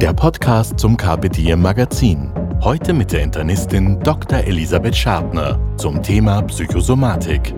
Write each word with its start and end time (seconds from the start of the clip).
der 0.00 0.12
Podcast 0.12 0.78
zum 0.78 0.96
Carpe 0.96 1.28
Magazin. 1.56 2.30
Heute 2.60 2.92
mit 2.92 3.10
der 3.10 3.22
Internistin 3.22 3.98
Dr. 4.00 4.38
Elisabeth 4.38 4.94
Schartner 4.94 5.58
zum 5.76 6.00
Thema 6.02 6.42
Psychosomatik. 6.42 7.52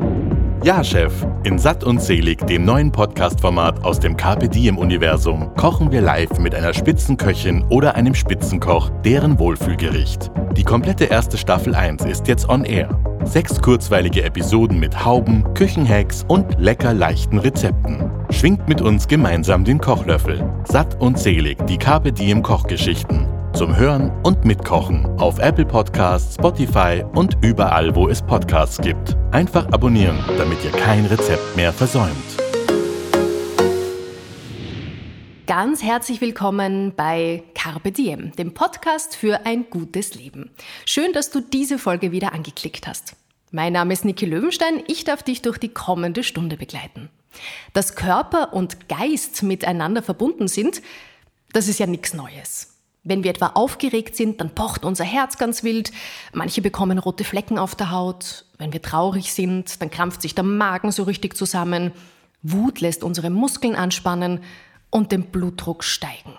Ja, 0.62 0.84
Chef, 0.84 1.26
in 1.42 1.58
Satt 1.58 1.84
und 1.84 2.02
Selig, 2.02 2.46
dem 2.46 2.66
neuen 2.66 2.92
Podcast-Format 2.92 3.82
aus 3.82 3.98
dem 3.98 4.14
Carpe 4.14 4.46
Diem-Universum, 4.46 5.54
kochen 5.54 5.90
wir 5.90 6.02
live 6.02 6.38
mit 6.38 6.54
einer 6.54 6.74
Spitzenköchin 6.74 7.64
oder 7.70 7.94
einem 7.94 8.14
Spitzenkoch 8.14 8.90
deren 9.02 9.38
Wohlfühlgericht. 9.38 10.30
Die 10.58 10.62
komplette 10.62 11.06
erste 11.06 11.38
Staffel 11.38 11.74
1 11.74 12.04
ist 12.04 12.28
jetzt 12.28 12.46
on 12.46 12.66
air. 12.66 12.90
Sechs 13.24 13.62
kurzweilige 13.62 14.22
Episoden 14.22 14.78
mit 14.78 15.02
Hauben, 15.02 15.44
Küchenhacks 15.54 16.26
und 16.28 16.60
lecker 16.60 16.92
leichten 16.92 17.38
Rezepten. 17.38 18.10
Schwingt 18.28 18.68
mit 18.68 18.82
uns 18.82 19.08
gemeinsam 19.08 19.64
den 19.64 19.78
Kochlöffel. 19.78 20.44
Satt 20.64 21.00
und 21.00 21.18
Selig, 21.18 21.56
die 21.68 21.78
Carpe 21.78 22.12
Diem 22.12 22.42
Kochgeschichten. 22.42 23.26
Zum 23.60 23.76
Hören 23.76 24.10
und 24.22 24.46
Mitkochen 24.46 25.04
auf 25.20 25.38
Apple 25.38 25.66
Podcasts, 25.66 26.36
Spotify 26.36 27.04
und 27.14 27.36
überall, 27.42 27.94
wo 27.94 28.08
es 28.08 28.22
Podcasts 28.22 28.80
gibt. 28.80 29.18
Einfach 29.32 29.70
abonnieren, 29.70 30.18
damit 30.38 30.64
ihr 30.64 30.70
kein 30.70 31.04
Rezept 31.04 31.56
mehr 31.56 31.70
versäumt. 31.70 32.16
Ganz 35.46 35.82
herzlich 35.82 36.22
willkommen 36.22 36.94
bei 36.96 37.42
Carpe 37.54 37.92
Diem, 37.92 38.32
dem 38.32 38.54
Podcast 38.54 39.14
für 39.14 39.44
ein 39.44 39.68
gutes 39.68 40.14
Leben. 40.14 40.50
Schön, 40.86 41.12
dass 41.12 41.30
du 41.30 41.42
diese 41.42 41.78
Folge 41.78 42.12
wieder 42.12 42.32
angeklickt 42.32 42.86
hast. 42.86 43.14
Mein 43.50 43.74
Name 43.74 43.92
ist 43.92 44.06
Niki 44.06 44.24
Löwenstein, 44.24 44.82
ich 44.86 45.04
darf 45.04 45.22
dich 45.22 45.42
durch 45.42 45.58
die 45.58 45.68
kommende 45.68 46.24
Stunde 46.24 46.56
begleiten. 46.56 47.10
Dass 47.74 47.94
Körper 47.94 48.54
und 48.54 48.88
Geist 48.88 49.42
miteinander 49.42 50.02
verbunden 50.02 50.48
sind, 50.48 50.80
das 51.52 51.68
ist 51.68 51.78
ja 51.78 51.86
nichts 51.86 52.14
Neues. 52.14 52.69
Wenn 53.10 53.24
wir 53.24 53.32
etwa 53.32 53.48
aufgeregt 53.54 54.14
sind, 54.14 54.40
dann 54.40 54.54
pocht 54.54 54.84
unser 54.84 55.02
Herz 55.02 55.36
ganz 55.36 55.64
wild, 55.64 55.90
manche 56.32 56.62
bekommen 56.62 57.00
rote 57.00 57.24
Flecken 57.24 57.58
auf 57.58 57.74
der 57.74 57.90
Haut, 57.90 58.44
wenn 58.56 58.72
wir 58.72 58.80
traurig 58.80 59.34
sind, 59.34 59.82
dann 59.82 59.90
krampft 59.90 60.22
sich 60.22 60.36
der 60.36 60.44
Magen 60.44 60.92
so 60.92 61.02
richtig 61.02 61.36
zusammen, 61.36 61.90
Wut 62.42 62.80
lässt 62.80 63.02
unsere 63.02 63.28
Muskeln 63.28 63.74
anspannen 63.74 64.38
und 64.90 65.10
den 65.10 65.24
Blutdruck 65.24 65.82
steigen. 65.82 66.38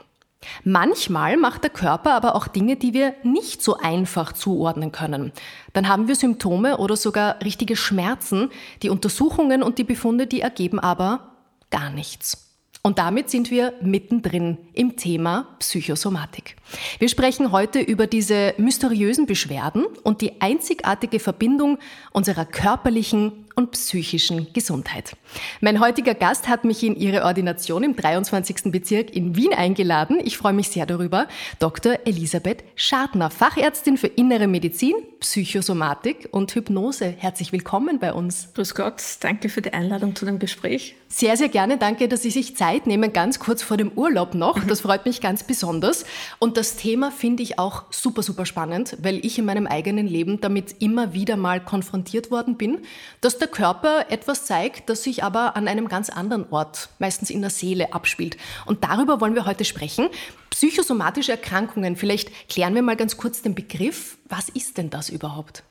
Manchmal 0.63 1.35
macht 1.35 1.63
der 1.63 1.71
Körper 1.71 2.13
aber 2.13 2.35
auch 2.35 2.47
Dinge, 2.47 2.77
die 2.77 2.93
wir 2.93 3.15
nicht 3.23 3.61
so 3.61 3.75
einfach 3.75 4.31
zuordnen 4.31 4.93
können. 4.93 5.33
Dann 5.73 5.89
haben 5.89 6.07
wir 6.07 6.15
Symptome 6.15 6.77
oder 6.77 6.95
sogar 6.95 7.41
richtige 7.43 7.75
Schmerzen. 7.75 8.49
Die 8.81 8.89
Untersuchungen 8.89 9.61
und 9.61 9.77
die 9.77 9.83
Befunde, 9.83 10.25
die 10.25 10.39
ergeben 10.39 10.79
aber 10.79 11.35
gar 11.69 11.89
nichts. 11.89 12.50
Und 12.83 12.97
damit 12.97 13.29
sind 13.29 13.51
wir 13.51 13.73
mittendrin 13.81 14.57
im 14.73 14.97
Thema 14.97 15.47
Psychosomatik. 15.59 16.55
Wir 16.97 17.09
sprechen 17.09 17.51
heute 17.51 17.79
über 17.79 18.07
diese 18.07 18.55
mysteriösen 18.57 19.27
Beschwerden 19.27 19.85
und 20.03 20.21
die 20.21 20.41
einzigartige 20.41 21.19
Verbindung 21.19 21.77
unserer 22.11 22.45
körperlichen 22.45 23.45
und 23.55 23.71
psychischen 23.71 24.53
Gesundheit. 24.53 25.15
Mein 25.59 25.79
heutiger 25.79 26.13
Gast 26.13 26.47
hat 26.47 26.65
mich 26.65 26.83
in 26.83 26.95
ihre 26.95 27.23
Ordination 27.23 27.83
im 27.83 27.95
23. 27.95 28.71
Bezirk 28.71 29.15
in 29.15 29.35
Wien 29.35 29.53
eingeladen. 29.53 30.19
Ich 30.23 30.37
freue 30.37 30.53
mich 30.53 30.69
sehr 30.69 30.85
darüber. 30.85 31.27
Dr. 31.59 31.99
Elisabeth 32.05 32.63
Schadner, 32.75 33.29
Fachärztin 33.29 33.97
für 33.97 34.07
Innere 34.07 34.47
Medizin, 34.47 34.95
Psychosomatik 35.19 36.29
und 36.31 36.53
Hypnose. 36.53 37.13
Herzlich 37.17 37.51
willkommen 37.51 37.99
bei 37.99 38.13
uns. 38.13 38.49
Grüß 38.53 38.75
Gott, 38.75 39.01
danke 39.19 39.49
für 39.49 39.61
die 39.61 39.73
Einladung 39.73 40.15
zu 40.15 40.25
dem 40.25 40.39
Gespräch. 40.39 40.95
Sehr, 41.07 41.35
sehr 41.35 41.49
gerne. 41.49 41.77
Danke, 41.77 42.07
dass 42.07 42.21
Sie 42.21 42.31
sich 42.31 42.55
Zeit 42.55 42.87
nehmen, 42.87 43.11
ganz 43.11 43.37
kurz 43.37 43.61
vor 43.61 43.75
dem 43.75 43.91
Urlaub 43.91 44.33
noch. 44.33 44.63
Das 44.65 44.81
freut 44.81 45.05
mich 45.05 45.19
ganz 45.19 45.43
besonders. 45.43 46.05
Und 46.39 46.55
das 46.55 46.77
Thema 46.77 47.11
finde 47.11 47.43
ich 47.43 47.59
auch 47.59 47.83
super, 47.91 48.23
super 48.23 48.45
spannend, 48.45 48.97
weil 49.01 49.23
ich 49.25 49.37
in 49.37 49.43
meinem 49.43 49.67
eigenen 49.67 50.07
Leben 50.07 50.39
damit 50.39 50.75
immer 50.79 51.13
wieder 51.13 51.35
mal 51.35 51.59
konfrontiert 51.59 52.31
worden 52.31 52.55
bin, 52.55 52.79
dass 53.19 53.37
der 53.37 53.49
Körper 53.51 54.05
etwas 54.09 54.45
zeigt, 54.45 54.89
das 54.89 55.03
sich 55.03 55.23
aber 55.23 55.55
an 55.55 55.67
einem 55.67 55.87
ganz 55.87 56.09
anderen 56.09 56.49
Ort, 56.51 56.89
meistens 56.99 57.29
in 57.29 57.41
der 57.41 57.49
Seele, 57.49 57.93
abspielt. 57.93 58.37
Und 58.65 58.83
darüber 58.83 59.21
wollen 59.21 59.35
wir 59.35 59.45
heute 59.45 59.65
sprechen. 59.65 60.09
Psychosomatische 60.49 61.31
Erkrankungen, 61.31 61.95
vielleicht 61.95 62.49
klären 62.49 62.73
wir 62.73 62.81
mal 62.81 62.95
ganz 62.95 63.17
kurz 63.17 63.41
den 63.41 63.55
Begriff. 63.55 64.17
Was 64.27 64.49
ist 64.49 64.77
denn 64.77 64.89
das 64.89 65.09
überhaupt? 65.09 65.63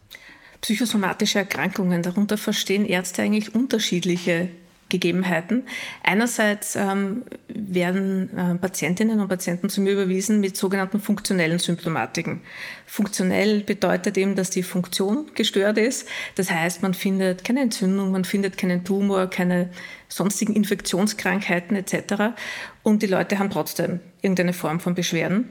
Psychosomatische 0.60 1.38
Erkrankungen, 1.38 2.02
darunter 2.02 2.36
verstehen 2.36 2.84
Ärzte 2.84 3.22
eigentlich 3.22 3.54
unterschiedliche 3.54 4.50
Gegebenheiten. 4.90 5.64
Einerseits 6.02 6.76
ähm, 6.76 7.22
werden 7.48 8.36
äh, 8.36 8.54
Patientinnen 8.56 9.20
und 9.20 9.28
Patienten 9.28 9.70
zu 9.70 9.80
mir 9.80 9.92
überwiesen 9.92 10.40
mit 10.40 10.56
sogenannten 10.56 11.00
funktionellen 11.00 11.58
Symptomatiken. 11.58 12.42
Funktionell 12.84 13.60
bedeutet 13.60 14.18
eben, 14.18 14.34
dass 14.34 14.50
die 14.50 14.62
Funktion 14.62 15.30
gestört 15.34 15.78
ist. 15.78 16.06
Das 16.34 16.50
heißt, 16.50 16.82
man 16.82 16.92
findet 16.92 17.44
keine 17.44 17.62
Entzündung, 17.62 18.10
man 18.10 18.24
findet 18.24 18.58
keinen 18.58 18.84
Tumor, 18.84 19.28
keine 19.28 19.70
sonstigen 20.08 20.54
Infektionskrankheiten 20.54 21.76
etc. 21.76 22.34
Und 22.82 23.02
die 23.02 23.06
Leute 23.06 23.38
haben 23.38 23.50
trotzdem 23.50 24.00
irgendeine 24.20 24.52
Form 24.52 24.80
von 24.80 24.94
Beschwerden. 24.94 25.48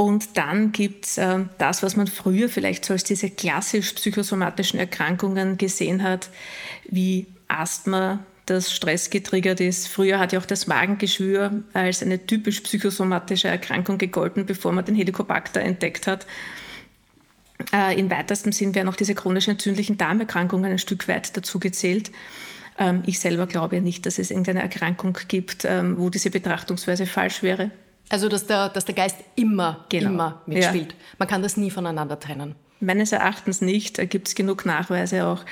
Und 0.00 0.38
dann 0.38 0.72
gibt 0.72 1.04
es 1.04 1.18
äh, 1.18 1.40
das, 1.58 1.82
was 1.82 1.94
man 1.94 2.06
früher 2.06 2.48
vielleicht 2.48 2.86
so 2.86 2.94
als 2.94 3.04
diese 3.04 3.28
klassisch 3.28 3.92
psychosomatischen 3.92 4.80
Erkrankungen 4.80 5.58
gesehen 5.58 6.02
hat, 6.02 6.30
wie 6.88 7.26
Asthma, 7.50 8.20
das 8.46 8.72
Stress 8.72 9.10
getriggert 9.10 9.60
ist. 9.60 9.88
Früher 9.88 10.18
hat 10.18 10.32
ja 10.32 10.40
auch 10.40 10.46
das 10.46 10.66
Magengeschwür 10.66 11.62
als 11.72 12.02
eine 12.02 12.26
typisch 12.26 12.60
psychosomatische 12.60 13.48
Erkrankung 13.48 13.98
gegolten, 13.98 14.46
bevor 14.46 14.72
man 14.72 14.84
den 14.84 14.94
Helicobacter 14.94 15.60
entdeckt 15.60 16.06
hat. 16.06 16.26
Äh, 17.72 17.98
Im 17.98 18.10
weitesten 18.10 18.52
Sinn 18.52 18.74
werden 18.74 18.88
auch 18.88 18.96
diese 18.96 19.14
chronisch 19.14 19.48
entzündlichen 19.48 19.98
Darmerkrankungen 19.98 20.72
ein 20.72 20.78
Stück 20.78 21.06
weit 21.08 21.36
dazu 21.36 21.60
gezählt. 21.60 22.10
Ähm, 22.78 23.02
ich 23.06 23.20
selber 23.20 23.46
glaube 23.46 23.80
nicht, 23.80 24.06
dass 24.06 24.18
es 24.18 24.30
irgendeine 24.30 24.62
Erkrankung 24.62 25.16
gibt, 25.28 25.64
ähm, 25.64 25.98
wo 25.98 26.10
diese 26.10 26.30
Betrachtungsweise 26.30 27.06
falsch 27.06 27.42
wäre. 27.42 27.70
Also, 28.08 28.28
dass 28.28 28.46
der, 28.46 28.70
dass 28.70 28.84
der 28.84 28.94
Geist 28.94 29.18
immer, 29.36 29.84
genau. 29.88 30.08
immer 30.08 30.42
mitspielt. 30.46 30.92
Ja. 30.92 30.98
Man 31.18 31.28
kann 31.28 31.42
das 31.42 31.56
nie 31.56 31.70
voneinander 31.70 32.18
trennen. 32.18 32.56
Meines 32.80 33.12
Erachtens 33.12 33.60
nicht. 33.60 33.98
Da 33.98 34.04
gibt 34.04 34.28
es 34.28 34.34
genug 34.34 34.64
Nachweise 34.66 35.26
auch. 35.26 35.44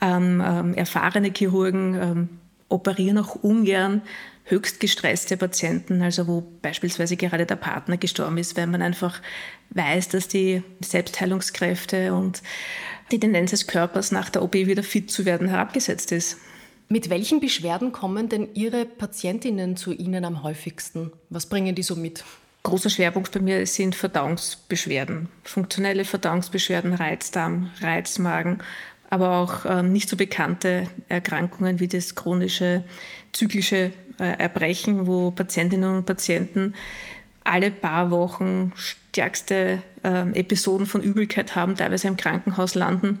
Ähm, 0.00 0.42
ähm, 0.44 0.74
erfahrene 0.74 1.32
Chirurgen 1.36 1.94
ähm, 1.94 2.28
operieren 2.68 3.18
auch 3.18 3.34
ungern 3.36 4.02
höchst 4.46 4.78
gestresste 4.78 5.36
Patienten, 5.36 6.02
also 6.02 6.28
wo 6.28 6.46
beispielsweise 6.62 7.16
gerade 7.16 7.46
der 7.46 7.56
Partner 7.56 7.96
gestorben 7.96 8.38
ist, 8.38 8.56
weil 8.56 8.68
man 8.68 8.80
einfach 8.80 9.20
weiß, 9.70 10.08
dass 10.08 10.28
die 10.28 10.62
Selbstheilungskräfte 10.80 12.14
und 12.14 12.42
die 13.10 13.18
Tendenz 13.18 13.50
des 13.50 13.66
Körpers 13.66 14.12
nach 14.12 14.30
der 14.30 14.42
OP 14.42 14.54
wieder 14.54 14.84
fit 14.84 15.10
zu 15.10 15.24
werden 15.24 15.48
herabgesetzt 15.48 16.12
ist. 16.12 16.38
Mit 16.88 17.10
welchen 17.10 17.40
Beschwerden 17.40 17.90
kommen 17.90 18.28
denn 18.28 18.48
Ihre 18.54 18.84
Patientinnen 18.84 19.76
zu 19.76 19.92
Ihnen 19.92 20.24
am 20.24 20.44
häufigsten? 20.44 21.10
Was 21.30 21.46
bringen 21.46 21.74
die 21.74 21.82
so 21.82 21.96
mit? 21.96 22.24
Großer 22.66 22.90
Schwerpunkt 22.90 23.30
bei 23.30 23.38
mir 23.38 23.64
sind 23.64 23.94
Verdauungsbeschwerden, 23.94 25.28
funktionelle 25.44 26.04
Verdauungsbeschwerden, 26.04 26.94
Reizdarm, 26.94 27.70
Reizmagen, 27.80 28.58
aber 29.08 29.36
auch 29.36 29.64
ähm, 29.66 29.92
nicht 29.92 30.08
so 30.08 30.16
bekannte 30.16 30.88
Erkrankungen 31.08 31.78
wie 31.78 31.86
das 31.86 32.16
chronische 32.16 32.82
zyklische 33.32 33.92
äh, 34.18 34.38
Erbrechen, 34.38 35.06
wo 35.06 35.30
Patientinnen 35.30 35.98
und 35.98 36.06
Patienten 36.06 36.74
alle 37.44 37.70
paar 37.70 38.10
Wochen 38.10 38.72
stärkste 38.74 39.80
äh, 40.02 40.28
Episoden 40.32 40.86
von 40.86 41.04
Übelkeit 41.04 41.54
haben, 41.54 41.76
teilweise 41.76 42.08
im 42.08 42.16
Krankenhaus 42.16 42.74
landen. 42.74 43.20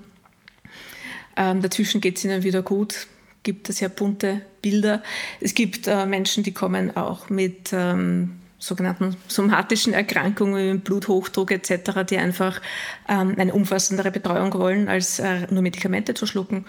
Ähm, 1.36 1.62
dazwischen 1.62 2.00
geht 2.00 2.18
es 2.18 2.24
ihnen 2.24 2.42
wieder 2.42 2.62
gut, 2.62 3.06
gibt 3.44 3.68
es 3.68 3.78
ja 3.78 3.86
bunte 3.86 4.40
Bilder. 4.60 5.04
Es 5.40 5.54
gibt 5.54 5.86
äh, 5.86 6.04
Menschen, 6.04 6.42
die 6.42 6.52
kommen 6.52 6.96
auch 6.96 7.30
mit 7.30 7.72
ähm, 7.72 8.40
sogenannten 8.66 9.16
somatischen 9.28 9.92
Erkrankungen 9.92 10.74
wie 10.74 10.78
Bluthochdruck 10.78 11.50
etc., 11.52 12.04
die 12.08 12.18
einfach 12.18 12.60
ähm, 13.08 13.34
eine 13.38 13.54
umfassendere 13.54 14.10
Betreuung 14.10 14.52
wollen, 14.54 14.88
als 14.88 15.18
äh, 15.18 15.46
nur 15.50 15.62
Medikamente 15.62 16.14
zu 16.14 16.26
schlucken. 16.26 16.64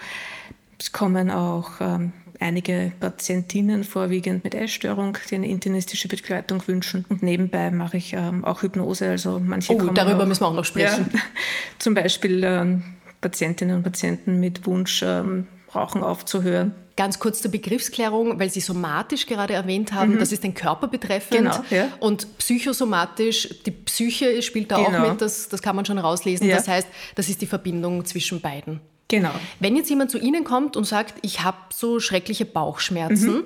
Es 0.78 0.92
kommen 0.92 1.30
auch 1.30 1.80
ähm, 1.80 2.12
einige 2.40 2.92
Patientinnen 3.00 3.84
vorwiegend 3.84 4.44
mit 4.44 4.54
Essstörung, 4.54 5.18
die 5.30 5.34
eine 5.34 5.48
internistische 5.48 6.08
Begleitung 6.08 6.66
wünschen. 6.66 7.04
Und 7.08 7.22
nebenbei 7.22 7.70
mache 7.70 7.96
ich 7.96 8.12
ähm, 8.12 8.44
auch 8.44 8.62
Hypnose. 8.62 9.10
Also 9.10 9.40
manche 9.44 9.74
oh, 9.74 9.90
darüber 9.90 10.22
auch, 10.22 10.26
müssen 10.26 10.42
wir 10.42 10.48
auch 10.48 10.54
noch 10.54 10.64
sprechen. 10.64 11.10
Ja, 11.12 11.20
zum 11.78 11.94
Beispiel 11.94 12.42
ähm, 12.44 12.84
Patientinnen 13.20 13.76
und 13.76 13.82
Patienten 13.82 14.38
mit 14.38 14.66
Wunsch, 14.66 15.02
ähm, 15.04 15.46
Rauchen 15.74 16.02
aufzuhören. 16.02 16.74
Ganz 16.96 17.18
kurz 17.18 17.40
zur 17.40 17.50
Begriffsklärung, 17.50 18.40
weil 18.40 18.50
Sie 18.50 18.60
somatisch 18.60 19.26
gerade 19.26 19.54
erwähnt 19.54 19.92
haben, 19.92 20.14
mhm. 20.14 20.18
das 20.18 20.32
ist 20.32 20.42
den 20.42 20.54
Körper 20.54 20.88
betreffend. 20.88 21.38
Genau, 21.38 21.60
ja. 21.70 21.88
Und 22.00 22.38
psychosomatisch, 22.38 23.48
die 23.66 23.70
Psyche 23.70 24.42
spielt 24.42 24.70
da 24.70 24.82
genau. 24.82 25.04
auch 25.04 25.10
mit, 25.10 25.20
das, 25.20 25.48
das 25.48 25.62
kann 25.62 25.76
man 25.76 25.84
schon 25.84 25.98
rauslesen. 25.98 26.48
Ja. 26.48 26.56
Das 26.56 26.66
heißt, 26.66 26.88
das 27.14 27.28
ist 27.28 27.40
die 27.40 27.46
Verbindung 27.46 28.04
zwischen 28.04 28.40
beiden. 28.40 28.80
Genau. 29.08 29.30
Wenn 29.60 29.76
jetzt 29.76 29.88
jemand 29.88 30.10
zu 30.10 30.18
Ihnen 30.18 30.44
kommt 30.44 30.76
und 30.76 30.84
sagt, 30.84 31.14
ich 31.22 31.42
habe 31.42 31.56
so 31.72 32.00
schreckliche 32.00 32.44
Bauchschmerzen, 32.44 33.36
mhm. 33.36 33.44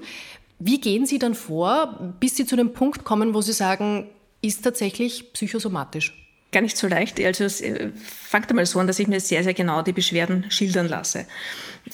wie 0.59 0.81
gehen 0.81 1.07
Sie 1.07 1.19
dann 1.19 1.35
vor, 1.35 2.15
bis 2.21 2.37
Sie 2.37 2.47
zu 2.47 2.57
dem 2.57 2.73
Punkt 2.73 3.05
kommen, 3.05 3.35
wo 3.35 3.41
Sie 3.43 3.53
sagen, 3.53 4.09
ist 4.41 4.65
tatsächlich 4.65 5.33
psychosomatisch? 5.33 6.22
Gar 6.53 6.61
nicht 6.61 6.77
so 6.77 6.87
leicht. 6.87 7.19
Also 7.19 7.45
es 7.45 7.63
äh, 7.63 7.91
fängt 7.97 8.51
einmal 8.51 8.67
so 8.67 8.79
an, 8.79 8.87
dass 8.87 8.99
ich 8.99 9.09
mir 9.09 9.21
sehr, 9.21 9.43
sehr 9.43 9.55
genau 9.55 9.83
die 9.83 9.93
Beschwerden 9.93 10.51
schildern 10.51 10.87
lasse. 10.87 11.27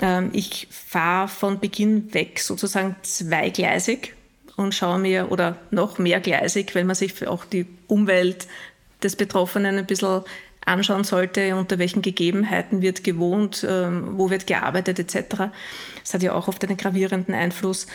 Ähm, 0.00 0.30
ich 0.32 0.66
fahre 0.70 1.28
von 1.28 1.60
Beginn 1.60 2.12
weg 2.12 2.40
sozusagen 2.40 2.96
zweigleisig 3.02 4.14
und 4.56 4.74
schaue 4.74 4.98
mir, 4.98 5.30
oder 5.30 5.56
noch 5.70 5.98
mehrgleisig, 5.98 6.74
weil 6.74 6.84
man 6.84 6.96
sich 6.96 7.26
auch 7.28 7.44
die 7.44 7.66
Umwelt 7.86 8.48
des 9.00 9.14
Betroffenen 9.14 9.78
ein 9.78 9.86
bisschen 9.86 10.22
anschauen 10.66 11.04
sollte, 11.04 11.54
unter 11.54 11.78
welchen 11.78 12.02
Gegebenheiten 12.02 12.82
wird 12.82 13.04
gewohnt, 13.04 13.64
ähm, 13.68 14.18
wo 14.18 14.28
wird 14.28 14.48
gearbeitet 14.48 14.98
etc. 14.98 15.50
Das 16.02 16.14
hat 16.14 16.22
ja 16.22 16.34
auch 16.34 16.48
oft 16.48 16.64
einen 16.64 16.76
gravierenden 16.76 17.34
Einfluss. 17.34 17.86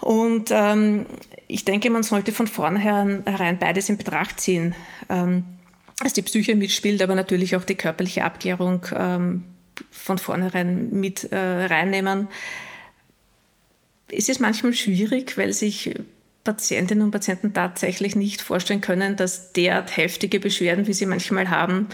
Und 0.00 0.50
ähm, 0.50 1.06
ich 1.46 1.64
denke, 1.64 1.90
man 1.90 2.02
sollte 2.02 2.32
von 2.32 2.46
vornherein 2.46 3.58
beides 3.58 3.88
in 3.88 3.98
Betracht 3.98 4.40
ziehen. 4.40 4.74
Ähm, 5.08 5.44
dass 5.98 6.12
die 6.12 6.22
Psyche 6.22 6.54
mitspielt, 6.54 7.02
aber 7.02 7.14
natürlich 7.14 7.56
auch 7.56 7.64
die 7.64 7.74
körperliche 7.74 8.24
Abklärung 8.24 8.86
ähm, 8.94 9.44
von 9.90 10.18
vornherein 10.18 10.90
mit 10.90 11.32
äh, 11.32 11.36
reinnehmen. 11.36 12.28
Es 14.08 14.28
ist 14.28 14.40
manchmal 14.40 14.74
schwierig, 14.74 15.36
weil 15.36 15.52
sich 15.52 15.94
Patientinnen 16.44 17.04
und 17.04 17.10
Patienten 17.10 17.52
tatsächlich 17.52 18.14
nicht 18.14 18.40
vorstellen 18.40 18.80
können, 18.80 19.16
dass 19.16 19.52
derart 19.52 19.96
heftige 19.96 20.38
Beschwerden, 20.38 20.86
wie 20.86 20.92
sie 20.92 21.06
manchmal 21.06 21.50
haben, 21.50 21.88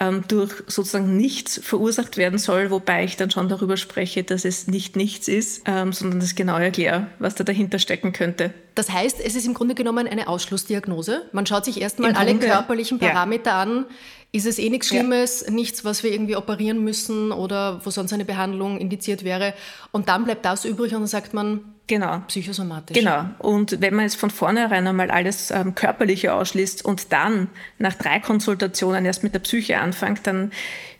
ähm, 0.00 0.24
durch 0.28 0.52
sozusagen 0.66 1.16
nichts 1.16 1.60
verursacht 1.62 2.16
werden 2.16 2.38
soll, 2.38 2.70
wobei 2.70 3.04
ich 3.04 3.16
dann 3.16 3.30
schon 3.30 3.48
darüber 3.48 3.76
spreche, 3.76 4.22
dass 4.22 4.44
es 4.44 4.68
nicht 4.68 4.96
nichts 4.96 5.28
ist, 5.28 5.62
ähm, 5.66 5.92
sondern 5.92 6.20
das 6.20 6.34
genau 6.34 6.56
erkläre, 6.56 7.08
was 7.18 7.34
da 7.34 7.44
dahinter 7.44 7.78
stecken 7.78 8.12
könnte. 8.12 8.54
Das 8.74 8.90
heißt, 8.90 9.20
es 9.24 9.34
ist 9.34 9.46
im 9.46 9.54
Grunde 9.54 9.74
genommen 9.74 10.06
eine 10.06 10.28
Ausschlussdiagnose. 10.28 11.22
Man 11.32 11.46
schaut 11.46 11.64
sich 11.64 11.80
erstmal 11.80 12.12
alle 12.12 12.36
körperlichen 12.36 12.98
Parameter 12.98 13.50
ja. 13.50 13.62
an. 13.62 13.86
Ist 14.30 14.46
es 14.46 14.58
eh 14.58 14.68
nichts 14.68 14.88
Schlimmes, 14.88 15.44
ja. 15.46 15.52
nichts, 15.52 15.84
was 15.84 16.02
wir 16.02 16.12
irgendwie 16.12 16.36
operieren 16.36 16.84
müssen 16.84 17.32
oder 17.32 17.80
wo 17.84 17.90
sonst 17.90 18.12
eine 18.12 18.24
Behandlung 18.24 18.78
indiziert 18.78 19.24
wäre. 19.24 19.54
Und 19.90 20.08
dann 20.08 20.24
bleibt 20.24 20.44
das 20.44 20.64
übrig 20.64 20.94
und 20.94 21.00
dann 21.00 21.08
sagt 21.08 21.34
man, 21.34 21.60
Genau. 21.88 22.22
Psychosomatisch. 22.28 22.96
Genau. 22.96 23.24
Und 23.38 23.80
wenn 23.80 23.94
man 23.94 24.04
jetzt 24.04 24.16
von 24.16 24.30
vornherein 24.30 24.86
einmal 24.86 25.10
alles 25.10 25.50
ähm, 25.50 25.74
Körperliche 25.74 26.34
ausschließt 26.34 26.84
und 26.84 27.12
dann 27.12 27.48
nach 27.78 27.94
drei 27.94 28.20
Konsultationen 28.20 29.04
erst 29.04 29.24
mit 29.24 29.34
der 29.34 29.40
Psyche 29.40 29.78
anfängt, 29.78 30.26
dann 30.26 30.52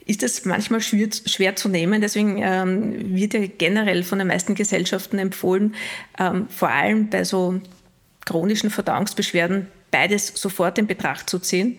ist 0.06 0.22
das 0.22 0.46
manchmal 0.46 0.80
schwer, 0.80 1.08
schwer 1.26 1.54
zu 1.54 1.68
nehmen. 1.68 2.00
Deswegen 2.00 2.38
ähm, 2.42 3.14
wird 3.14 3.34
ja 3.34 3.46
generell 3.46 4.02
von 4.02 4.18
den 4.18 4.28
meisten 4.28 4.54
Gesellschaften 4.54 5.18
empfohlen, 5.18 5.74
ähm, 6.18 6.48
vor 6.48 6.70
allem 6.70 7.10
bei 7.10 7.24
so 7.24 7.60
chronischen 8.24 8.70
Verdauungsbeschwerden 8.70 9.68
beides 9.90 10.32
sofort 10.34 10.78
in 10.78 10.86
Betracht 10.86 11.28
zu 11.28 11.38
ziehen. 11.38 11.78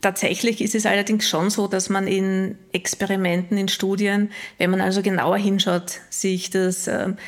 Tatsächlich 0.00 0.62
ist 0.62 0.74
es 0.74 0.86
allerdings 0.86 1.28
schon 1.28 1.50
so, 1.50 1.68
dass 1.68 1.90
man 1.90 2.06
in 2.06 2.58
Experimenten, 2.72 3.56
in 3.56 3.68
Studien, 3.68 4.30
wenn 4.58 4.70
man 4.70 4.80
also 4.80 5.02
genauer 5.02 5.36
hinschaut, 5.36 6.00
sich 6.10 6.50
das 6.50 6.88
ähm, 6.88 7.18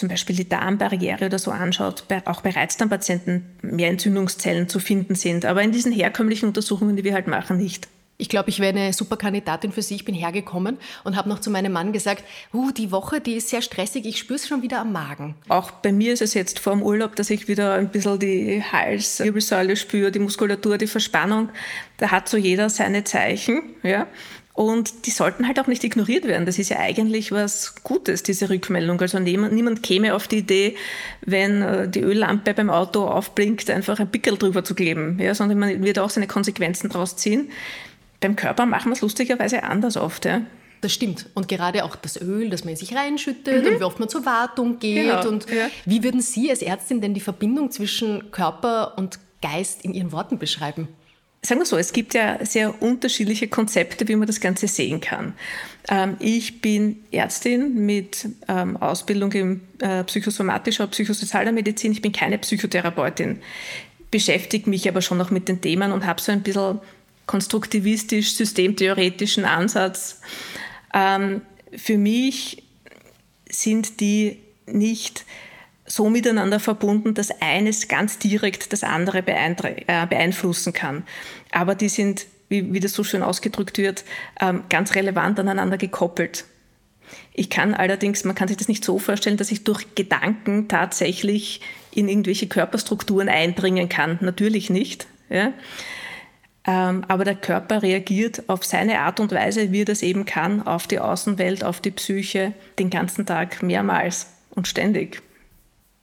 zum 0.00 0.08
Beispiel 0.08 0.34
die 0.34 0.48
Darmbarriere 0.48 1.26
oder 1.26 1.38
so 1.38 1.50
anschaut, 1.50 2.04
auch 2.24 2.40
bei 2.40 2.50
Reizdarmpatienten 2.50 3.44
mehr 3.60 3.90
Entzündungszellen 3.90 4.68
zu 4.68 4.80
finden 4.80 5.14
sind. 5.14 5.44
Aber 5.44 5.62
in 5.62 5.72
diesen 5.72 5.92
herkömmlichen 5.92 6.46
Untersuchungen, 6.46 6.96
die 6.96 7.04
wir 7.04 7.12
halt 7.12 7.26
machen, 7.26 7.58
nicht. 7.58 7.86
Ich 8.16 8.28
glaube, 8.28 8.50
ich 8.50 8.60
wäre 8.60 8.78
eine 8.78 8.92
super 8.92 9.16
Kandidatin 9.16 9.72
für 9.72 9.80
Sie. 9.80 9.94
Ich 9.94 10.04
bin 10.04 10.14
hergekommen 10.14 10.78
und 11.04 11.16
habe 11.16 11.28
noch 11.28 11.38
zu 11.38 11.50
meinem 11.50 11.72
Mann 11.72 11.92
gesagt, 11.92 12.24
uh, 12.52 12.70
die 12.70 12.92
Woche, 12.92 13.20
die 13.20 13.34
ist 13.34 13.48
sehr 13.48 13.62
stressig, 13.62 14.04
ich 14.04 14.18
spüre 14.18 14.36
es 14.36 14.46
schon 14.46 14.62
wieder 14.62 14.80
am 14.80 14.92
Magen. 14.92 15.34
Auch 15.48 15.70
bei 15.70 15.92
mir 15.92 16.12
ist 16.12 16.20
es 16.20 16.34
jetzt 16.34 16.58
vor 16.58 16.74
dem 16.74 16.82
Urlaub, 16.82 17.16
dass 17.16 17.30
ich 17.30 17.48
wieder 17.48 17.74
ein 17.74 17.90
bisschen 17.90 18.18
die 18.18 18.62
Halswirbelsäule 18.62 19.76
spüre, 19.76 20.10
die 20.10 20.18
Muskulatur, 20.18 20.76
die 20.76 20.86
Verspannung. 20.86 21.48
Da 21.96 22.10
hat 22.10 22.28
so 22.28 22.36
jeder 22.36 22.68
seine 22.68 23.04
Zeichen. 23.04 23.62
Ja? 23.82 24.06
Und 24.60 25.06
die 25.06 25.10
sollten 25.10 25.46
halt 25.46 25.58
auch 25.58 25.68
nicht 25.68 25.82
ignoriert 25.84 26.26
werden. 26.26 26.44
Das 26.44 26.58
ist 26.58 26.68
ja 26.68 26.78
eigentlich 26.80 27.32
was 27.32 27.76
Gutes, 27.82 28.22
diese 28.22 28.50
Rückmeldung. 28.50 29.00
Also 29.00 29.18
niemand, 29.18 29.54
niemand 29.54 29.82
käme 29.82 30.14
auf 30.14 30.28
die 30.28 30.36
Idee, 30.36 30.76
wenn 31.22 31.62
äh, 31.62 31.88
die 31.88 32.00
Öllampe 32.00 32.52
beim 32.52 32.68
Auto 32.68 33.06
aufblinkt, 33.06 33.70
einfach 33.70 33.98
ein 34.00 34.10
Pickel 34.10 34.36
drüber 34.36 34.62
zu 34.62 34.74
kleben, 34.74 35.18
ja, 35.18 35.34
sondern 35.34 35.60
man 35.60 35.82
wird 35.82 35.98
auch 35.98 36.10
seine 36.10 36.26
Konsequenzen 36.26 36.90
daraus 36.90 37.16
ziehen. 37.16 37.50
Beim 38.20 38.36
Körper 38.36 38.66
machen 38.66 38.90
wir 38.90 38.96
es 38.96 39.00
lustigerweise 39.00 39.62
anders 39.62 39.96
oft. 39.96 40.26
Ja. 40.26 40.42
Das 40.82 40.92
stimmt. 40.92 41.30
Und 41.32 41.48
gerade 41.48 41.82
auch 41.82 41.96
das 41.96 42.20
Öl, 42.20 42.50
das 42.50 42.64
man 42.64 42.72
in 42.72 42.76
sich 42.76 42.94
reinschüttet 42.94 43.64
mhm. 43.64 43.72
und 43.72 43.80
wie 43.80 43.84
oft 43.84 43.98
man 43.98 44.10
zur 44.10 44.26
Wartung 44.26 44.78
geht. 44.78 45.06
Genau. 45.06 45.26
Und 45.26 45.48
ja. 45.48 45.70
wie 45.86 46.04
würden 46.04 46.20
Sie 46.20 46.50
als 46.50 46.60
Ärztin 46.60 47.00
denn 47.00 47.14
die 47.14 47.20
Verbindung 47.20 47.70
zwischen 47.70 48.30
Körper 48.30 48.98
und 48.98 49.20
Geist 49.40 49.86
in 49.86 49.94
Ihren 49.94 50.12
Worten 50.12 50.38
beschreiben? 50.38 50.88
Sagen 51.42 51.60
wir 51.60 51.66
so, 51.66 51.78
es 51.78 51.92
gibt 51.92 52.14
ja 52.14 52.44
sehr 52.44 52.82
unterschiedliche 52.82 53.48
Konzepte, 53.48 54.06
wie 54.08 54.16
man 54.16 54.26
das 54.26 54.40
Ganze 54.40 54.68
sehen 54.68 55.00
kann. 55.00 55.34
Ähm, 55.88 56.16
ich 56.18 56.60
bin 56.60 57.02
Ärztin 57.10 57.86
mit 57.86 58.28
ähm, 58.48 58.76
Ausbildung 58.76 59.32
in 59.32 59.60
äh, 59.80 60.04
psychosomatischer, 60.04 60.86
psychosozialer 60.88 61.52
Medizin. 61.52 61.92
Ich 61.92 62.02
bin 62.02 62.12
keine 62.12 62.38
Psychotherapeutin, 62.38 63.40
beschäftige 64.10 64.68
mich 64.68 64.88
aber 64.88 65.00
schon 65.00 65.18
noch 65.18 65.30
mit 65.30 65.48
den 65.48 65.60
Themen 65.60 65.92
und 65.92 66.04
habe 66.04 66.20
so 66.20 66.30
ein 66.32 66.42
bisschen 66.42 66.80
konstruktivistisch, 67.26 68.34
systemtheoretischen 68.34 69.44
Ansatz. 69.44 70.20
Ähm, 70.92 71.42
für 71.74 71.96
mich 71.96 72.64
sind 73.48 74.00
die 74.00 74.38
nicht 74.66 75.24
so 75.90 76.08
miteinander 76.08 76.60
verbunden, 76.60 77.14
dass 77.14 77.30
eines 77.40 77.88
ganz 77.88 78.18
direkt 78.18 78.72
das 78.72 78.84
andere 78.84 79.24
äh, 79.26 80.06
beeinflussen 80.06 80.72
kann. 80.72 81.02
Aber 81.50 81.74
die 81.74 81.88
sind, 81.88 82.26
wie, 82.48 82.72
wie 82.72 82.80
das 82.80 82.92
so 82.92 83.02
schön 83.02 83.22
ausgedrückt 83.22 83.76
wird, 83.76 84.04
ähm, 84.40 84.62
ganz 84.68 84.94
relevant 84.94 85.40
aneinander 85.40 85.78
gekoppelt. 85.78 86.44
Ich 87.34 87.50
kann 87.50 87.74
allerdings, 87.74 88.24
man 88.24 88.36
kann 88.36 88.46
sich 88.46 88.56
das 88.56 88.68
nicht 88.68 88.84
so 88.84 89.00
vorstellen, 89.00 89.36
dass 89.36 89.50
ich 89.50 89.64
durch 89.64 89.96
Gedanken 89.96 90.68
tatsächlich 90.68 91.60
in 91.92 92.08
irgendwelche 92.08 92.46
Körperstrukturen 92.46 93.28
eindringen 93.28 93.88
kann. 93.88 94.18
Natürlich 94.20 94.70
nicht. 94.70 95.08
Ja? 95.28 95.52
Ähm, 96.68 97.04
aber 97.08 97.24
der 97.24 97.34
Körper 97.34 97.82
reagiert 97.82 98.48
auf 98.48 98.64
seine 98.64 99.00
Art 99.00 99.18
und 99.18 99.32
Weise, 99.32 99.72
wie 99.72 99.82
er 99.82 99.86
das 99.86 100.02
eben 100.02 100.24
kann, 100.24 100.64
auf 100.64 100.86
die 100.86 101.00
Außenwelt, 101.00 101.64
auf 101.64 101.80
die 101.80 101.90
Psyche, 101.90 102.52
den 102.78 102.90
ganzen 102.90 103.26
Tag 103.26 103.60
mehrmals 103.64 104.28
und 104.50 104.68
ständig. 104.68 105.20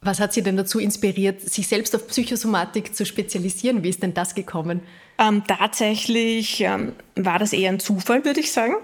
Was 0.08 0.22
hat 0.22 0.32
Sie 0.32 0.42
denn 0.42 0.56
dazu 0.56 0.80
inspiriert, 0.80 1.42
sich 1.42 1.68
selbst 1.68 1.94
auf 1.94 2.08
Psychosomatik 2.08 2.96
zu 2.96 3.06
spezialisieren? 3.06 3.84
Wie 3.84 3.90
ist 3.90 4.02
denn 4.02 4.14
das 4.14 4.36
gekommen? 4.36 4.80
Ähm, 5.20 5.44
tatsächlich 5.46 6.62
ähm, 6.62 6.94
war 7.16 7.40
das 7.40 7.52
eher 7.52 7.72
ein 7.72 7.82
Zufall, 7.82 8.24
würde 8.24 8.40
ich 8.40 8.54
sagen. 8.54 8.76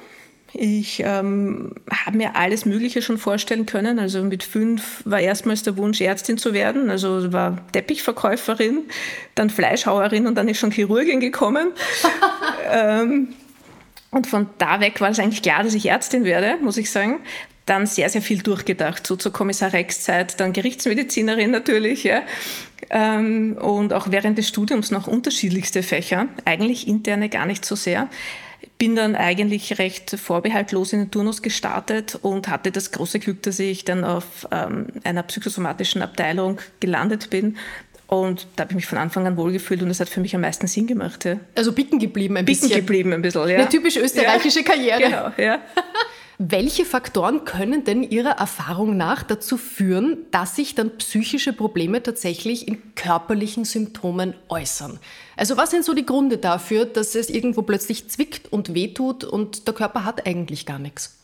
Ich 0.51 0.99
ähm, 0.99 1.75
habe 1.89 2.17
mir 2.17 2.35
alles 2.35 2.65
Mögliche 2.65 3.01
schon 3.01 3.17
vorstellen 3.17 3.65
können. 3.65 3.99
Also 3.99 4.21
mit 4.21 4.43
fünf 4.43 5.01
war 5.05 5.21
erstmals 5.21 5.63
der 5.63 5.77
Wunsch, 5.77 6.01
Ärztin 6.01 6.37
zu 6.37 6.53
werden. 6.53 6.89
Also 6.89 7.31
war 7.31 7.65
Teppichverkäuferin, 7.71 8.81
dann 9.33 9.49
Fleischhauerin 9.49 10.27
und 10.27 10.35
dann 10.35 10.49
ist 10.49 10.59
schon 10.59 10.71
Chirurgin 10.71 11.21
gekommen. 11.21 11.71
ähm, 12.69 13.29
und 14.11 14.27
von 14.27 14.47
da 14.57 14.81
weg 14.81 14.99
war 14.99 15.09
es 15.09 15.19
eigentlich 15.19 15.41
klar, 15.41 15.63
dass 15.63 15.73
ich 15.73 15.85
Ärztin 15.85 16.25
werde, 16.25 16.57
muss 16.61 16.75
ich 16.75 16.91
sagen 16.91 17.21
dann 17.65 17.85
sehr, 17.85 18.09
sehr 18.09 18.21
viel 18.21 18.41
durchgedacht, 18.41 19.05
so 19.07 19.15
zur 19.15 19.31
Kommissar 19.31 19.73
Rex-Zeit, 19.73 20.39
dann 20.39 20.53
Gerichtsmedizinerin 20.53 21.51
natürlich, 21.51 22.03
ja. 22.03 22.21
Ähm, 22.89 23.57
und 23.59 23.93
auch 23.93 24.11
während 24.11 24.37
des 24.37 24.49
Studiums 24.49 24.91
noch 24.91 25.07
unterschiedlichste 25.07 25.83
Fächer, 25.83 26.27
eigentlich 26.45 26.87
interne 26.87 27.29
gar 27.29 27.45
nicht 27.45 27.65
so 27.65 27.75
sehr. 27.75 28.09
Bin 28.77 28.95
dann 28.95 29.15
eigentlich 29.15 29.79
recht 29.79 30.11
vorbehaltlos 30.11 30.93
in 30.93 30.99
den 30.99 31.11
Turnus 31.11 31.41
gestartet 31.41 32.19
und 32.21 32.49
hatte 32.49 32.71
das 32.71 32.91
große 32.91 33.19
Glück, 33.19 33.41
dass 33.43 33.59
ich 33.59 33.85
dann 33.85 34.03
auf 34.03 34.47
ähm, 34.51 34.87
einer 35.03 35.23
psychosomatischen 35.23 36.01
Abteilung 36.01 36.59
gelandet 36.79 37.29
bin, 37.29 37.57
und 38.13 38.45
da 38.55 38.63
habe 38.63 38.73
ich 38.73 38.75
mich 38.75 38.85
von 38.85 38.99
Anfang 38.99 39.25
an 39.25 39.37
wohlgefühlt 39.37 39.81
und 39.81 39.89
das 39.89 39.99
hat 39.99 40.07
für 40.07 40.19
mich 40.19 40.35
am 40.35 40.41
meisten 40.41 40.67
Sinn 40.67 40.85
gemacht. 40.85 41.25
Ja. 41.25 41.37
Also 41.55 41.71
bicken 41.71 41.97
geblieben 41.97 42.37
ein 42.37 42.45
bisschen. 42.45 42.69
Bicken 42.69 42.85
geblieben 42.85 43.11
ein 43.11 43.23
bisschen, 43.23 43.49
ja. 43.49 43.57
Eine 43.57 43.69
typisch 43.69 43.97
österreichische 43.97 44.59
ja, 44.59 44.65
Karriere. 44.65 45.01
Genau, 45.01 45.31
ja. 45.37 45.59
Welche 46.45 46.83
Faktoren 46.83 47.45
können 47.45 47.85
denn 47.85 48.03
Ihrer 48.03 48.31
Erfahrung 48.31 48.97
nach 48.97 49.23
dazu 49.23 49.55
führen, 49.55 50.25
dass 50.31 50.57
sich 50.57 50.75
dann 50.75 50.97
psychische 50.97 51.53
Probleme 51.53 52.03
tatsächlich 52.03 52.67
in 52.67 52.95
körperlichen 52.95 53.63
Symptomen 53.63 54.33
äußern? 54.49 54.99
Also 55.37 55.55
was 55.55 55.71
sind 55.71 55.85
so 55.85 55.93
die 55.93 56.05
Gründe 56.05 56.37
dafür, 56.37 56.83
dass 56.83 57.15
es 57.15 57.29
irgendwo 57.29 57.61
plötzlich 57.61 58.09
zwickt 58.09 58.51
und 58.51 58.73
wehtut 58.73 59.23
und 59.23 59.67
der 59.67 59.73
Körper 59.73 60.03
hat 60.03 60.27
eigentlich 60.27 60.65
gar 60.65 60.79
nichts? 60.79 61.22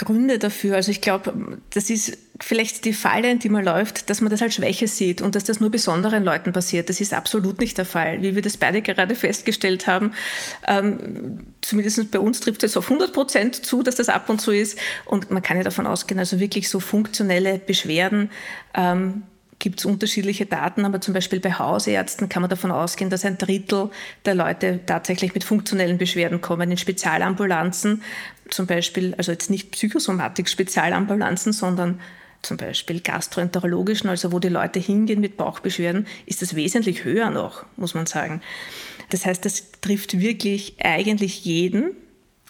Gründe 0.00 0.38
dafür. 0.38 0.76
Also 0.76 0.90
ich 0.90 1.02
glaube, 1.02 1.58
das 1.74 1.90
ist 1.90 2.16
vielleicht 2.40 2.86
die 2.86 2.94
Falle, 2.94 3.30
in 3.30 3.38
die 3.38 3.50
man 3.50 3.64
läuft, 3.64 4.08
dass 4.08 4.22
man 4.22 4.30
das 4.30 4.40
als 4.40 4.54
Schwäche 4.54 4.88
sieht 4.88 5.20
und 5.20 5.34
dass 5.34 5.44
das 5.44 5.60
nur 5.60 5.70
besonderen 5.70 6.24
Leuten 6.24 6.52
passiert. 6.52 6.88
Das 6.88 7.00
ist 7.00 7.12
absolut 7.12 7.60
nicht 7.60 7.76
der 7.76 7.84
Fall. 7.84 8.22
Wie 8.22 8.34
wir 8.34 8.40
das 8.40 8.56
beide 8.56 8.80
gerade 8.80 9.14
festgestellt 9.14 9.86
haben, 9.86 10.12
ähm, 10.66 11.40
zumindest 11.60 12.10
bei 12.10 12.18
uns 12.18 12.40
trifft 12.40 12.62
es 12.62 12.78
auf 12.78 12.90
100 12.90 13.12
Prozent 13.12 13.54
zu, 13.54 13.82
dass 13.82 13.96
das 13.96 14.08
ab 14.08 14.30
und 14.30 14.40
zu 14.40 14.52
ist. 14.52 14.78
Und 15.04 15.30
man 15.30 15.42
kann 15.42 15.58
ja 15.58 15.62
davon 15.62 15.86
ausgehen, 15.86 16.18
also 16.18 16.40
wirklich 16.40 16.70
so 16.70 16.80
funktionelle 16.80 17.58
Beschwerden, 17.58 18.30
ähm, 18.74 19.24
gibt 19.60 19.78
es 19.78 19.84
unterschiedliche 19.84 20.46
Daten, 20.46 20.84
aber 20.84 21.00
zum 21.00 21.14
Beispiel 21.14 21.38
bei 21.38 21.52
Hausärzten 21.52 22.28
kann 22.28 22.42
man 22.42 22.50
davon 22.50 22.72
ausgehen, 22.72 23.10
dass 23.10 23.24
ein 23.24 23.38
Drittel 23.38 23.90
der 24.24 24.34
Leute 24.34 24.80
tatsächlich 24.84 25.34
mit 25.34 25.44
funktionellen 25.44 25.98
Beschwerden 25.98 26.40
kommen. 26.40 26.70
In 26.70 26.76
Spezialambulanzen, 26.76 28.02
zum 28.48 28.66
Beispiel, 28.66 29.14
also 29.16 29.30
jetzt 29.30 29.50
nicht 29.50 29.70
Psychosomatik-Spezialambulanzen, 29.70 31.52
sondern 31.52 32.00
zum 32.42 32.56
Beispiel 32.56 33.00
gastroenterologischen, 33.00 34.08
also 34.08 34.32
wo 34.32 34.38
die 34.38 34.48
Leute 34.48 34.80
hingehen 34.80 35.20
mit 35.20 35.36
Bauchbeschwerden, 35.36 36.06
ist 36.26 36.42
das 36.42 36.56
wesentlich 36.56 37.04
höher 37.04 37.30
noch, 37.30 37.66
muss 37.76 37.94
man 37.94 38.06
sagen. 38.06 38.40
Das 39.10 39.26
heißt, 39.26 39.44
das 39.44 39.72
trifft 39.82 40.18
wirklich 40.18 40.76
eigentlich 40.82 41.44
jeden, 41.44 41.96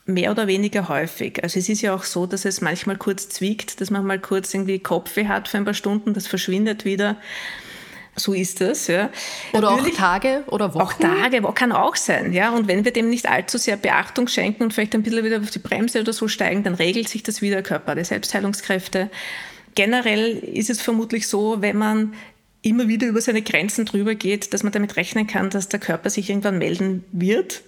mehr 0.07 0.31
oder 0.31 0.47
weniger 0.47 0.89
häufig. 0.89 1.43
Also 1.43 1.59
es 1.59 1.69
ist 1.69 1.83
ja 1.83 1.95
auch 1.95 2.05
so, 2.05 2.27
dass 2.27 2.45
es 2.45 2.61
manchmal 2.61 2.97
kurz 2.97 3.29
zwickt, 3.29 3.81
dass 3.81 3.91
man 3.91 4.05
mal 4.05 4.19
kurz 4.19 4.53
irgendwie 4.55 4.79
Kopfweh 4.79 5.27
hat 5.27 5.49
für 5.49 5.59
ein 5.59 5.65
paar 5.65 5.75
Stunden, 5.75 6.15
das 6.15 6.27
verschwindet 6.27 6.85
wieder. 6.85 7.17
So 8.17 8.35
ist 8.35 8.61
das, 8.61 8.89
ja. 8.89 9.11
Oder 9.53 9.71
Natürlich, 9.71 9.95
auch 9.95 9.99
Tage 9.99 10.45
oder 10.49 10.75
Wochen. 10.75 10.83
Auch 10.83 10.93
Tage 10.95 11.43
kann 11.55 11.73
auch 11.73 11.97
sein, 11.97 12.33
ja. 12.33 12.51
Und 12.51 12.69
wenn 12.69 12.85
wir 12.85 12.93
dem 12.93 13.09
nicht 13.09 13.29
allzu 13.29 13.57
sehr 13.57 13.77
Beachtung 13.77 14.29
schenken 14.29 14.65
und 14.65 14.75
vielleicht 14.75 14.95
ein 14.95 15.03
bisschen 15.03 15.25
wieder 15.25 15.41
auf 15.41 15.51
die 15.51 15.61
Bremse 15.61 16.01
oder 16.01 16.13
so 16.13 16.29
steigen, 16.29 16.63
dann 16.63 16.75
regelt 16.75 17.09
sich 17.09 17.23
das 17.23 17.41
wieder, 17.41 17.63
Körper, 17.63 17.95
die 17.95 18.05
Selbstheilungskräfte. 18.05 19.11
Generell 19.75 20.39
ist 20.39 20.71
es 20.71 20.83
vermutlich 20.83 21.29
so, 21.29 21.63
wenn 21.63 21.79
man 21.79 22.15
immer 22.63 22.89
wieder 22.89 23.07
über 23.07 23.21
seine 23.21 23.43
Grenzen 23.43 23.87
drüber 23.87 24.15
geht, 24.15 24.53
dass 24.53 24.65
man 24.65 24.73
damit 24.73 24.97
rechnen 24.97 25.27
kann, 25.27 25.49
dass 25.49 25.69
der 25.69 25.81
Körper 25.81 26.11
sich 26.11 26.29
irgendwann 26.29 26.59
melden 26.59 27.05
wird 27.13 27.63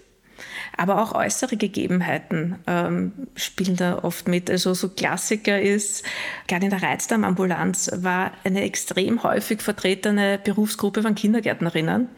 aber 0.76 1.02
auch 1.02 1.14
äußere 1.14 1.56
Gegebenheiten 1.56 2.56
ähm, 2.66 3.12
spielen 3.36 3.76
da 3.76 3.98
oft 4.02 4.28
mit. 4.28 4.50
Also 4.50 4.74
so 4.74 4.88
Klassiker 4.88 5.60
ist, 5.60 6.04
gerade 6.48 6.64
in 6.64 6.70
der 6.70 6.82
Reizdarmambulanz 6.82 7.90
war 7.96 8.32
eine 8.44 8.62
extrem 8.62 9.22
häufig 9.22 9.62
vertretene 9.62 10.40
Berufsgruppe 10.42 11.02
von 11.02 11.14
Kindergärtnerinnen 11.14 12.08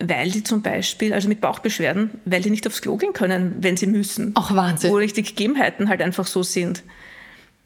weil 0.00 0.30
die 0.30 0.44
zum 0.44 0.62
Beispiel, 0.62 1.12
also 1.12 1.28
mit 1.28 1.40
Bauchbeschwerden, 1.40 2.10
weil 2.24 2.40
die 2.40 2.50
nicht 2.50 2.66
aufs 2.66 2.82
Klo 2.82 2.96
gehen 2.96 3.12
können, 3.12 3.56
wenn 3.60 3.76
sie 3.76 3.86
müssen. 3.86 4.34
Auch 4.36 4.54
Wahnsinn. 4.54 4.90
Wo 4.90 4.98
die 5.00 5.08
Gegebenheiten 5.08 5.88
halt 5.88 6.00
einfach 6.02 6.26
so 6.26 6.42
sind. 6.42 6.82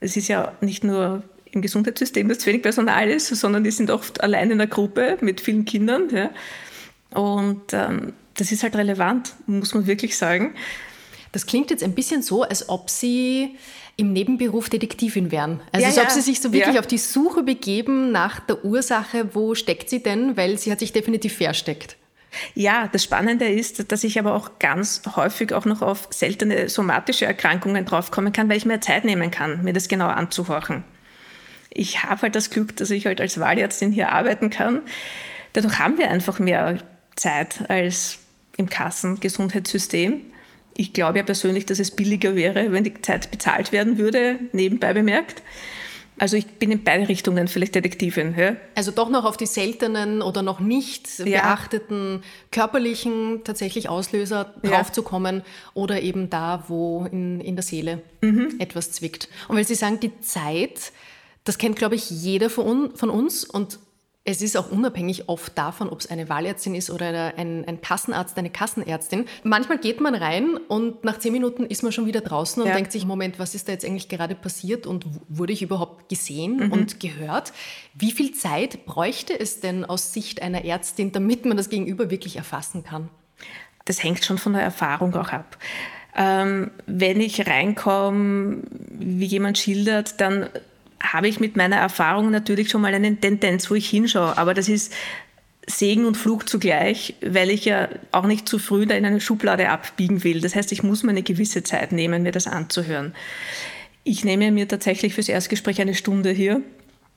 Es 0.01 0.17
ist 0.17 0.29
ja 0.29 0.53
nicht 0.61 0.83
nur 0.83 1.23
im 1.51 1.61
Gesundheitssystem, 1.61 2.29
dass 2.29 2.39
zu 2.39 2.47
wenig 2.47 2.63
Personal 2.63 3.09
ist, 3.11 3.29
sondern 3.29 3.65
die 3.65 3.71
sind 3.71 3.91
oft 3.91 4.23
allein 4.23 4.51
in 4.51 4.61
einer 4.61 4.67
Gruppe 4.67 5.19
mit 5.21 5.41
vielen 5.41 5.65
Kindern. 5.65 6.09
Ja. 6.11 6.31
Und 7.11 7.73
ähm, 7.73 8.15
das 8.35 8.53
ist 8.53 8.63
halt 8.63 8.77
relevant, 8.77 9.35
muss 9.47 9.75
man 9.75 9.87
wirklich 9.87 10.17
sagen. 10.17 10.55
Das 11.33 11.47
klingt 11.47 11.71
jetzt 11.71 11.83
ein 11.83 11.95
bisschen 11.95 12.23
so, 12.23 12.43
als 12.43 12.69
ob 12.69 12.91
Sie 12.91 13.57
im 13.97 14.13
Nebenberuf 14.13 14.69
Detektivin 14.69 15.31
wären. 15.31 15.61
Also 15.73 15.87
ja, 15.87 15.89
als 15.89 15.99
ob 15.99 16.11
Sie 16.11 16.21
sich 16.21 16.41
so 16.41 16.53
wirklich 16.53 16.75
ja. 16.75 16.81
auf 16.81 16.87
die 16.87 16.99
Suche 16.99 17.43
begeben 17.43 18.13
nach 18.13 18.41
der 18.41 18.65
Ursache, 18.65 19.35
wo 19.35 19.55
steckt 19.55 19.91
sie 19.91 20.03
denn, 20.03 20.37
weil 20.37 20.59
sie 20.59 20.73
hat 20.73 20.81
sich 20.81 20.93
definitiv 20.93 21.37
versteckt. 21.37 21.97
Ja, 22.55 22.89
das 22.91 23.05
Spannende 23.05 23.47
ist, 23.47 23.93
dass 23.93 24.05
ich 24.05 24.19
aber 24.19 24.35
auch 24.35 24.59
ganz 24.59 25.03
häufig 25.17 25.53
auch 25.53 25.67
noch 25.67 25.83
auf 25.83 26.09
seltene 26.11 26.71
somatische 26.71 27.27
Erkrankungen 27.27 27.85
draufkommen 27.85 28.33
kann, 28.33 28.49
weil 28.49 28.57
ich 28.57 28.65
mir 28.65 28.81
Zeit 28.81 29.05
nehmen 29.05 29.31
kann, 29.31 29.63
mir 29.63 29.75
das 29.75 29.89
genau 29.89 30.07
anzuhorchen. 30.07 30.85
Ich 31.69 32.03
habe 32.03 32.23
halt 32.23 32.35
das 32.35 32.51
Glück, 32.51 32.77
dass 32.77 32.91
ich 32.91 33.07
halt 33.07 33.21
als 33.21 33.39
Wahlärztin 33.39 33.93
hier 33.93 34.13
arbeiten 34.13 34.49
kann. 34.49 34.81
Dadurch 35.53 35.79
haben 35.79 35.99
wir 35.99 36.11
einfach 36.11 36.39
mehr 36.39 36.79
Zeit 37.17 37.69
als 37.69 38.19
im 38.57 38.69
Kassengesundheitssystem. 38.69 40.21
Ich 40.75 40.93
glaube 40.93 41.19
ja 41.19 41.25
persönlich, 41.25 41.67
dass 41.67 41.79
es 41.79 41.91
billiger 41.91 42.35
wäre, 42.35 42.73
wenn 42.73 42.85
die 42.85 43.01
Zeit 43.03 43.31
bezahlt 43.31 43.73
werden 43.73 43.99
würde, 43.99 44.39
nebenbei 44.53 44.95
bemerkt. 44.95 45.43
Also 46.19 46.37
ich 46.37 46.47
bin 46.47 46.71
in 46.71 46.85
beide 46.85 47.09
Richtungen 47.09 47.49
vielleicht 47.49 47.75
Detektivin. 47.75 48.35
Ja? 48.37 48.57
Also 48.75 48.91
doch 48.91 49.09
noch 49.09 49.25
auf 49.25 49.37
die 49.37 49.47
seltenen 49.47 50.23
oder 50.23 50.43
noch 50.43 50.61
nicht 50.61 51.19
ja. 51.19 51.25
beachteten 51.25 52.23
körperlichen 52.51 53.41
tatsächlich 53.45 53.89
Auslöser 53.89 54.55
draufzukommen 54.63 55.39
ja. 55.39 55.45
oder 55.75 56.03
eben 56.03 56.31
da, 56.31 56.65
wo 56.69 57.07
in, 57.11 57.41
in 57.41 57.57
der 57.57 57.63
Seele 57.63 58.03
mhm. 58.21 58.55
etwas 58.59 58.93
zwickt. 58.93 59.29
Und 59.49 59.57
weil 59.57 59.67
Sie 59.67 59.75
sagen, 59.75 60.01
die 60.01 60.19
Zeit, 60.21 60.93
das 61.45 61.59
kennt, 61.59 61.77
glaube 61.77 61.95
ich, 61.95 62.11
jeder 62.11 62.51
von, 62.51 62.95
von 62.95 63.11
uns 63.11 63.45
und 63.45 63.79
es 64.25 64.41
ist 64.41 64.57
auch 64.57 64.71
unabhängig 64.71 65.29
oft 65.29 65.59
davon, 65.59 65.89
ob 65.89 65.99
es 65.99 66.07
eine 66.09 66.29
Wahlärztin 66.29 66.77
ist 66.77 66.91
oder 66.91 67.35
ein, 67.37 67.65
ein, 67.67 67.81
Kassenarzt, 67.81 68.39
eine 68.39 68.51
Kassenärztin. 68.51 69.27
Manchmal 69.43 69.79
geht 69.79 70.01
man 70.01 70.15
rein 70.15 70.57
und 70.69 71.03
nach 71.03 71.19
zehn 71.19 71.33
Minuten 71.33 71.67
ist 71.67 71.83
man 71.83 71.91
schon 71.91 72.07
wieder 72.07 72.21
draußen 72.21 72.63
und 72.63 72.69
ja. 72.69 72.75
denkt 72.75 72.93
sich, 72.93 73.05
Moment, 73.05 73.41
was 73.41 73.57
ist 73.57 73.67
da 73.67 73.73
jetzt 73.73 73.85
eigentlich 73.85 74.09
gerade 74.09 74.37
passiert 74.37 74.87
und 74.87 75.07
wurde 75.29 75.53
ich 75.53 75.63
überhaupt 75.63 76.09
gesehen 76.09 76.59
mhm. 76.59 76.73
und 76.73 77.01
gehört? 77.01 77.53
Wie 77.95 78.13
viel 78.13 78.33
Zeit 78.33 78.87
bräuchte 78.87 79.39
es 79.39 79.59
denn 79.59 79.85
aus 79.85 80.13
Sicht 80.13 80.41
einer 80.41 80.65
Ärztin, 80.65 81.11
damit 81.11 81.45
man 81.45 81.57
das 81.57 81.69
Gegenüber 81.69 82.09
wirklich 82.09 82.37
erfassen 82.37 82.85
kann? 82.85 83.09
Das 83.87 84.05
hängt 84.05 84.25
schon 84.25 84.39
von 84.39 84.53
der 84.53 84.63
Erfahrung 84.63 85.17
auch 85.17 85.31
ab. 85.31 85.59
Ähm, 86.15 86.71
wenn 86.87 87.21
ich 87.21 87.49
reinkomme, 87.49 88.63
wie 88.71 89.25
jemand 89.25 89.59
schildert, 89.59 90.21
dann 90.21 90.49
habe 91.03 91.29
ich 91.29 91.41
mit 91.41 91.57
meiner 91.57 91.77
Erfahrung 91.77 92.31
natürlich 92.31 92.71
schon 92.71 92.81
mal 92.81 92.95
eine 92.95 93.17
Tendenz, 93.17 93.71
wo 93.71 93.75
ich 93.75 93.89
hinschaue. 93.91 94.39
Aber 94.39 94.55
das 94.55 94.69
ist 94.69 94.93
Segen 95.67 96.07
und 96.07 96.17
Fluch 96.17 96.45
zugleich, 96.45 97.15
weil 97.25 97.51
ich 97.51 97.65
ja 97.65 97.89
auch 98.11 98.27
nicht 98.27 98.49
zu 98.49 98.59
früh 98.59 98.87
da 98.87 98.95
in 98.95 99.05
eine 99.05 99.21
Schublade 99.21 99.69
abbiegen 99.69 100.25
will. 100.25 100.41
Das 100.41 100.55
heißt, 100.55 100.73
ich 100.73 100.83
muss 100.83 101.03
mir 101.03 101.11
eine 101.11 101.23
gewisse 101.23 101.63
Zeit 101.63 101.93
nehmen, 101.93 102.23
mir 102.23 102.33
das 102.33 102.47
anzuhören. 102.47 103.15
Ich 104.05 104.25
nehme 104.25 104.51
mir 104.51 104.67
tatsächlich 104.67 105.15
fürs 105.15 105.29
Erstgespräch 105.29 105.81
eine 105.81 105.95
Stunde 105.95 106.31
hier. 106.31 106.63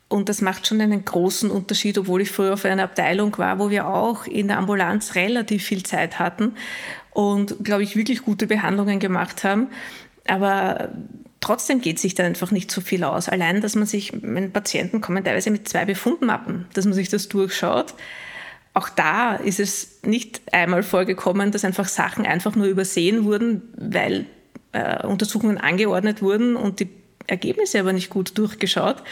Und 0.07 0.29
das 0.29 0.41
macht 0.41 0.67
schon 0.67 0.81
einen 0.81 1.03
großen 1.03 1.49
Unterschied, 1.49 1.97
obwohl 1.97 2.21
ich 2.21 2.29
früher 2.29 2.53
auf 2.53 2.65
einer 2.65 2.83
Abteilung 2.83 3.35
war, 3.39 3.57
wo 3.57 3.71
wir 3.71 3.87
auch 3.87 4.27
in 4.27 4.47
der 4.47 4.59
Ambulanz 4.59 5.15
relativ 5.15 5.63
viel 5.63 5.81
Zeit 5.81 6.19
hatten 6.19 6.53
und, 7.11 7.55
glaube 7.63 7.81
ich, 7.81 7.95
wirklich 7.95 8.21
gute 8.21 8.45
Behandlungen 8.45 8.99
gemacht 8.99 9.43
haben. 9.43 9.67
Aber 10.27 10.89
Trotzdem 11.45 11.79
geht 11.79 11.99
sich 11.99 12.15
da 12.15 12.23
einfach 12.23 12.49
nicht 12.49 12.71
so 12.71 12.81
viel 12.81 13.03
aus. 13.03 13.29
Allein, 13.29 13.61
dass 13.61 13.75
man 13.75 13.85
sich, 13.85 14.19
meine 14.23 14.49
Patienten 14.49 14.99
kommen 14.99 15.23
teilweise 15.23 15.51
mit 15.51 15.69
zwei 15.69 15.85
Befundmappen, 15.85 16.65
dass 16.73 16.85
man 16.85 16.95
sich 16.95 17.07
das 17.07 17.29
durchschaut. 17.29 17.93
Auch 18.73 18.89
da 18.89 19.35
ist 19.35 19.59
es 19.59 19.99
nicht 20.01 20.41
einmal 20.51 20.81
vorgekommen, 20.81 21.51
dass 21.51 21.63
einfach 21.63 21.87
Sachen 21.87 22.25
einfach 22.25 22.55
nur 22.55 22.65
übersehen 22.65 23.25
wurden, 23.25 23.61
weil 23.77 24.25
äh, 24.71 25.05
Untersuchungen 25.05 25.59
angeordnet 25.59 26.23
wurden 26.23 26.55
und 26.55 26.79
die 26.79 26.89
Ergebnisse 27.27 27.79
aber 27.79 27.93
nicht 27.93 28.09
gut 28.09 28.35
durchgeschaut. 28.39 29.03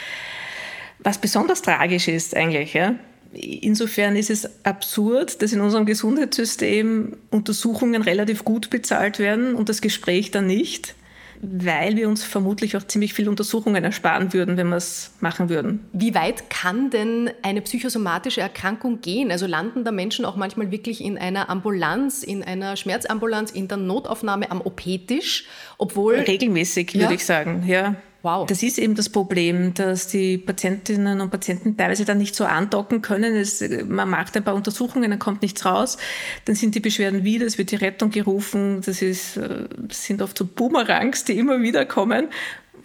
Was 0.98 1.20
besonders 1.20 1.62
tragisch 1.62 2.08
ist 2.08 2.36
eigentlich. 2.36 2.74
Ja? 2.74 2.96
Insofern 3.32 4.16
ist 4.16 4.32
es 4.32 4.66
absurd, 4.66 5.40
dass 5.44 5.54
in 5.54 5.62
unserem 5.62 5.86
Gesundheitssystem 5.86 7.16
Untersuchungen 7.30 8.02
relativ 8.02 8.44
gut 8.44 8.72
bezahlt 8.72 9.20
werden 9.20 9.54
und 9.54 9.70
das 9.70 9.82
Gespräch 9.82 10.32
dann 10.32 10.48
nicht 10.48 10.96
weil 11.44 11.98
wir 11.98 12.08
uns 12.08 12.24
vermutlich 12.24 12.78
auch 12.78 12.84
ziemlich 12.84 13.14
viele 13.14 13.30
Untersuchungen 13.30 13.84
ersparen 13.84 14.34
würden, 14.34 14.56
wenn 14.56 14.70
wir 14.70 14.78
es 14.78 15.12
machen 15.20 15.50
würden. 15.50 15.86
Wie 15.92 16.16
weit 16.16 16.50
kann 16.50 16.90
denn 16.90 17.30
eine 17.42 17.62
psychosomatische 17.62 18.40
Erkrankung 18.40 19.02
gehen? 19.02 19.30
Also 19.30 19.46
landen 19.46 19.84
da 19.84 19.92
Menschen 19.92 20.24
auch 20.24 20.38
manchmal 20.38 20.72
wirklich 20.72 21.04
in 21.04 21.18
einer 21.18 21.50
Ambulanz, 21.50 22.24
in 22.24 22.44
einer 22.44 22.78
Schmerzambulanz, 22.78 23.52
in 23.52 23.68
der 23.68 23.78
Notaufnahme 23.78 24.50
am 24.50 24.62
OP-Tisch, 24.62 25.46
obwohl... 25.78 26.16
Regelmäßig, 26.16 26.96
würde 26.96 27.16
ich 27.16 27.26
sagen, 27.26 27.66
ja. 27.68 27.96
Wow. 28.24 28.48
Das 28.48 28.64
ist 28.64 28.80
eben 28.80 28.96
das 28.96 29.10
Problem, 29.10 29.74
dass 29.74 30.08
die 30.08 30.38
Patientinnen 30.38 31.20
und 31.20 31.30
Patienten 31.30 31.76
teilweise 31.76 32.06
dann 32.06 32.20
nicht 32.20 32.36
so 32.36 32.46
andocken 32.46 33.02
können. 33.02 33.36
Es, 33.36 33.62
man 33.86 34.10
macht 34.10 34.38
ein 34.38 34.46
paar 34.46 34.56
Untersuchungen, 34.56 35.10
dann 35.10 35.20
kommt 35.20 35.42
nichts 35.42 35.66
raus. 35.66 35.98
Dann 36.46 36.56
sind 36.56 36.74
die 36.74 36.80
Beschwerden 36.80 37.26
wieder, 37.26 37.46
es 37.46 37.58
wird 37.58 37.72
die 37.72 37.76
Rettung 37.76 38.12
gerufen. 38.12 38.80
Das, 38.86 39.02
ist, 39.02 39.36
äh, 39.36 39.68
das 39.78 40.06
sind 40.06 40.22
oft 40.22 40.38
so 40.38 40.46
Boomerangs, 40.46 41.26
die 41.26 41.38
immer 41.38 41.62
wieder 41.62 41.86
kommen, 41.86 42.30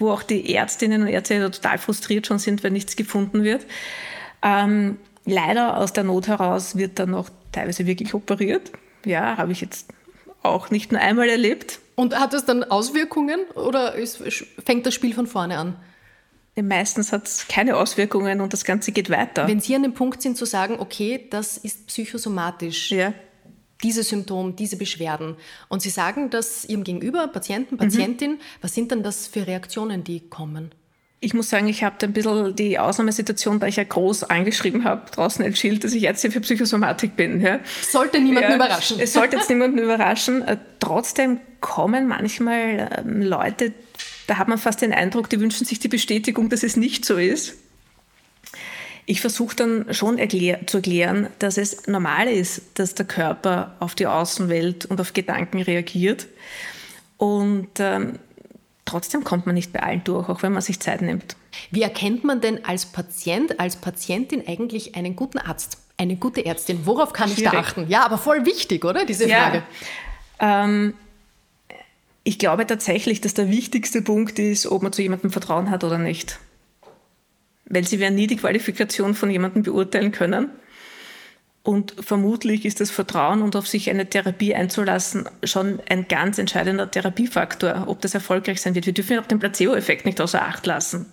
wo 0.00 0.10
auch 0.10 0.24
die 0.24 0.52
Ärztinnen 0.52 1.02
und 1.02 1.08
Ärzte 1.08 1.38
total 1.52 1.78
frustriert 1.78 2.26
schon 2.26 2.40
sind, 2.40 2.64
wenn 2.64 2.72
nichts 2.72 2.96
gefunden 2.96 3.44
wird. 3.44 3.64
Ähm, 4.42 4.98
leider 5.24 5.76
aus 5.76 5.92
der 5.92 6.02
Not 6.02 6.26
heraus 6.26 6.76
wird 6.76 6.98
dann 6.98 7.14
auch 7.14 7.30
teilweise 7.52 7.86
wirklich 7.86 8.12
operiert. 8.12 8.72
Ja, 9.04 9.36
habe 9.36 9.52
ich 9.52 9.60
jetzt 9.60 9.86
auch 10.42 10.70
nicht 10.70 10.92
nur 10.92 11.00
einmal 11.00 11.28
erlebt. 11.28 11.80
Und 11.94 12.18
hat 12.18 12.32
das 12.32 12.44
dann 12.44 12.64
Auswirkungen 12.64 13.40
oder 13.54 13.94
ist, 13.94 14.22
fängt 14.64 14.86
das 14.86 14.94
Spiel 14.94 15.14
von 15.14 15.26
vorne 15.26 15.58
an? 15.58 15.76
Meistens 16.60 17.12
hat 17.12 17.26
es 17.26 17.46
keine 17.48 17.76
Auswirkungen 17.76 18.40
und 18.40 18.52
das 18.52 18.64
Ganze 18.64 18.92
geht 18.92 19.10
weiter. 19.10 19.46
Wenn 19.46 19.60
Sie 19.60 19.74
an 19.74 19.82
dem 19.82 19.94
Punkt 19.94 20.22
sind 20.22 20.36
zu 20.36 20.44
sagen, 20.44 20.76
okay, 20.80 21.26
das 21.30 21.56
ist 21.56 21.86
psychosomatisch, 21.86 22.90
ja. 22.90 23.14
diese 23.82 24.02
Symptome, 24.02 24.54
diese 24.54 24.76
Beschwerden, 24.76 25.36
und 25.68 25.82
Sie 25.82 25.90
sagen 25.90 26.30
das 26.30 26.64
Ihrem 26.64 26.82
Gegenüber, 26.82 27.28
Patienten, 27.28 27.76
Patientin, 27.76 28.32
mhm. 28.32 28.40
was 28.60 28.74
sind 28.74 28.90
dann 28.90 29.02
das 29.02 29.28
für 29.28 29.46
Reaktionen, 29.46 30.02
die 30.02 30.28
kommen? 30.28 30.72
Ich 31.20 31.34
muss 31.34 31.50
sagen, 31.50 31.66
ich 31.66 31.82
habe 31.82 31.96
ein 32.02 32.12
bisschen 32.12 32.54
die 32.54 32.78
Ausnahmesituation, 32.78 33.58
da 33.58 33.66
ich 33.66 33.76
ja 33.76 33.82
groß 33.82 34.24
angeschrieben 34.24 34.84
habe, 34.84 35.10
draußen 35.10 35.44
ein 35.44 35.56
Schild, 35.56 35.82
dass 35.82 35.92
ich 35.92 36.04
Ärztin 36.04 36.30
für 36.30 36.40
Psychosomatik 36.40 37.16
bin. 37.16 37.40
Ja. 37.40 37.58
Sollte 37.82 38.20
niemanden 38.20 38.50
ja, 38.50 38.56
überraschen. 38.56 39.00
Es 39.00 39.14
sollte 39.14 39.36
jetzt 39.36 39.50
niemanden 39.50 39.78
überraschen. 39.78 40.42
Äh, 40.42 40.58
trotzdem 40.78 41.40
kommen 41.60 42.06
manchmal 42.06 42.88
ähm, 42.98 43.22
Leute, 43.22 43.72
da 44.28 44.38
hat 44.38 44.46
man 44.46 44.58
fast 44.58 44.80
den 44.80 44.92
Eindruck, 44.92 45.28
die 45.28 45.40
wünschen 45.40 45.66
sich 45.66 45.80
die 45.80 45.88
Bestätigung, 45.88 46.50
dass 46.50 46.62
es 46.62 46.76
nicht 46.76 47.04
so 47.04 47.16
ist. 47.16 47.54
Ich 49.06 49.20
versuche 49.20 49.56
dann 49.56 49.94
schon 49.94 50.18
erklär, 50.18 50.66
zu 50.66 50.76
erklären, 50.76 51.28
dass 51.38 51.56
es 51.56 51.86
normal 51.86 52.28
ist, 52.28 52.62
dass 52.74 52.94
der 52.94 53.06
Körper 53.06 53.74
auf 53.80 53.94
die 53.94 54.06
Außenwelt 54.06 54.84
und 54.84 55.00
auf 55.00 55.14
Gedanken 55.14 55.62
reagiert. 55.62 56.26
Und 57.16 57.70
ähm, 57.78 58.18
trotzdem 58.88 59.24
kommt 59.24 59.46
man 59.46 59.54
nicht 59.54 59.72
bei 59.72 59.82
allen 59.82 60.02
durch, 60.04 60.28
auch 60.28 60.42
wenn 60.42 60.52
man 60.52 60.62
sich 60.62 60.80
Zeit 60.80 61.02
nimmt. 61.02 61.36
Wie 61.70 61.82
erkennt 61.82 62.24
man 62.24 62.40
denn 62.40 62.64
als 62.64 62.86
Patient, 62.86 63.60
als 63.60 63.76
Patientin 63.76 64.42
eigentlich 64.46 64.94
einen 64.96 65.14
guten 65.14 65.38
Arzt, 65.38 65.78
eine 65.96 66.16
gute 66.16 66.44
Ärztin? 66.44 66.80
Worauf 66.84 67.12
kann 67.12 67.28
Schwierig. 67.28 67.44
ich 67.44 67.50
da 67.50 67.58
achten? 67.58 67.86
Ja, 67.88 68.04
aber 68.04 68.18
voll 68.18 68.46
wichtig, 68.46 68.84
oder? 68.84 69.04
Diese 69.04 69.28
Frage. 69.28 69.62
Ja, 70.40 70.64
ähm, 70.64 70.94
ich 72.24 72.38
glaube 72.38 72.66
tatsächlich, 72.66 73.20
dass 73.20 73.34
der 73.34 73.50
wichtigste 73.50 74.02
Punkt 74.02 74.38
ist, 74.38 74.66
ob 74.66 74.82
man 74.82 74.92
zu 74.92 75.02
jemandem 75.02 75.30
Vertrauen 75.30 75.70
hat 75.70 75.84
oder 75.84 75.98
nicht. 75.98 76.38
Weil 77.66 77.86
sie 77.86 78.00
werden 78.00 78.14
nie 78.14 78.26
die 78.26 78.36
Qualifikation 78.36 79.14
von 79.14 79.30
jemandem 79.30 79.62
beurteilen 79.62 80.12
können. 80.12 80.50
Und 81.68 81.96
vermutlich 82.00 82.64
ist 82.64 82.80
das 82.80 82.90
Vertrauen 82.90 83.42
und 83.42 83.54
auf 83.54 83.68
sich 83.68 83.90
eine 83.90 84.08
Therapie 84.08 84.54
einzulassen 84.54 85.28
schon 85.44 85.80
ein 85.90 86.08
ganz 86.08 86.38
entscheidender 86.38 86.90
Therapiefaktor, 86.90 87.84
ob 87.88 88.00
das 88.00 88.14
erfolgreich 88.14 88.62
sein 88.62 88.74
wird. 88.74 88.86
Wir 88.86 88.94
dürfen 88.94 89.18
auch 89.18 89.26
den 89.26 89.38
Placebo-Effekt 89.38 90.06
nicht 90.06 90.18
außer 90.18 90.40
Acht 90.40 90.64
lassen. 90.64 91.04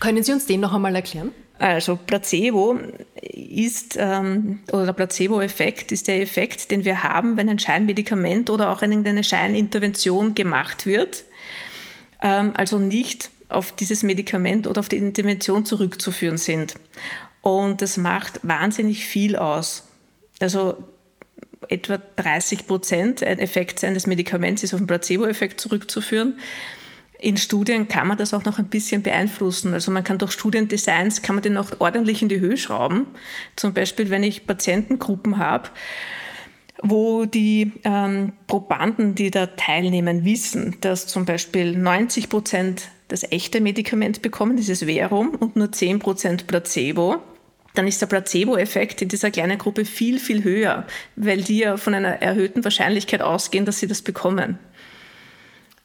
Können 0.00 0.24
Sie 0.24 0.32
uns 0.32 0.46
den 0.46 0.58
noch 0.58 0.74
einmal 0.74 0.96
erklären? 0.96 1.30
Also 1.60 1.94
Placebo 1.94 2.80
ist, 3.22 3.96
ähm, 4.00 4.58
oder 4.72 4.86
der 4.86 4.94
Placebo-Effekt 4.94 5.92
ist 5.92 6.08
der 6.08 6.20
Effekt, 6.20 6.72
den 6.72 6.84
wir 6.84 7.04
haben, 7.04 7.36
wenn 7.36 7.48
ein 7.48 7.60
Scheinmedikament 7.60 8.50
oder 8.50 8.70
auch 8.70 8.82
eine 8.82 9.22
Scheinintervention 9.22 10.34
gemacht 10.34 10.86
wird. 10.86 11.22
Ähm, 12.20 12.50
also 12.54 12.80
nicht 12.80 13.30
auf 13.48 13.70
dieses 13.70 14.02
Medikament 14.02 14.66
oder 14.66 14.80
auf 14.80 14.88
die 14.88 14.96
Intervention 14.96 15.64
zurückzuführen 15.64 16.36
sind. 16.36 16.74
Und 17.42 17.80
das 17.80 17.96
macht 17.96 18.40
wahnsinnig 18.42 19.04
viel 19.04 19.36
aus. 19.36 19.84
Also 20.40 20.82
etwa 21.68 21.98
30 22.16 22.66
Prozent 22.66 23.22
ein 23.22 23.38
Effekt 23.38 23.84
eines 23.84 24.06
Medikaments 24.06 24.62
ist 24.62 24.74
auf 24.74 24.80
den 24.80 24.86
Placebo-Effekt 24.86 25.60
zurückzuführen. 25.60 26.38
In 27.18 27.36
Studien 27.36 27.86
kann 27.86 28.08
man 28.08 28.16
das 28.16 28.32
auch 28.32 28.44
noch 28.44 28.58
ein 28.58 28.68
bisschen 28.68 29.02
beeinflussen. 29.02 29.74
Also 29.74 29.92
man 29.92 30.02
kann 30.02 30.18
durch 30.18 30.32
Studiendesigns, 30.32 31.20
kann 31.20 31.36
man 31.36 31.42
den 31.42 31.58
auch 31.58 31.70
ordentlich 31.78 32.22
in 32.22 32.30
die 32.30 32.40
Höhe 32.40 32.56
schrauben. 32.56 33.06
Zum 33.56 33.74
Beispiel, 33.74 34.08
wenn 34.08 34.22
ich 34.22 34.46
Patientengruppen 34.46 35.36
habe, 35.36 35.68
wo 36.82 37.26
die 37.26 37.72
ähm, 37.84 38.32
Probanden, 38.46 39.14
die 39.14 39.30
da 39.30 39.46
teilnehmen, 39.46 40.24
wissen, 40.24 40.78
dass 40.80 41.06
zum 41.06 41.26
Beispiel 41.26 41.76
90 41.76 42.30
Prozent 42.30 42.88
das 43.08 43.30
echte 43.30 43.60
Medikament 43.60 44.22
bekommen, 44.22 44.56
dieses 44.56 44.82
Verum, 44.84 45.30
und 45.30 45.56
nur 45.56 45.72
10 45.72 45.98
Prozent 45.98 46.46
Placebo 46.46 47.16
dann 47.74 47.86
ist 47.86 48.00
der 48.00 48.06
Placebo-Effekt 48.06 49.02
in 49.02 49.08
dieser 49.08 49.30
kleinen 49.30 49.58
Gruppe 49.58 49.84
viel, 49.84 50.18
viel 50.18 50.42
höher, 50.44 50.86
weil 51.16 51.42
die 51.42 51.58
ja 51.58 51.76
von 51.76 51.94
einer 51.94 52.20
erhöhten 52.20 52.64
Wahrscheinlichkeit 52.64 53.22
ausgehen, 53.22 53.64
dass 53.64 53.78
sie 53.78 53.86
das 53.86 54.02
bekommen. 54.02 54.58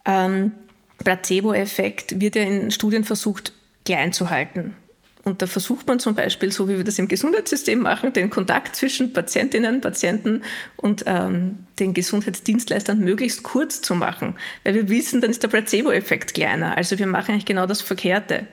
Ähm, 0.05 0.51
Placebo-Effekt 0.97 2.19
wird 2.19 2.36
ja 2.36 2.43
in 2.43 2.71
Studien 2.71 3.03
versucht, 3.03 3.53
klein 3.86 4.13
zu 4.13 4.29
halten. 4.29 4.75
Und 5.23 5.41
da 5.41 5.47
versucht 5.47 5.88
man 5.88 5.99
zum 5.99 6.13
Beispiel, 6.13 6.51
so 6.51 6.69
wie 6.69 6.77
wir 6.77 6.83
das 6.83 6.99
im 6.99 7.07
Gesundheitssystem 7.07 7.79
machen, 7.79 8.13
den 8.13 8.29
Kontakt 8.29 8.75
zwischen 8.75 9.12
Patientinnen, 9.12 9.81
Patienten 9.81 10.43
und 10.75 11.03
ähm, 11.07 11.65
den 11.79 11.95
Gesundheitsdienstleistern 11.95 12.99
möglichst 12.99 13.41
kurz 13.41 13.81
zu 13.81 13.95
machen. 13.95 14.36
Weil 14.63 14.75
wir 14.75 14.89
wissen, 14.89 15.21
dann 15.21 15.31
ist 15.31 15.41
der 15.41 15.47
Placebo-Effekt 15.47 16.36
kleiner. 16.36 16.77
Also 16.77 16.99
wir 16.99 17.07
machen 17.07 17.31
eigentlich 17.31 17.45
genau 17.45 17.65
das 17.65 17.81
Verkehrte 17.81 18.45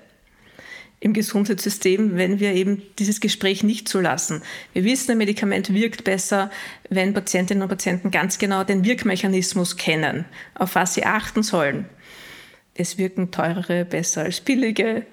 im 1.02 1.12
Gesundheitssystem, 1.14 2.16
wenn 2.16 2.38
wir 2.38 2.52
eben 2.52 2.82
dieses 3.00 3.20
Gespräch 3.20 3.64
nicht 3.64 3.88
zulassen. 3.88 4.40
Wir 4.72 4.84
wissen, 4.84 5.10
ein 5.10 5.18
Medikament 5.18 5.74
wirkt 5.74 6.04
besser, 6.04 6.48
wenn 6.90 7.12
Patientinnen 7.12 7.62
und 7.62 7.68
Patienten 7.68 8.12
ganz 8.12 8.38
genau 8.38 8.62
den 8.62 8.84
Wirkmechanismus 8.84 9.76
kennen, 9.76 10.26
auf 10.54 10.76
was 10.76 10.94
sie 10.94 11.04
achten 11.04 11.42
sollen. 11.42 11.86
Es 12.74 12.98
wirken 12.98 13.32
teurere 13.32 13.84
besser 13.84 14.22
als 14.22 14.40
billige, 14.40 15.04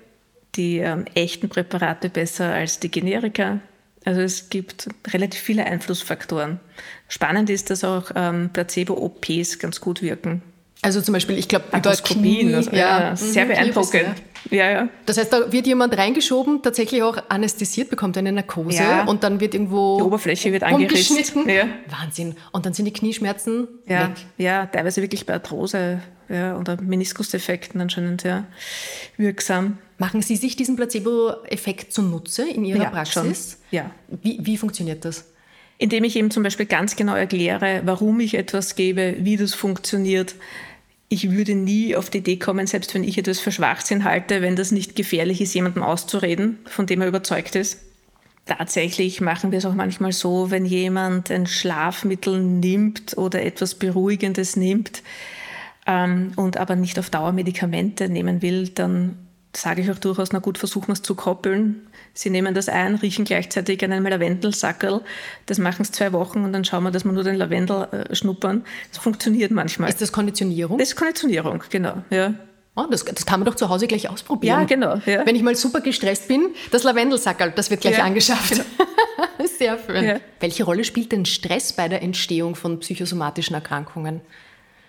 die 0.55 0.77
ähm, 0.77 1.05
echten 1.15 1.49
Präparate 1.49 2.09
besser 2.09 2.53
als 2.53 2.79
die 2.79 2.91
Generika. 2.91 3.59
Also 4.05 4.21
es 4.21 4.49
gibt 4.49 4.89
relativ 5.07 5.39
viele 5.39 5.65
Einflussfaktoren. 5.65 6.59
Spannend 7.07 7.49
ist, 7.49 7.71
dass 7.71 7.83
auch 7.83 8.11
ähm, 8.15 8.51
Placebo-OPs 8.53 9.57
ganz 9.57 9.81
gut 9.81 10.03
wirken. 10.03 10.43
Also 10.81 11.01
zum 11.01 11.13
Beispiel, 11.13 11.37
ich 11.37 11.49
glaube, 11.49 11.65
über 11.75 11.95
Knie, 11.95 12.53
also, 12.53 12.71
ja, 12.71 13.09
ja, 13.09 13.15
sehr 13.15 13.45
mhm, 13.45 13.49
beeindruckend. 13.49 14.15
Ja, 14.49 14.69
ja. 14.69 14.89
Das 15.05 15.17
heißt, 15.17 15.31
da 15.31 15.51
wird 15.51 15.67
jemand 15.67 15.97
reingeschoben, 15.97 16.61
tatsächlich 16.61 17.03
auch 17.03 17.17
anästhesiert, 17.29 17.89
bekommt 17.89 18.17
eine 18.17 18.31
Narkose 18.31 18.83
ja. 18.83 19.05
und 19.05 19.23
dann 19.23 19.39
wird 19.39 19.53
irgendwo 19.53 19.97
die 19.97 20.03
Oberfläche 20.03 20.51
wird 20.51 20.63
angeschnitten. 20.63 21.47
Ja. 21.49 21.67
Wahnsinn. 21.87 22.35
Und 22.51 22.65
dann 22.65 22.73
sind 22.73 22.85
die 22.85 22.93
Knieschmerzen 22.93 23.67
ja. 23.85 24.09
weg. 24.09 24.17
Ja, 24.37 24.65
teilweise 24.65 25.01
wirklich 25.01 25.25
bei 25.25 25.33
Arthrose 25.33 26.01
ja, 26.29 26.57
oder 26.57 26.81
Meniskusdefekten 26.81 27.81
anscheinend 27.81 28.21
sehr 28.21 28.45
wirksam. 29.17 29.77
Machen 29.97 30.21
Sie 30.21 30.35
sich 30.35 30.55
diesen 30.55 30.75
Placebo-Effekt 30.75 31.91
zunutze 31.91 32.47
in 32.49 32.63
Ihrer 32.63 32.83
ja, 32.83 32.89
Praxis? 32.89 33.57
Schon. 33.69 33.77
Ja. 33.77 33.91
Wie, 34.07 34.39
wie 34.41 34.57
funktioniert 34.57 35.03
das? 35.03 35.25
Indem 35.77 36.03
ich 36.03 36.15
eben 36.15 36.29
zum 36.29 36.43
Beispiel 36.43 36.65
ganz 36.65 36.95
genau 36.95 37.15
erkläre, 37.15 37.81
warum 37.85 38.19
ich 38.19 38.35
etwas 38.35 38.75
gebe, 38.75 39.15
wie 39.19 39.37
das 39.37 39.53
funktioniert, 39.53 40.35
ich 41.09 41.31
würde 41.31 41.55
nie 41.55 41.95
auf 41.95 42.11
die 42.11 42.19
Idee 42.19 42.37
kommen, 42.37 42.67
selbst 42.67 42.93
wenn 42.93 43.03
ich 43.03 43.17
etwas 43.17 43.39
für 43.39 43.51
Schwachsinn 43.51 44.03
halte, 44.03 44.41
wenn 44.41 44.55
das 44.55 44.71
nicht 44.71 44.95
gefährlich 44.95 45.41
ist, 45.41 45.55
jemandem 45.55 45.81
auszureden, 45.81 46.59
von 46.65 46.85
dem 46.85 47.01
er 47.01 47.07
überzeugt 47.07 47.55
ist. 47.55 47.79
Tatsächlich 48.45 49.19
machen 49.19 49.51
wir 49.51 49.59
es 49.59 49.65
auch 49.65 49.75
manchmal 49.75 50.11
so, 50.11 50.51
wenn 50.51 50.65
jemand 50.65 51.29
ein 51.31 51.47
Schlafmittel 51.47 52.41
nimmt 52.41 53.17
oder 53.17 53.43
etwas 53.43 53.75
Beruhigendes 53.75 54.55
nimmt 54.55 55.03
ähm, 55.85 56.31
und 56.35 56.57
aber 56.57 56.75
nicht 56.75 56.97
auf 56.99 57.09
Dauer 57.09 57.31
Medikamente 57.31 58.09
nehmen 58.09 58.41
will, 58.41 58.69
dann 58.69 59.17
sage 59.55 59.81
ich 59.81 59.91
auch 59.91 59.99
durchaus, 59.99 60.31
na 60.31 60.39
gut, 60.39 60.57
versuchen 60.57 60.89
wir 60.89 60.93
es 60.93 61.01
zu 61.01 61.15
koppeln. 61.15 61.87
Sie 62.19 62.29
nehmen 62.29 62.53
das 62.53 62.67
ein, 62.67 62.95
riechen 62.95 63.23
gleichzeitig 63.23 63.81
an 63.81 63.93
einem 63.93 64.05
Lavendelsackerl. 64.05 64.99
Das 65.45 65.57
machen 65.57 65.83
es 65.83 65.93
zwei 65.93 66.11
Wochen 66.11 66.43
und 66.43 66.51
dann 66.51 66.65
schauen 66.65 66.83
wir, 66.83 66.91
dass 66.91 67.05
wir 67.05 67.13
nur 67.13 67.23
den 67.23 67.35
Lavendel 67.35 67.87
äh, 67.93 68.13
schnuppern. 68.13 68.65
Das 68.91 69.01
funktioniert 69.01 69.51
manchmal. 69.51 69.87
Ist 69.87 70.01
das 70.01 70.11
Konditionierung? 70.11 70.77
Das 70.79 70.89
ist 70.89 70.95
Konditionierung, 70.97 71.63
genau. 71.69 72.03
Ja. 72.09 72.33
Oh, 72.75 72.83
das, 72.91 73.05
das, 73.05 73.25
kann 73.25 73.39
man 73.39 73.47
doch 73.47 73.55
zu 73.55 73.69
Hause 73.69 73.87
gleich 73.87 74.09
ausprobieren. 74.09 74.59
Ja, 74.59 74.65
genau. 74.65 74.95
Ja. 75.05 75.25
Wenn 75.25 75.37
ich 75.37 75.43
mal 75.43 75.55
super 75.55 75.79
gestresst 75.79 76.27
bin, 76.27 76.49
das 76.71 76.83
Lavendelsackerl, 76.83 77.51
das 77.51 77.69
wird 77.69 77.79
gleich 77.79 77.99
ja. 77.99 78.03
angeschafft. 78.03 78.49
Genau. 78.49 78.65
Sehr 79.57 79.79
schön. 79.79 80.03
Ja. 80.03 80.19
Welche 80.41 80.65
Rolle 80.65 80.83
spielt 80.83 81.13
denn 81.13 81.25
Stress 81.25 81.71
bei 81.71 81.87
der 81.87 82.01
Entstehung 82.01 82.55
von 82.55 82.81
psychosomatischen 82.81 83.53
Erkrankungen? 83.53 84.19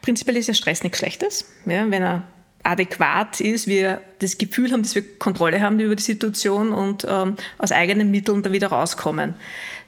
Prinzipiell 0.03 0.37
ist 0.37 0.49
ja 0.49 0.55
Stress 0.55 0.83
nichts 0.83 0.99
Schlechtes. 0.99 1.45
Ja, 1.65 1.89
wenn 1.89 2.03
er 2.03 2.25
adäquat 2.63 3.41
ist, 3.41 3.67
wir 3.67 4.01
das 4.19 4.39
Gefühl 4.39 4.73
haben, 4.73 4.83
dass 4.83 4.95
wir 4.95 5.03
Kontrolle 5.19 5.61
haben 5.61 5.81
über 5.81 5.97
die 5.97 6.03
Situation 6.03 6.73
und 6.73 7.07
ähm, 7.09 7.37
aus 7.59 7.73
eigenen 7.73 8.11
Mitteln 8.11 8.43
da 8.43 8.53
wieder 8.53 8.69
rauskommen. 8.69 9.35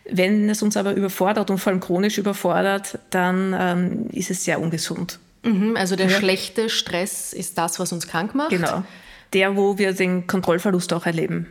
Wenn 0.05 0.49
es 0.49 0.63
uns 0.63 0.77
aber 0.77 0.95
überfordert 0.95 1.51
und 1.51 1.59
vor 1.59 1.73
allem 1.73 1.81
chronisch 1.81 2.19
überfordert, 2.19 2.99
dann 3.11 3.55
ähm, 3.59 4.07
ist 4.11 4.31
es 4.31 4.45
sehr 4.45 4.61
ungesund. 4.61 5.19
Mhm, 5.45 5.77
also 5.77 5.97
der 5.97 6.09
ja. 6.09 6.19
schlechte 6.19 6.69
Stress 6.69 7.33
ist 7.33 7.59
das, 7.59 7.79
was 7.79 7.93
uns 7.93 8.07
krank 8.09 8.35
macht? 8.35 8.51
Genau. 8.51 8.85
Der, 9.33 9.57
wo 9.57 9.79
wir 9.79 9.93
den 9.93 10.27
Kontrollverlust 10.27 10.93
auch 10.93 11.07
erleben. 11.07 11.47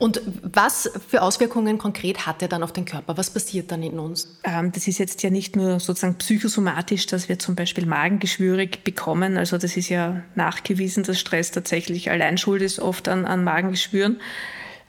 Und 0.00 0.22
was 0.42 0.90
für 1.08 1.20
Auswirkungen 1.20 1.76
konkret 1.76 2.26
hat 2.26 2.40
er 2.40 2.48
dann 2.48 2.62
auf 2.62 2.72
den 2.72 2.86
Körper? 2.86 3.18
Was 3.18 3.28
passiert 3.28 3.70
dann 3.70 3.82
in 3.82 3.98
uns? 3.98 4.40
Ähm, 4.44 4.72
das 4.72 4.88
ist 4.88 4.96
jetzt 4.96 5.22
ja 5.22 5.28
nicht 5.28 5.56
nur 5.56 5.78
sozusagen 5.78 6.14
psychosomatisch, 6.14 7.04
dass 7.04 7.28
wir 7.28 7.38
zum 7.38 7.54
Beispiel 7.54 7.84
Magengeschwüre 7.84 8.66
bekommen. 8.82 9.36
Also 9.36 9.58
das 9.58 9.76
ist 9.76 9.90
ja 9.90 10.22
nachgewiesen, 10.36 11.02
dass 11.02 11.20
Stress 11.20 11.50
tatsächlich 11.50 12.10
allein 12.10 12.38
schuld 12.38 12.62
ist, 12.62 12.80
oft 12.80 13.08
an, 13.08 13.26
an 13.26 13.44
Magengeschwüren. 13.44 14.22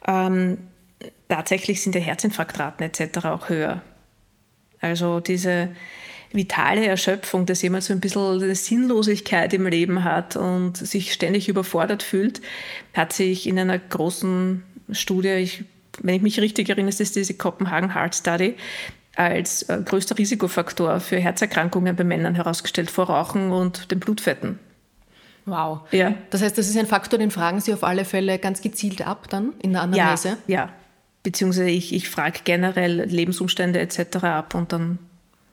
Ähm, 0.07 0.59
tatsächlich 1.27 1.81
sind 1.81 1.93
die 1.93 1.99
Herzinfarktraten 1.99 2.85
etc. 2.85 3.25
auch 3.25 3.49
höher. 3.49 3.81
Also 4.79 5.19
diese 5.19 5.75
vitale 6.31 6.85
Erschöpfung, 6.85 7.45
dass 7.45 7.61
jemand 7.61 7.83
so 7.83 7.91
ein 7.91 7.99
bisschen 7.99 8.41
eine 8.41 8.55
Sinnlosigkeit 8.55 9.53
im 9.53 9.67
Leben 9.67 10.05
hat 10.05 10.37
und 10.37 10.77
sich 10.77 11.11
ständig 11.11 11.49
überfordert 11.49 12.01
fühlt, 12.01 12.41
hat 12.93 13.11
sich 13.11 13.45
in 13.45 13.59
einer 13.59 13.77
großen 13.77 14.63
Studie, 14.91 15.29
ich, 15.29 15.63
wenn 15.99 16.15
ich 16.15 16.21
mich 16.21 16.39
richtig 16.39 16.69
erinnere, 16.69 16.89
ist 16.89 16.99
das 16.99 17.11
diese 17.11 17.33
Copenhagen 17.33 17.93
Heart 17.93 18.15
Study, 18.15 18.55
als 19.15 19.63
äh, 19.63 19.81
größter 19.83 20.17
Risikofaktor 20.17 20.99
für 20.99 21.17
Herzerkrankungen 21.17 21.95
bei 21.95 22.03
Männern 22.03 22.35
herausgestellt, 22.35 22.89
vor 22.89 23.05
Rauchen 23.05 23.51
und 23.51 23.91
den 23.91 23.99
Blutfetten. 23.99 24.59
Wow. 25.45 25.81
Ja. 25.91 26.13
Das 26.29 26.41
heißt, 26.41 26.57
das 26.57 26.67
ist 26.67 26.77
ein 26.77 26.87
Faktor, 26.87 27.19
den 27.19 27.31
fragen 27.31 27.59
Sie 27.59 27.73
auf 27.73 27.83
alle 27.83 28.05
Fälle 28.05 28.39
ganz 28.39 28.61
gezielt 28.61 29.05
ab 29.05 29.27
dann 29.29 29.53
in 29.61 29.73
der 29.73 29.81
Anamnese? 29.81 30.37
Ja, 30.47 30.55
ja. 30.55 30.69
Beziehungsweise 31.23 31.69
ich, 31.69 31.93
ich 31.93 32.09
frage 32.09 32.39
generell 32.43 33.01
Lebensumstände 33.03 33.79
etc. 33.79 34.23
ab 34.23 34.55
und 34.55 34.71
dann 34.71 34.99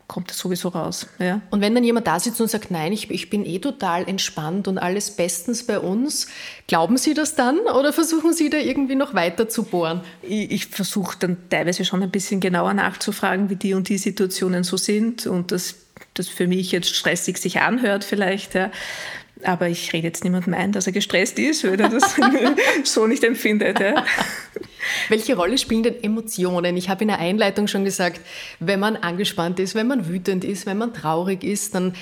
kommt 0.09 0.31
es 0.31 0.39
sowieso 0.39 0.71
raus. 0.71 1.07
Ja. 1.19 1.43
Und 1.51 1.61
wenn 1.61 1.75
dann 1.75 1.85
jemand 1.85 2.07
da 2.07 2.19
sitzt 2.19 2.41
und 2.41 2.51
sagt, 2.51 2.71
nein, 2.71 2.93
ich, 2.93 3.11
ich 3.11 3.29
bin 3.29 3.45
eh 3.45 3.59
total 3.59 4.09
entspannt 4.09 4.67
und 4.67 4.79
alles 4.79 5.11
bestens 5.11 5.65
bei 5.65 5.79
uns, 5.79 6.27
glauben 6.67 6.97
Sie 6.97 7.13
das 7.13 7.35
dann 7.35 7.59
oder 7.59 7.93
versuchen 7.93 8.33
Sie 8.33 8.49
da 8.49 8.57
irgendwie 8.57 8.95
noch 8.95 9.13
weiter 9.13 9.51
zu 9.51 9.65
bohren? 9.65 10.01
Ich, 10.23 10.51
ich 10.51 10.67
versuche 10.67 11.17
dann 11.21 11.37
teilweise 11.51 11.85
schon 11.85 12.03
ein 12.03 12.11
bisschen 12.11 12.41
genauer 12.41 12.73
nachzufragen, 12.73 13.51
wie 13.51 13.57
die 13.57 13.75
und 13.75 13.91
die 13.91 13.99
Situationen 13.99 14.65
so 14.65 14.79
sind 14.79 15.27
und 15.27 15.53
dass 15.53 15.77
das 16.15 16.29
für 16.29 16.47
mich 16.47 16.73
jetzt 16.73 16.95
stressig 16.95 17.37
sich 17.37 17.61
anhört 17.61 18.03
vielleicht. 18.03 18.55
Ja. 18.55 18.71
Aber 19.45 19.69
ich 19.69 19.93
rede 19.93 20.07
jetzt 20.07 20.25
niemandem 20.25 20.55
ein, 20.55 20.73
dass 20.73 20.87
er 20.87 20.93
gestresst 20.93 21.39
ist, 21.39 21.65
weil 21.65 21.81
er 21.81 21.89
das 21.89 22.17
so 22.85 23.07
nicht 23.07 23.25
empfindet. 23.25 23.81
Ja. 23.81 24.05
Welche 25.09 25.37
Rolle 25.37 25.59
spielen 25.59 25.83
denn 25.83 26.03
Emotionen? 26.03 26.77
Ich 26.77 26.89
habe 26.89 27.03
in 27.03 27.09
der 27.09 27.19
Einleitung 27.19 27.67
schon 27.69 27.85
gesagt, 27.85 28.21
wenn 28.59 28.81
man 28.81 28.97
angespannt 28.97 29.61
ist, 29.61 29.75
wenn 29.75 29.87
man 29.87 30.09
wütend 30.09 30.45
ist, 30.45 30.67
wenn 30.67 30.79
man 30.79 30.95
traurig 30.95 31.45
ist, 31.45 31.75
dann 31.75 31.95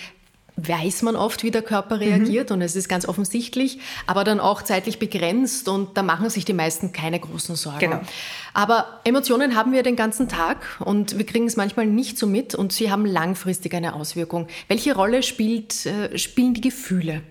weiß 0.57 1.03
man 1.03 1.16
oft, 1.16 1.42
wie 1.42 1.51
der 1.51 1.62
Körper 1.62 2.01
reagiert 2.01 2.51
mhm. 2.51 2.57
und 2.57 2.62
es 2.62 2.77
ist 2.77 2.88
ganz 2.88 3.07
offensichtlich, 3.07 3.79
aber 4.07 4.25
dann 4.25 4.40
auch 4.40 4.62
zeitlich 4.62 4.99
begrenzt 4.99 5.69
und 5.69 5.97
da 5.97 6.03
machen 6.03 6.31
sich 6.31 6.47
die 6.47 6.55
meisten 6.55 6.92
keine 6.92 7.21
großen 7.21 7.57
Sorgen. 7.57 7.79
Genau. 7.79 8.01
Aber 8.55 9.01
Emotionen 9.05 9.55
haben 9.55 9.73
wir 9.73 9.83
den 9.83 9.97
ganzen 9.97 10.29
Tag 10.29 10.81
und 10.81 11.19
wir 11.19 11.27
kriegen 11.27 11.47
es 11.47 11.57
manchmal 11.57 11.87
nicht 11.87 12.16
so 12.16 12.27
mit 12.27 12.55
und 12.55 12.73
sie 12.73 12.90
haben 12.90 13.05
langfristig 13.05 13.75
eine 13.75 13.95
Auswirkung. 13.95 14.49
Welche 14.69 14.95
Rolle 14.95 15.23
spielt, 15.23 15.85
äh, 15.85 16.16
spielen 16.16 16.55
die 16.55 16.62
Gefühle? 16.62 17.23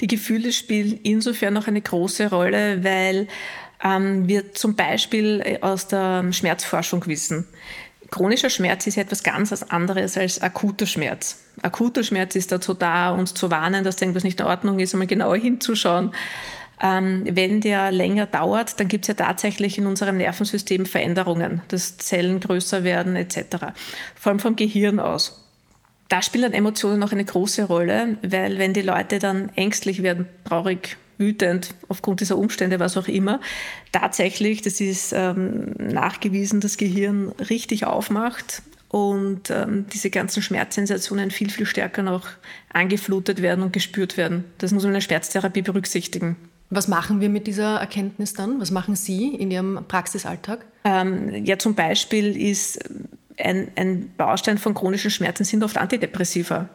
Die 0.00 0.06
Gefühle 0.06 0.52
spielen 0.52 1.00
insofern 1.02 1.54
noch 1.54 1.66
eine 1.66 1.80
große 1.80 2.30
Rolle, 2.30 2.84
weil 2.84 3.26
ähm, 3.82 4.28
wir 4.28 4.52
zum 4.52 4.76
Beispiel 4.76 5.42
äh, 5.44 5.58
aus 5.60 5.88
der 5.88 6.32
Schmerzforschung 6.32 7.06
wissen. 7.06 7.46
Chronischer 8.12 8.50
Schmerz 8.50 8.86
ist 8.86 8.96
ja 8.96 9.02
etwas 9.02 9.22
ganz 9.22 9.62
anderes 9.62 10.18
als 10.18 10.40
akuter 10.42 10.84
Schmerz. 10.84 11.42
Akuter 11.62 12.04
Schmerz 12.04 12.36
ist 12.36 12.52
dazu 12.52 12.74
da, 12.74 13.10
uns 13.10 13.32
zu 13.32 13.50
warnen, 13.50 13.84
dass 13.84 14.00
irgendwas 14.00 14.22
nicht 14.22 14.38
in 14.38 14.46
Ordnung 14.46 14.78
ist, 14.80 14.92
einmal 14.92 15.06
genauer 15.06 15.38
hinzuschauen. 15.38 16.12
Ähm, 16.82 17.24
wenn 17.30 17.62
der 17.62 17.90
länger 17.90 18.26
dauert, 18.26 18.78
dann 18.78 18.88
gibt 18.88 19.04
es 19.04 19.08
ja 19.08 19.14
tatsächlich 19.14 19.78
in 19.78 19.86
unserem 19.86 20.18
Nervensystem 20.18 20.84
Veränderungen, 20.84 21.62
dass 21.68 21.96
Zellen 21.96 22.38
größer 22.40 22.84
werden 22.84 23.16
etc. 23.16 23.72
Vor 24.14 24.30
allem 24.30 24.40
vom 24.40 24.56
Gehirn 24.56 25.00
aus. 25.00 25.42
Da 26.10 26.20
spielen 26.20 26.52
Emotionen 26.52 26.98
noch 26.98 27.12
eine 27.12 27.24
große 27.24 27.64
Rolle, 27.64 28.18
weil 28.20 28.58
wenn 28.58 28.74
die 28.74 28.82
Leute 28.82 29.20
dann 29.20 29.48
ängstlich 29.56 30.02
werden, 30.02 30.28
traurig, 30.44 30.98
wütend 31.22 31.74
aufgrund 31.88 32.20
dieser 32.20 32.36
Umstände, 32.36 32.80
was 32.80 32.96
auch 32.96 33.08
immer, 33.08 33.40
tatsächlich, 33.92 34.62
das 34.62 34.80
ist 34.80 35.12
ähm, 35.12 35.74
nachgewiesen, 35.78 36.60
das 36.60 36.76
Gehirn 36.76 37.28
richtig 37.50 37.86
aufmacht 37.86 38.62
und 38.88 39.50
ähm, 39.50 39.86
diese 39.92 40.10
ganzen 40.10 40.42
Schmerzsensationen 40.42 41.30
viel, 41.30 41.50
viel 41.50 41.66
stärker 41.66 42.02
noch 42.02 42.28
angeflutet 42.72 43.40
werden 43.40 43.62
und 43.62 43.72
gespürt 43.72 44.16
werden. 44.16 44.44
Das 44.58 44.72
muss 44.72 44.82
man 44.82 44.90
in 44.90 44.94
der 44.94 45.00
Schmerztherapie 45.00 45.62
berücksichtigen. 45.62 46.36
Was 46.68 46.88
machen 46.88 47.20
wir 47.20 47.28
mit 47.28 47.46
dieser 47.46 47.76
Erkenntnis 47.80 48.34
dann? 48.34 48.60
Was 48.60 48.70
machen 48.70 48.96
Sie 48.96 49.34
in 49.34 49.50
Ihrem 49.50 49.84
Praxisalltag? 49.88 50.64
Ähm, 50.84 51.44
ja, 51.44 51.58
zum 51.58 51.74
Beispiel 51.74 52.36
ist 52.36 52.80
ein, 53.38 53.68
ein 53.76 54.10
Baustein 54.16 54.58
von 54.58 54.74
chronischen 54.74 55.10
Schmerzen 55.10 55.44
sind 55.44 55.62
oft 55.62 55.76
Antidepressiva 55.76 56.68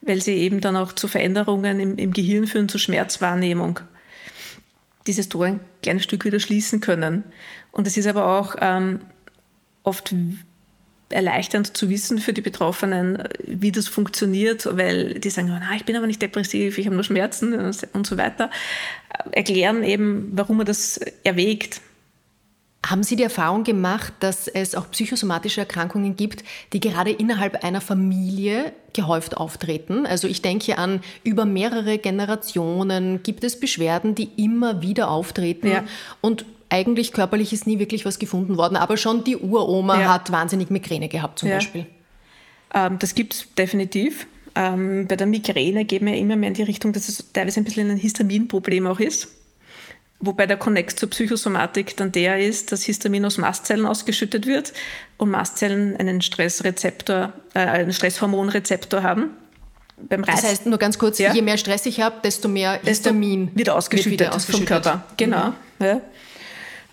weil 0.00 0.20
sie 0.20 0.34
eben 0.34 0.60
dann 0.60 0.76
auch 0.76 0.92
zu 0.92 1.08
Veränderungen 1.08 1.80
im, 1.80 1.96
im 1.96 2.12
Gehirn 2.12 2.46
führen, 2.46 2.68
zur 2.68 2.80
Schmerzwahrnehmung. 2.80 3.80
Dieses 5.06 5.28
Tor 5.28 5.46
ein 5.46 5.60
kleines 5.82 6.04
Stück 6.04 6.24
wieder 6.24 6.40
schließen 6.40 6.80
können. 6.80 7.24
Und 7.72 7.86
es 7.86 7.96
ist 7.96 8.06
aber 8.06 8.38
auch 8.38 8.56
ähm, 8.60 9.00
oft 9.82 10.14
erleichternd 11.10 11.76
zu 11.76 11.88
wissen 11.88 12.18
für 12.18 12.32
die 12.32 12.42
Betroffenen, 12.42 13.24
wie 13.44 13.72
das 13.72 13.88
funktioniert, 13.88 14.68
weil 14.76 15.14
die 15.14 15.30
sagen, 15.30 15.48
na, 15.48 15.74
ich 15.74 15.84
bin 15.84 15.96
aber 15.96 16.06
nicht 16.06 16.20
depressiv, 16.20 16.76
ich 16.76 16.86
habe 16.86 16.94
nur 16.94 17.04
Schmerzen 17.04 17.54
und 17.54 18.06
so 18.06 18.16
weiter. 18.18 18.50
Erklären 19.32 19.82
eben, 19.82 20.30
warum 20.32 20.58
man 20.58 20.66
das 20.66 21.00
erwägt. 21.24 21.80
Haben 22.90 23.02
Sie 23.02 23.16
die 23.16 23.22
Erfahrung 23.22 23.64
gemacht, 23.64 24.14
dass 24.20 24.48
es 24.48 24.74
auch 24.74 24.90
psychosomatische 24.90 25.60
Erkrankungen 25.60 26.16
gibt, 26.16 26.42
die 26.72 26.80
gerade 26.80 27.10
innerhalb 27.10 27.62
einer 27.62 27.82
Familie 27.82 28.72
gehäuft 28.94 29.36
auftreten? 29.36 30.06
Also 30.06 30.26
ich 30.26 30.40
denke 30.40 30.78
an 30.78 31.00
über 31.22 31.44
mehrere 31.44 31.98
Generationen 31.98 33.22
gibt 33.22 33.44
es 33.44 33.60
Beschwerden, 33.60 34.14
die 34.14 34.30
immer 34.42 34.80
wieder 34.80 35.10
auftreten 35.10 35.68
ja. 35.68 35.84
und 36.22 36.46
eigentlich 36.70 37.12
körperlich 37.12 37.52
ist 37.52 37.66
nie 37.66 37.78
wirklich 37.78 38.06
was 38.06 38.18
gefunden 38.18 38.56
worden, 38.56 38.76
aber 38.76 38.96
schon 38.96 39.24
die 39.24 39.36
Uroma 39.36 40.00
ja. 40.00 40.12
hat 40.14 40.32
wahnsinnig 40.32 40.70
Migräne 40.70 41.08
gehabt 41.08 41.38
zum 41.38 41.50
ja. 41.50 41.56
Beispiel. 41.56 41.86
Ähm, 42.74 42.98
das 42.98 43.14
gibt 43.14 43.34
es 43.34 43.54
definitiv. 43.54 44.26
Ähm, 44.54 45.06
bei 45.06 45.16
der 45.16 45.26
Migräne 45.26 45.84
gehen 45.84 46.06
wir 46.06 46.16
immer 46.16 46.36
mehr 46.36 46.48
in 46.48 46.54
die 46.54 46.62
Richtung, 46.62 46.92
dass 46.92 47.08
es 47.08 47.32
teilweise 47.32 47.60
ein 47.60 47.64
bisschen 47.64 47.90
ein 47.90 47.96
Histaminproblem 47.96 48.86
auch 48.86 49.00
ist. 49.00 49.28
Wobei 50.20 50.46
der 50.46 50.56
Konnex 50.56 50.96
zur 50.96 51.10
Psychosomatik 51.10 51.96
dann 51.96 52.10
der 52.10 52.40
ist, 52.40 52.72
dass 52.72 52.82
Histamin 52.82 53.24
aus 53.24 53.38
Mastzellen 53.38 53.86
ausgeschüttet 53.86 54.46
wird 54.46 54.72
und 55.16 55.30
Mastzellen 55.30 55.96
einen 55.96 56.22
Stressrezeptor, 56.22 57.32
äh, 57.54 57.60
einen 57.60 57.92
Stresshormonrezeptor 57.92 59.04
haben. 59.04 59.30
Beim 59.96 60.24
Reiz, 60.24 60.42
das 60.42 60.50
heißt 60.50 60.66
nur 60.66 60.78
ganz 60.78 60.98
kurz, 60.98 61.18
ja? 61.18 61.32
je 61.32 61.42
mehr 61.42 61.56
Stress 61.56 61.86
ich 61.86 62.00
habe, 62.00 62.16
desto 62.22 62.48
mehr 62.48 62.80
Histamin 62.84 63.50
wird 63.54 63.70
ausgeschüttet, 63.70 64.20
wird 64.20 64.32
ausgeschüttet. 64.32 64.68
vom 64.68 64.82
Körper. 64.82 65.04
Genau. 65.16 65.52
Mhm. 65.78 65.86
Ja. 65.86 66.00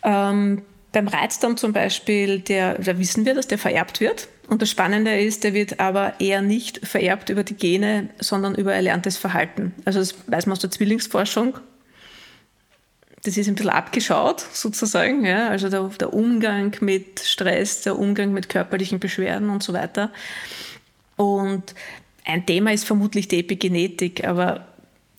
Ähm, 0.04 0.62
beim 0.92 1.08
Reizdarm 1.08 1.58
zum 1.58 1.74
Beispiel, 1.74 2.40
der, 2.40 2.76
da 2.76 2.98
wissen 2.98 3.26
wir, 3.26 3.34
dass 3.34 3.48
der 3.48 3.58
vererbt 3.58 4.02
wird. 4.02 4.28
Und 4.48 4.62
das 4.62 4.70
Spannende 4.70 5.20
ist, 5.20 5.44
der 5.44 5.54
wird 5.54 5.80
aber 5.80 6.14
eher 6.20 6.42
nicht 6.42 6.86
vererbt 6.86 7.30
über 7.30 7.44
die 7.44 7.56
Gene, 7.56 8.10
sondern 8.20 8.54
über 8.54 8.74
erlerntes 8.74 9.18
Verhalten. 9.18 9.74
Also 9.84 10.00
das 10.00 10.16
weiß 10.28 10.46
man 10.46 10.54
aus 10.54 10.60
der 10.60 10.70
Zwillingsforschung 10.70 11.56
das 13.26 13.38
ist 13.38 13.48
ein 13.48 13.56
bisschen 13.56 13.72
abgeschaut, 13.72 14.46
sozusagen. 14.54 15.26
Ja? 15.26 15.50
Also 15.50 15.70
der, 15.70 15.84
der, 16.00 16.14
Umgang 16.14 16.76
mit 16.82 17.20
Stress, 17.20 17.82
der 17.82 17.98
Umgang 17.98 18.34
mit 18.34 18.50
körperlichen 18.50 19.00
Beschwerden 19.00 19.50
und 19.50 19.64
so 19.64 19.74
weiter. 19.74 20.12
Und 21.16 21.74
ein 22.24 22.46
Thema 22.46 22.72
ist 22.72 22.86
vermutlich 22.86 23.28
die 23.28 23.40
Epigenetik, 23.40 24.26
aber 24.26 24.68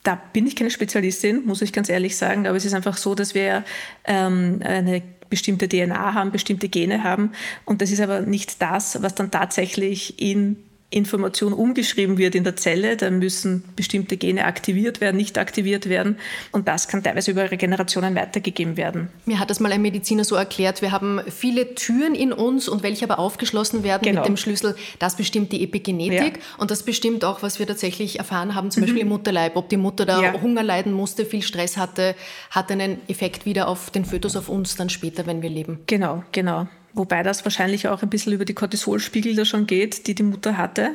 da 0.05 0.21
bin 0.33 0.47
ich 0.47 0.55
keine 0.55 0.71
Spezialistin, 0.71 1.45
muss 1.47 1.63
ich 1.63 1.73
ganz 1.73 1.89
ehrlich 1.89 2.17
sagen. 2.17 2.47
Aber 2.47 2.57
es 2.57 2.65
ist 2.65 2.75
einfach 2.75 2.97
so, 2.97 3.17
dass 3.17 3.35
wir 3.35 3.65
ähm, 4.05 4.61
eine 4.63 5.03
bestimmte 5.29 5.69
DNA 5.69 6.15
haben, 6.15 6.31
bestimmte 6.31 6.69
Gene 6.69 7.03
haben. 7.03 7.33
Und 7.65 7.83
das 7.83 7.91
ist 7.91 8.01
aber 8.01 8.21
nicht 8.21 8.63
das, 8.63 9.03
was 9.03 9.17
dann 9.17 9.33
tatsächlich 9.33 10.21
in 10.21 10.57
Information 10.91 11.53
umgeschrieben 11.53 12.17
wird 12.17 12.37
in 12.37 12.45
der 12.45 12.55
Zelle, 12.55 12.97
da 12.97 13.11
müssen 13.11 13.65
bestimmte 13.75 14.17
Gene 14.17 14.45
aktiviert 14.45 15.01
werden, 15.01 15.17
nicht 15.17 15.37
aktiviert 15.37 15.89
werden 15.89 16.17
und 16.53 16.69
das 16.69 16.87
kann 16.87 17.03
teilweise 17.03 17.33
über 17.33 17.49
Generationen 17.49 18.15
weitergegeben 18.15 18.77
werden. 18.77 19.09
Mir 19.25 19.41
hat 19.41 19.51
das 19.51 19.59
mal 19.59 19.73
ein 19.73 19.83
Mediziner 19.83 20.23
so 20.23 20.37
erklärt, 20.37 20.83
wir 20.83 20.93
haben 20.93 21.21
viele 21.29 21.75
Türen 21.75 22.15
in 22.15 22.33
uns 22.33 22.69
und 22.69 22.85
welche 22.85 23.05
aber 23.05 23.19
aufgeschlossen 23.19 23.83
werden 23.83 24.05
genau. 24.05 24.21
mit 24.21 24.29
dem 24.29 24.37
Schlüssel, 24.37 24.77
das 25.01 25.17
bestimmt 25.17 25.51
die 25.51 25.65
Epigenetik 25.65 26.37
ja. 26.37 26.43
und 26.59 26.71
das 26.71 26.85
bestimmt 26.85 27.25
auch, 27.25 27.43
was 27.43 27.59
wir 27.59 27.67
tatsächlich 27.67 28.21
erfahren 28.21 28.55
haben, 28.55 28.71
zum 28.71 28.83
mhm. 28.83 28.87
Beispiel 28.87 29.03
im 29.03 29.09
Mutterleib, 29.09 29.57
ob 29.57 29.69
die 29.69 29.77
Mutter 29.77 30.07
da 30.07 30.23
ja. 30.23 30.41
Hunger 30.41 30.63
leiden 30.63 30.93
musste, 30.93 31.25
viel 31.25 31.43
Stress 31.43 31.77
hatte, 31.77 32.15
hat 32.51 32.71
einen 32.71 32.99
Effekt 33.09 33.45
wieder 33.45 33.67
auf 33.67 33.91
den 33.91 34.05
Fötus, 34.05 34.37
auf 34.37 34.49
uns 34.49 34.77
dann 34.77 34.89
später, 34.89 35.27
wenn 35.27 35.43
wir 35.43 35.51
leben. 35.51 35.81
Genau, 35.87 36.23
genau. 36.31 36.69
Wobei 36.97 37.23
das 37.23 37.45
wahrscheinlich 37.45 37.89
auch 37.89 38.03
ein 38.03 38.09
bisschen 38.09 38.33
über 38.33 38.47
die 38.47 38.55
Cortisolspiegel 38.55 39.37
da 39.37 39.45
schon 39.45 39.67
geht, 39.67 40.07
die 40.07 40.15
die 40.15 40.23
Mutter 40.23 40.57
hatte 40.57 40.93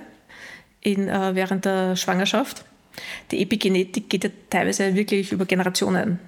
in, 0.82 1.08
äh, 1.08 1.36
während 1.36 1.64
der 1.66 1.96
Schwangerschaft. 1.96 2.66
Die 3.30 3.42
Epigenetik 3.42 4.10
geht 4.10 4.24
ja 4.24 4.32
teilweise 4.50 4.96
wirklich 4.96 5.32
über 5.32 5.46
Generationen. 5.46 6.20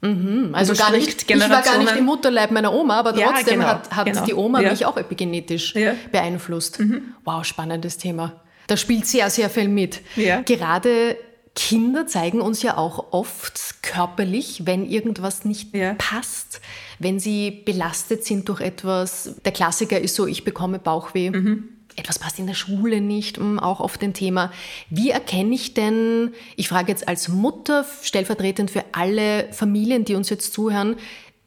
Mhm, 0.00 0.50
also 0.52 0.74
gar 0.74 0.90
nicht, 0.90 1.30
ich 1.30 1.40
war 1.40 1.62
gar 1.62 1.78
nicht 1.78 1.96
im 1.96 2.04
Mutterleib 2.04 2.50
meiner 2.50 2.74
Oma, 2.74 2.98
aber 2.98 3.14
trotzdem 3.14 3.22
ja, 3.22 3.42
genau, 3.42 3.66
hat, 3.66 3.96
hat 3.96 4.04
genau. 4.06 4.24
die 4.26 4.34
Oma 4.34 4.60
ja. 4.60 4.70
mich 4.70 4.84
auch 4.84 4.96
epigenetisch 4.96 5.74
ja. 5.76 5.94
beeinflusst. 6.10 6.80
Mhm. 6.80 7.14
Wow, 7.24 7.44
spannendes 7.44 7.96
Thema. 7.96 8.42
Da 8.66 8.76
spielt 8.76 9.06
sehr, 9.06 9.30
sehr 9.30 9.48
viel 9.48 9.68
mit. 9.68 10.00
Gerade 10.44 11.16
Kinder 11.54 12.06
zeigen 12.06 12.40
uns 12.40 12.62
ja 12.62 12.76
auch 12.76 13.12
oft 13.12 13.82
körperlich, 13.82 14.62
wenn 14.64 14.88
irgendwas 14.88 15.44
nicht 15.44 15.74
ja. 15.74 15.94
passt, 15.94 16.60
wenn 16.98 17.20
sie 17.20 17.50
belastet 17.50 18.24
sind 18.24 18.48
durch 18.48 18.60
etwas. 18.60 19.36
Der 19.44 19.52
Klassiker 19.52 20.00
ist 20.00 20.16
so, 20.16 20.26
ich 20.26 20.44
bekomme 20.44 20.78
Bauchweh. 20.78 21.30
Mhm. 21.30 21.68
etwas 21.96 22.18
passt 22.18 22.40
in 22.40 22.48
der 22.48 22.54
Schule 22.54 23.00
nicht, 23.00 23.36
hm, 23.36 23.60
auch 23.60 23.78
oft 23.78 24.02
ein 24.02 24.14
Thema. 24.14 24.50
Wie 24.90 25.10
erkenne 25.10 25.54
ich 25.54 25.74
denn, 25.74 26.32
ich 26.56 26.68
frage 26.68 26.90
jetzt 26.90 27.06
als 27.06 27.28
Mutter, 27.28 27.86
stellvertretend 28.02 28.72
für 28.72 28.84
alle 28.90 29.52
Familien, 29.52 30.04
die 30.04 30.16
uns 30.16 30.30
jetzt 30.30 30.52
zuhören, 30.52 30.96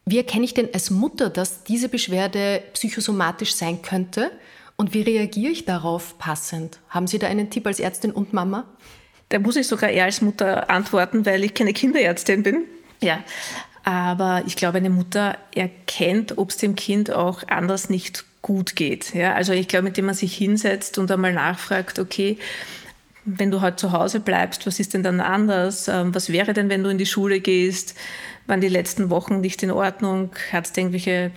wie 0.05 0.17
erkenne 0.17 0.45
ich 0.45 0.53
denn 0.53 0.69
als 0.73 0.89
Mutter, 0.89 1.29
dass 1.29 1.65
diese 1.65 1.89
Beschwerde 1.89 2.63
psychosomatisch 2.71 3.55
sein 3.55 3.81
könnte? 3.81 4.31
Und 4.77 4.93
wie 4.93 5.01
reagiere 5.01 5.51
ich 5.51 5.65
darauf 5.65 6.17
passend? 6.17 6.79
Haben 6.87 7.07
Sie 7.07 7.19
da 7.19 7.27
einen 7.27 7.49
Tipp 7.49 7.67
als 7.67 7.81
Ärztin 7.81 8.11
und 8.11 8.31
Mama? 8.31 8.63
Da 9.29 9.39
muss 9.39 9.55
ich 9.55 9.67
sogar 9.67 9.89
eher 9.89 10.05
als 10.05 10.21
Mutter 10.21 10.69
antworten, 10.69 11.25
weil 11.25 11.43
ich 11.43 11.53
keine 11.53 11.73
Kinderärztin 11.73 12.43
bin. 12.43 12.63
Ja. 13.01 13.23
Aber 13.83 14.43
ich 14.45 14.55
glaube, 14.55 14.79
eine 14.79 14.89
Mutter 14.89 15.37
erkennt, 15.55 16.37
ob 16.37 16.49
es 16.49 16.57
dem 16.57 16.75
Kind 16.75 17.11
auch 17.11 17.43
anders 17.47 17.89
nicht 17.89 18.25
gut 18.41 18.75
geht. 18.75 19.13
Ja, 19.13 19.33
also 19.33 19.53
ich 19.53 19.67
glaube, 19.67 19.83
mit 19.83 19.97
dem 19.97 20.05
man 20.05 20.15
sich 20.15 20.35
hinsetzt 20.35 20.97
und 20.97 21.11
einmal 21.11 21.33
nachfragt, 21.33 21.99
okay, 21.99 22.37
wenn 23.25 23.51
du 23.51 23.61
halt 23.61 23.79
zu 23.79 23.91
Hause 23.91 24.21
bleibst, 24.21 24.65
was 24.65 24.79
ist 24.79 24.93
denn 24.93 25.03
dann 25.03 25.19
anders? 25.19 25.89
Ähm, 25.89 26.15
was 26.15 26.31
wäre 26.31 26.53
denn, 26.53 26.69
wenn 26.69 26.83
du 26.83 26.89
in 26.89 26.97
die 26.97 27.05
Schule 27.05 27.41
gehst? 27.41 27.95
Waren 28.45 28.61
die 28.61 28.69
letzten 28.69 29.09
Wochen 29.09 29.41
nicht 29.41 29.61
in 29.63 29.71
Ordnung? 29.71 30.31
Hat 30.51 30.65
es 30.65 30.77
irgendwelche 30.77 31.31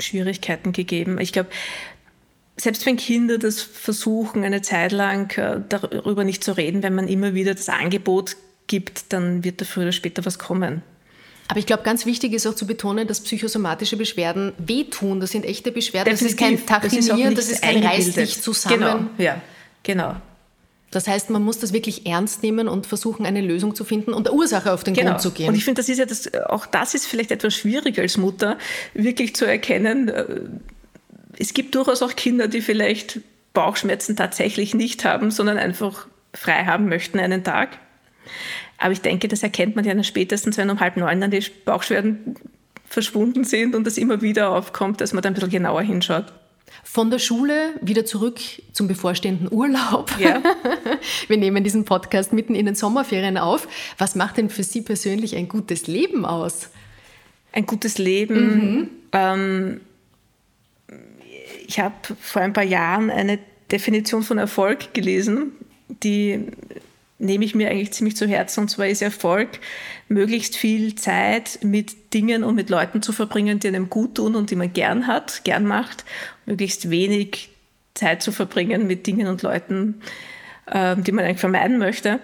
Schwierigkeiten 0.00 0.72
gegeben? 0.72 1.20
Ich 1.20 1.32
glaube, 1.32 1.50
selbst 2.62 2.86
wenn 2.86 2.96
Kinder 2.96 3.38
das 3.38 3.60
versuchen, 3.60 4.44
eine 4.44 4.62
Zeit 4.62 4.92
lang 4.92 5.36
äh, 5.36 5.60
darüber 5.68 6.22
nicht 6.22 6.44
zu 6.44 6.56
reden, 6.56 6.84
wenn 6.84 6.94
man 6.94 7.08
immer 7.08 7.34
wieder 7.34 7.54
das 7.54 7.68
Angebot 7.68 8.36
gibt, 8.68 9.12
dann 9.12 9.42
wird 9.42 9.60
da 9.60 9.64
früher 9.64 9.84
oder 9.84 9.92
später 9.92 10.24
was 10.24 10.38
kommen. 10.38 10.82
Aber 11.48 11.58
ich 11.58 11.66
glaube, 11.66 11.82
ganz 11.82 12.06
wichtig 12.06 12.32
ist 12.32 12.46
auch 12.46 12.54
zu 12.54 12.66
betonen, 12.66 13.08
dass 13.08 13.20
psychosomatische 13.20 13.96
Beschwerden 13.96 14.52
wehtun. 14.58 15.18
Das 15.18 15.32
sind 15.32 15.44
echte 15.44 15.72
Beschwerden. 15.72 16.10
Definitiv. 16.10 16.38
Das 16.38 16.50
ist 16.50 16.66
kein 16.68 16.80
Tachinieren, 16.80 17.34
das 17.34 17.46
ist, 17.46 17.62
das 17.62 17.70
ist 17.70 17.74
kein 17.74 17.84
Reiß 17.84 18.12
dich 18.12 18.40
zusammen. 18.40 18.78
Genau, 18.78 19.00
ja, 19.18 19.42
genau. 19.82 20.14
Das 20.92 21.08
heißt, 21.08 21.30
man 21.30 21.42
muss 21.42 21.58
das 21.58 21.72
wirklich 21.72 22.06
ernst 22.06 22.44
nehmen 22.44 22.68
und 22.68 22.86
versuchen, 22.86 23.26
eine 23.26 23.40
Lösung 23.40 23.74
zu 23.74 23.84
finden 23.84 24.12
und 24.12 24.26
der 24.26 24.34
Ursache 24.34 24.72
auf 24.72 24.84
den 24.84 24.94
genau. 24.94 25.10
Grund 25.10 25.22
zu 25.22 25.32
gehen. 25.32 25.48
Und 25.48 25.56
ich 25.56 25.64
finde, 25.64 25.80
das 25.80 25.88
ist 25.88 25.98
ja 25.98 26.04
das, 26.04 26.32
auch 26.48 26.66
das 26.66 26.94
ist 26.94 27.06
vielleicht 27.06 27.32
etwas 27.32 27.54
schwierig 27.54 27.98
als 27.98 28.18
Mutter, 28.18 28.56
wirklich 28.94 29.34
zu 29.34 29.46
erkennen. 29.46 30.60
Es 31.42 31.54
gibt 31.54 31.74
durchaus 31.74 32.02
auch 32.02 32.14
Kinder, 32.14 32.46
die 32.46 32.60
vielleicht 32.60 33.18
Bauchschmerzen 33.52 34.14
tatsächlich 34.14 34.76
nicht 34.76 35.04
haben, 35.04 35.32
sondern 35.32 35.58
einfach 35.58 36.06
frei 36.32 36.66
haben 36.66 36.88
möchten 36.88 37.18
einen 37.18 37.42
Tag. 37.42 37.78
Aber 38.78 38.92
ich 38.92 39.00
denke, 39.00 39.26
das 39.26 39.42
erkennt 39.42 39.74
man 39.74 39.84
ja 39.84 40.00
spätestens, 40.04 40.56
wenn 40.56 40.70
um 40.70 40.78
halb 40.78 40.96
neun 40.96 41.20
dann 41.20 41.32
die 41.32 41.44
Bauchschwerden 41.64 42.36
verschwunden 42.86 43.42
sind 43.42 43.74
und 43.74 43.88
das 43.88 43.98
immer 43.98 44.22
wieder 44.22 44.50
aufkommt, 44.50 45.00
dass 45.00 45.12
man 45.12 45.22
dann 45.22 45.32
ein 45.32 45.34
bisschen 45.34 45.50
genauer 45.50 45.82
hinschaut. 45.82 46.26
Von 46.84 47.10
der 47.10 47.18
Schule 47.18 47.74
wieder 47.80 48.04
zurück 48.04 48.38
zum 48.72 48.86
bevorstehenden 48.86 49.48
Urlaub. 49.50 50.12
Ja. 50.20 50.40
Wir 51.26 51.38
nehmen 51.38 51.64
diesen 51.64 51.84
Podcast 51.84 52.32
mitten 52.32 52.54
in 52.54 52.66
den 52.66 52.76
Sommerferien 52.76 53.36
auf. 53.36 53.66
Was 53.98 54.14
macht 54.14 54.36
denn 54.36 54.48
für 54.48 54.62
Sie 54.62 54.82
persönlich 54.82 55.34
ein 55.34 55.48
gutes 55.48 55.88
Leben 55.88 56.24
aus? 56.24 56.70
Ein 57.50 57.66
gutes 57.66 57.98
Leben. 57.98 58.76
Mhm. 58.78 58.90
Ähm, 59.10 59.80
ich 61.72 61.80
habe 61.80 61.94
vor 62.20 62.42
ein 62.42 62.52
paar 62.52 62.64
Jahren 62.64 63.10
eine 63.10 63.38
Definition 63.70 64.22
von 64.22 64.36
Erfolg 64.36 64.92
gelesen, 64.92 65.52
die 65.88 66.48
nehme 67.18 67.46
ich 67.46 67.54
mir 67.54 67.70
eigentlich 67.70 67.92
ziemlich 67.92 68.14
zu 68.14 68.26
Herzen. 68.26 68.60
Und 68.60 68.68
zwar 68.68 68.88
ist 68.88 69.00
Erfolg, 69.00 69.48
möglichst 70.08 70.56
viel 70.56 70.96
Zeit 70.96 71.60
mit 71.62 72.12
Dingen 72.12 72.44
und 72.44 72.56
mit 72.56 72.68
Leuten 72.68 73.00
zu 73.00 73.12
verbringen, 73.12 73.58
die 73.58 73.68
einem 73.68 73.88
gut 73.88 74.16
tun 74.16 74.34
und 74.34 74.50
die 74.50 74.56
man 74.56 74.74
gern 74.74 75.06
hat, 75.06 75.44
gern 75.44 75.64
macht. 75.64 76.04
Möglichst 76.44 76.90
wenig 76.90 77.48
Zeit 77.94 78.22
zu 78.22 78.32
verbringen 78.32 78.86
mit 78.86 79.06
Dingen 79.06 79.26
und 79.26 79.40
Leuten, 79.40 80.02
ähm, 80.70 81.04
die 81.04 81.12
man 81.12 81.24
eigentlich 81.24 81.40
vermeiden 81.40 81.78
möchte. 81.78 82.20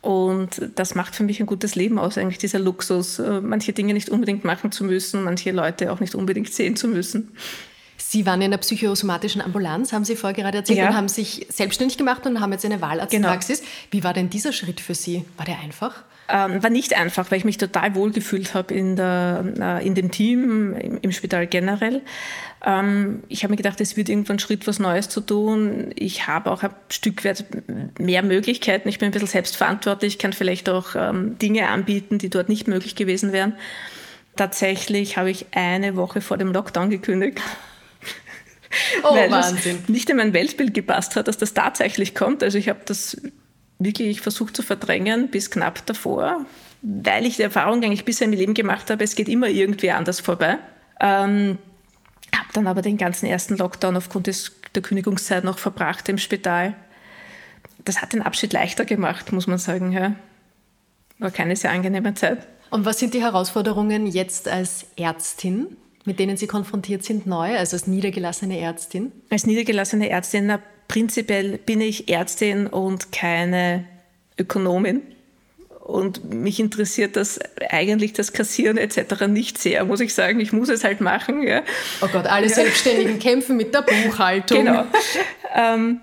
Und 0.00 0.70
das 0.76 0.94
macht 0.94 1.14
für 1.14 1.24
mich 1.24 1.40
ein 1.40 1.46
gutes 1.46 1.74
Leben 1.74 1.98
aus, 1.98 2.16
eigentlich 2.16 2.38
dieser 2.38 2.60
Luxus, 2.60 3.18
äh, 3.18 3.42
manche 3.42 3.74
Dinge 3.74 3.92
nicht 3.92 4.08
unbedingt 4.08 4.44
machen 4.44 4.72
zu 4.72 4.84
müssen, 4.84 5.24
manche 5.24 5.50
Leute 5.50 5.92
auch 5.92 6.00
nicht 6.00 6.14
unbedingt 6.14 6.54
sehen 6.54 6.76
zu 6.76 6.88
müssen. 6.88 7.32
Sie 8.10 8.24
waren 8.24 8.40
in 8.40 8.50
der 8.50 8.56
psychosomatischen 8.56 9.42
Ambulanz, 9.42 9.92
haben 9.92 10.06
Sie 10.06 10.16
vorher 10.16 10.34
gerade 10.34 10.56
erzählt, 10.56 10.78
ja. 10.78 10.88
und 10.88 10.96
haben 10.96 11.08
sich 11.08 11.46
selbstständig 11.50 11.98
gemacht 11.98 12.24
und 12.24 12.40
haben 12.40 12.52
jetzt 12.52 12.64
eine 12.64 12.80
Wahlarztpraxis. 12.80 13.60
Genau. 13.60 13.70
Wie 13.90 14.02
war 14.02 14.14
denn 14.14 14.30
dieser 14.30 14.54
Schritt 14.54 14.80
für 14.80 14.94
Sie? 14.94 15.26
War 15.36 15.44
der 15.44 15.58
einfach? 15.58 16.04
Ähm, 16.30 16.62
war 16.62 16.70
nicht 16.70 16.96
einfach, 16.96 17.30
weil 17.30 17.36
ich 17.36 17.44
mich 17.44 17.58
total 17.58 17.94
wohl 17.94 18.10
gefühlt 18.10 18.54
habe 18.54 18.72
in, 18.72 18.96
äh, 18.96 19.80
in 19.80 19.94
dem 19.94 20.10
Team, 20.10 20.72
im, 20.72 20.98
im 21.02 21.12
Spital 21.12 21.46
generell. 21.46 22.00
Ähm, 22.64 23.24
ich 23.28 23.42
habe 23.42 23.52
mir 23.52 23.58
gedacht, 23.58 23.78
es 23.82 23.98
wird 23.98 24.08
irgendwann 24.08 24.38
Schritt, 24.38 24.66
was 24.66 24.78
Neues 24.78 25.10
zu 25.10 25.20
tun. 25.20 25.90
Ich 25.94 26.26
habe 26.26 26.50
auch 26.50 26.62
ein 26.62 26.70
Stück 26.88 27.26
weit 27.26 27.44
mehr 27.98 28.22
Möglichkeiten. 28.22 28.88
Ich 28.88 28.98
bin 28.98 29.10
ein 29.10 29.12
bisschen 29.12 29.28
selbstverantwortlich, 29.28 30.18
kann 30.18 30.32
vielleicht 30.32 30.70
auch 30.70 30.94
ähm, 30.94 31.38
Dinge 31.38 31.68
anbieten, 31.68 32.16
die 32.16 32.30
dort 32.30 32.48
nicht 32.48 32.68
möglich 32.68 32.96
gewesen 32.96 33.34
wären. 33.34 33.52
Tatsächlich 34.34 35.18
habe 35.18 35.30
ich 35.30 35.44
eine 35.50 35.94
Woche 35.94 36.22
vor 36.22 36.38
dem 36.38 36.54
Lockdown 36.54 36.88
gekündigt. 36.88 37.42
Oh, 39.02 39.14
weil 39.14 39.30
Wahnsinn. 39.30 39.78
es 39.82 39.88
nicht 39.88 40.10
in 40.10 40.18
mein 40.18 40.32
Weltbild 40.32 40.74
gepasst 40.74 41.16
hat, 41.16 41.28
dass 41.28 41.38
das 41.38 41.54
tatsächlich 41.54 42.14
kommt. 42.14 42.42
Also 42.42 42.58
ich 42.58 42.68
habe 42.68 42.80
das 42.84 43.16
wirklich 43.78 44.20
versucht 44.20 44.56
zu 44.56 44.62
verdrängen 44.62 45.28
bis 45.28 45.50
knapp 45.50 45.86
davor, 45.86 46.44
weil 46.82 47.26
ich 47.26 47.36
die 47.36 47.42
Erfahrung 47.42 47.82
eigentlich 47.82 48.04
bisher 48.04 48.26
im 48.26 48.32
Leben 48.32 48.54
gemacht 48.54 48.90
habe, 48.90 49.04
es 49.04 49.14
geht 49.14 49.28
immer 49.28 49.48
irgendwie 49.48 49.90
anders 49.90 50.20
vorbei. 50.20 50.58
Ähm, 51.00 51.58
habe 52.34 52.48
dann 52.52 52.66
aber 52.66 52.82
den 52.82 52.96
ganzen 52.96 53.26
ersten 53.26 53.56
Lockdown 53.56 53.96
aufgrund 53.96 54.26
des, 54.26 54.52
der 54.74 54.82
Kündigungszeit 54.82 55.44
noch 55.44 55.58
verbracht 55.58 56.08
im 56.08 56.18
Spital. 56.18 56.74
Das 57.84 58.02
hat 58.02 58.12
den 58.12 58.22
Abschied 58.22 58.52
leichter 58.52 58.84
gemacht, 58.84 59.32
muss 59.32 59.46
man 59.46 59.58
sagen. 59.58 59.92
Ja. 59.92 60.14
War 61.18 61.30
keine 61.30 61.56
sehr 61.56 61.70
angenehme 61.70 62.14
Zeit. 62.14 62.46
Und 62.70 62.84
was 62.84 62.98
sind 62.98 63.14
die 63.14 63.22
Herausforderungen 63.22 64.06
jetzt 64.06 64.48
als 64.48 64.86
Ärztin? 64.96 65.76
Mit 66.08 66.18
denen 66.18 66.36
Sie 66.36 66.46
konfrontiert 66.46 67.04
sind, 67.04 67.26
neu, 67.26 67.56
also 67.56 67.76
als 67.76 67.86
niedergelassene 67.86 68.58
Ärztin? 68.58 69.12
Als 69.30 69.46
niedergelassene 69.46 70.08
Ärztin, 70.08 70.46
na, 70.46 70.60
prinzipiell 70.88 71.58
bin 71.58 71.80
ich 71.80 72.08
Ärztin 72.08 72.66
und 72.66 73.12
keine 73.12 73.84
Ökonomin. 74.38 75.02
Und 75.84 76.32
mich 76.32 76.60
interessiert 76.60 77.16
das 77.16 77.38
eigentlich 77.70 78.14
das 78.14 78.32
Kassieren 78.32 78.78
etc. 78.78 79.26
nicht 79.26 79.58
sehr, 79.58 79.84
muss 79.84 80.00
ich 80.00 80.14
sagen. 80.14 80.40
Ich 80.40 80.52
muss 80.52 80.68
es 80.68 80.82
halt 80.82 81.00
machen. 81.00 81.42
Ja. 81.42 81.62
Oh 82.00 82.08
Gott, 82.10 82.26
alle 82.26 82.48
ja. 82.48 82.54
Selbstständigen 82.54 83.18
kämpfen 83.18 83.56
mit 83.56 83.74
der 83.74 83.82
Buchhaltung. 84.04 84.64
Genau. 84.64 84.84
Ähm, 85.54 86.00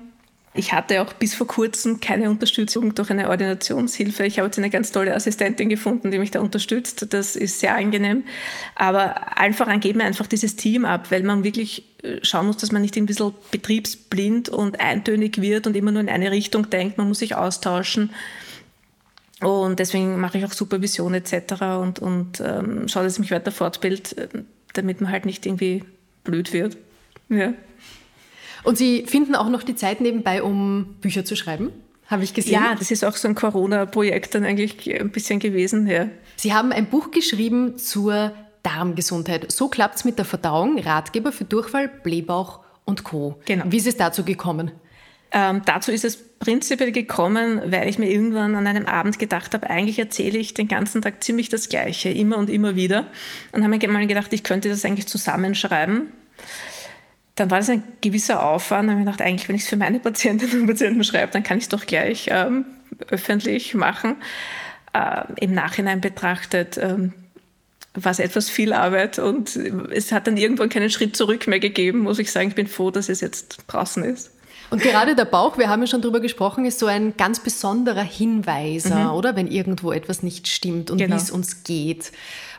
ich 0.56 0.74
hatte 0.74 1.02
auch 1.02 1.14
bis 1.14 1.36
vor 1.36 1.48
kurzem 1.48 2.00
keine 2.00 2.30
Unterstützung 2.30 2.96
durch 2.96 3.10
eine 3.12 3.30
Ordinationshilfe. 3.30 4.26
Ich 4.26 4.40
habe 4.40 4.48
jetzt 4.48 4.58
eine 4.58 4.70
ganz 4.70 4.92
tolle 4.92 5.14
Assistentin 5.14 5.70
gefunden, 5.70 6.12
die 6.12 6.18
mich 6.18 6.32
da 6.32 6.40
unterstützt. 6.40 7.08
Das 7.14 7.36
ist 7.36 7.60
sehr 7.60 7.76
angenehm. 7.76 8.24
Aber 8.76 9.38
einfach 9.38 9.68
geben 9.80 10.00
wir 10.00 10.06
einfach 10.06 10.28
dieses 10.28 10.56
Team 10.56 10.86
ab, 10.86 11.12
weil 11.12 11.24
man 11.24 11.44
wirklich 11.44 11.84
äh, 12.04 12.20
schauen 12.24 12.48
muss, 12.48 12.58
dass 12.58 12.72
man 12.72 12.82
nicht 12.82 12.96
ein 12.98 13.06
bisschen 13.06 13.34
betriebsblind 13.52 14.50
und 14.50 14.80
eintönig 14.80 15.42
wird 15.42 15.68
und 15.68 15.76
immer 15.76 15.92
nur 15.92 16.02
in 16.02 16.10
eine 16.10 16.32
Richtung 16.32 16.70
denkt. 16.70 16.98
Man 16.98 17.10
muss 17.10 17.20
sich 17.20 17.36
austauschen. 17.36 18.12
Und 19.42 19.80
deswegen 19.80 20.20
mache 20.20 20.38
ich 20.38 20.46
auch 20.46 20.54
Supervision 20.54 21.14
etc. 21.14 21.62
und, 21.82 22.00
und 22.00 22.40
ähm, 22.40 22.88
schaue, 22.88 23.04
dass 23.04 23.14
ich 23.14 23.20
mich 23.20 23.32
weiter 23.32 23.52
fortbild, 23.52 24.18
äh, 24.18 24.30
damit 24.74 25.02
man 25.02 25.12
halt 25.12 25.26
nicht 25.26 25.46
irgendwie 25.46 25.84
blöd 26.24 26.54
wird. 26.54 26.78
Ja. 27.30 27.54
Und 28.66 28.78
Sie 28.78 29.06
finden 29.06 29.36
auch 29.36 29.50
noch 29.50 29.64
die 29.64 29.76
Zeit 29.76 30.02
nebenbei, 30.02 30.44
um 30.44 30.96
Bücher 31.00 31.24
zu 31.24 31.36
schreiben? 31.36 31.72
Habe 32.08 32.24
ich 32.24 32.34
gesehen. 32.34 32.54
Ja, 32.54 32.76
das 32.78 32.92
ist 32.92 33.04
auch 33.04 33.16
so 33.16 33.28
ein 33.28 33.36
Corona-Projekt 33.36 34.36
dann 34.36 34.44
eigentlich 34.44 35.00
ein 35.00 35.12
bisschen 35.12 35.40
gewesen. 35.40 35.88
Ja. 35.88 36.08
Sie 36.36 36.54
haben 36.54 36.72
ein 36.72 36.88
Buch 36.88 37.12
geschrieben 37.12 37.78
zur 37.78 38.32
Darmgesundheit. 38.64 39.52
So 39.52 39.70
klappt 39.70 39.96
es 39.96 40.06
mit 40.06 40.18
der 40.18 40.26
Verdauung. 40.26 40.78
Ratgeber 40.80 41.32
für 41.32 41.46
Durchfall, 41.46 41.88
Blähbauch 42.04 42.60
und 42.86 43.04
Co. 43.04 43.40
Genau. 43.46 43.66
Wie 43.68 43.78
ist 43.78 43.88
es 43.88 43.98
dazu 43.98 44.24
gekommen? 44.24 44.72
Ähm, 45.32 45.64
dazu 45.66 45.92
ist 45.92 46.06
es 46.06 46.18
prinzipiell 46.40 46.92
gekommen, 46.92 47.62
weil 47.66 47.90
ich 47.90 47.98
mir 47.98 48.10
irgendwann 48.10 48.56
an 48.56 48.68
einem 48.68 48.86
Abend 48.86 49.18
gedacht 49.18 49.54
habe, 49.54 49.70
eigentlich 49.70 49.98
erzähle 49.98 50.38
ich 50.38 50.54
den 50.54 50.68
ganzen 50.68 51.02
Tag 51.02 51.24
ziemlich 51.24 51.50
das 51.50 51.70
Gleiche, 51.70 52.10
immer 52.10 52.38
und 52.38 52.50
immer 52.50 52.76
wieder. 52.76 53.08
Und 53.52 53.64
habe 53.64 53.78
mir 53.78 53.88
mal 53.92 54.06
gedacht, 54.06 54.32
ich 54.34 54.44
könnte 54.44 54.70
das 54.70 54.86
eigentlich 54.86 55.08
zusammenschreiben 55.08 56.12
dann 57.36 57.52
war 57.52 57.60
das 57.60 57.70
ein 57.70 57.84
gewisser 58.02 58.46
Aufwand. 58.46 58.90
Dann 58.90 58.98
habe 58.98 59.02
ich 59.02 59.06
gedacht, 59.06 59.22
eigentlich, 59.22 59.48
wenn 59.48 59.56
ich 59.56 59.64
es 59.64 59.70
für 59.70 59.78
meine 59.78 60.00
Patientinnen 60.00 60.62
und 60.62 60.68
Patienten 60.68 61.04
schreibe, 61.04 61.32
dann 61.32 61.44
kann 61.44 61.58
ich 61.58 61.66
es 61.66 61.70
doch 61.70 61.86
gleich 61.86 62.28
ähm, 62.32 62.66
öffentlich 63.10 63.74
machen. 63.74 64.16
Äh, 64.94 65.24
Im 65.42 65.54
Nachhinein 65.54 66.02
betrachtet 66.02 66.78
ähm, 66.78 67.14
war 67.94 68.12
es 68.12 68.20
etwas 68.20 68.50
viel 68.50 68.74
Arbeit 68.74 69.20
und 69.20 69.56
es 69.56 70.12
hat 70.12 70.28
dann 70.28 70.38
irgendwann 70.38 70.70
keinen 70.70 70.90
Schritt 70.90 71.16
zurück 71.16 71.48
mehr 71.48 71.60
gegeben, 71.60 72.00
muss 72.00 72.20
ich 72.20 72.32
sagen. 72.32 72.50
Ich 72.50 72.56
bin 72.56 72.68
froh, 72.68 72.92
dass 72.92 73.10
es 73.10 73.22
jetzt 73.22 73.58
draußen 73.68 74.04
ist. 74.04 74.32
Und 74.70 74.82
gerade 74.82 75.16
der 75.16 75.26
Bauch, 75.26 75.58
wir 75.58 75.70
haben 75.70 75.82
ja 75.82 75.88
schon 75.88 76.02
drüber 76.02 76.20
gesprochen, 76.20 76.66
ist 76.66 76.80
so 76.80 76.88
ein 76.88 77.16
ganz 77.18 77.40
besonderer 77.40 78.04
Hinweiser, 78.04 79.12
mhm. 79.12 79.12
oder? 79.12 79.36
Wenn 79.36 79.48
irgendwo 79.48 79.92
etwas 79.92 80.24
nicht 80.24 80.48
stimmt 80.48 80.92
und 80.92 80.98
genau. 80.98 81.16
wie 81.16 81.20
es 81.20 81.32
uns 81.32 81.64
geht. 81.64 82.12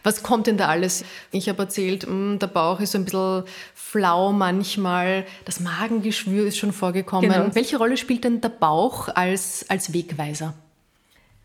Was 0.03 0.23
kommt 0.23 0.47
denn 0.47 0.57
da 0.57 0.69
alles? 0.69 1.05
Ich 1.33 1.49
habe 1.49 1.65
erzählt, 1.65 2.07
mh, 2.07 2.13
hm, 2.13 2.39
der 2.39 2.47
Bauch 2.47 2.81
ist 2.81 2.93
so 2.93 2.99
ein 2.99 3.05
bisschen 3.05 3.43
flau 3.75 4.33
manchmal, 4.33 5.27
das 5.45 5.61
Magengeschwür 5.61 6.47
ist 6.47 6.59
schon 6.59 6.73
vorgekommen. 6.73 7.31
Genau. 7.31 7.55
Welche 7.55 7.77
Rolle 7.77 7.97
spielt 7.97 8.25
denn 8.25 8.41
der 8.41 8.51
Bauch 8.51 9.09
als, 9.09 9.67
als 9.69 9.93
Wegweiser? 9.93 10.55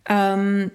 Ähm, 0.06 0.72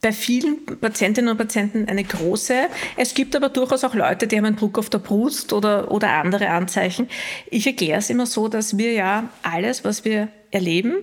bei 0.00 0.12
vielen 0.12 0.64
Patientinnen 0.80 1.30
und 1.30 1.38
Patienten 1.38 1.88
eine 1.88 2.04
große. 2.04 2.54
Es 2.96 3.14
gibt 3.14 3.34
aber 3.34 3.48
durchaus 3.48 3.84
auch 3.84 3.94
Leute, 3.94 4.26
die 4.26 4.36
haben 4.36 4.44
einen 4.44 4.56
Druck 4.56 4.78
auf 4.78 4.90
der 4.90 4.98
Brust 4.98 5.52
oder, 5.52 5.90
oder 5.90 6.10
andere 6.10 6.50
Anzeichen. 6.50 7.08
Ich 7.50 7.66
erkläre 7.66 7.98
es 7.98 8.10
immer 8.10 8.26
so, 8.26 8.48
dass 8.48 8.78
wir 8.78 8.92
ja 8.92 9.28
alles, 9.42 9.84
was 9.84 10.04
wir 10.04 10.28
erleben, 10.50 10.98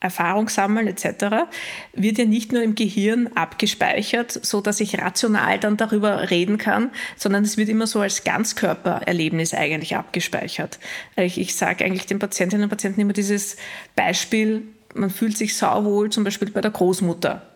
Erfahrung 0.00 0.48
sammeln 0.48 0.86
etc., 0.86 1.46
wird 1.92 2.16
ja 2.16 2.24
nicht 2.24 2.52
nur 2.52 2.62
im 2.62 2.74
Gehirn 2.74 3.28
abgespeichert, 3.34 4.32
so 4.32 4.62
dass 4.62 4.80
ich 4.80 4.98
rational 4.98 5.58
dann 5.58 5.76
darüber 5.76 6.30
reden 6.30 6.56
kann, 6.56 6.90
sondern 7.16 7.44
es 7.44 7.58
wird 7.58 7.68
immer 7.68 7.86
so 7.86 8.00
als 8.00 8.24
Ganzkörpererlebnis 8.24 9.52
eigentlich 9.52 9.96
abgespeichert. 9.96 10.78
Ich, 11.16 11.38
ich 11.38 11.54
sage 11.54 11.84
eigentlich 11.84 12.06
den 12.06 12.18
Patientinnen 12.18 12.64
und 12.64 12.70
Patienten 12.70 13.02
immer 13.02 13.12
dieses 13.12 13.56
Beispiel, 13.94 14.62
man 14.94 15.10
fühlt 15.10 15.36
sich 15.36 15.54
sauwohl 15.54 16.10
zum 16.10 16.24
Beispiel 16.24 16.50
bei 16.50 16.62
der 16.62 16.70
Großmutter 16.70 17.49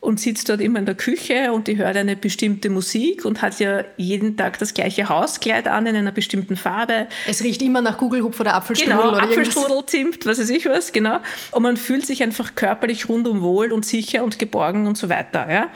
und 0.00 0.20
sitzt 0.20 0.48
dort 0.48 0.60
immer 0.60 0.78
in 0.78 0.86
der 0.86 0.94
Küche 0.94 1.52
und 1.52 1.68
die 1.68 1.76
hört 1.76 1.96
eine 1.96 2.16
bestimmte 2.16 2.70
Musik 2.70 3.24
und 3.24 3.42
hat 3.42 3.58
ja 3.60 3.84
jeden 3.96 4.36
Tag 4.36 4.58
das 4.58 4.74
gleiche 4.74 5.08
Hauskleid 5.08 5.66
an 5.68 5.86
in 5.86 5.96
einer 5.96 6.12
bestimmten 6.12 6.56
Farbe. 6.56 7.08
Es 7.26 7.42
riecht 7.42 7.62
immer 7.62 7.80
nach 7.80 7.98
Gugelhupf 7.98 8.38
oder 8.40 8.54
Apfelstrudel 8.54 8.96
genau, 8.96 9.12
oder 9.12 9.22
Apfelstrudel, 9.22 9.86
Zimt, 9.86 10.26
was 10.26 10.38
weiß 10.38 10.50
ich 10.50 10.66
was, 10.66 10.92
genau. 10.92 11.18
Und 11.52 11.62
man 11.62 11.76
fühlt 11.76 12.06
sich 12.06 12.22
einfach 12.22 12.54
körperlich 12.54 13.08
rundum 13.08 13.42
wohl 13.42 13.72
und 13.72 13.84
sicher 13.84 14.24
und 14.24 14.38
geborgen 14.38 14.86
und 14.86 14.96
so 14.96 15.08
weiter. 15.08 15.50
Ja 15.50 15.68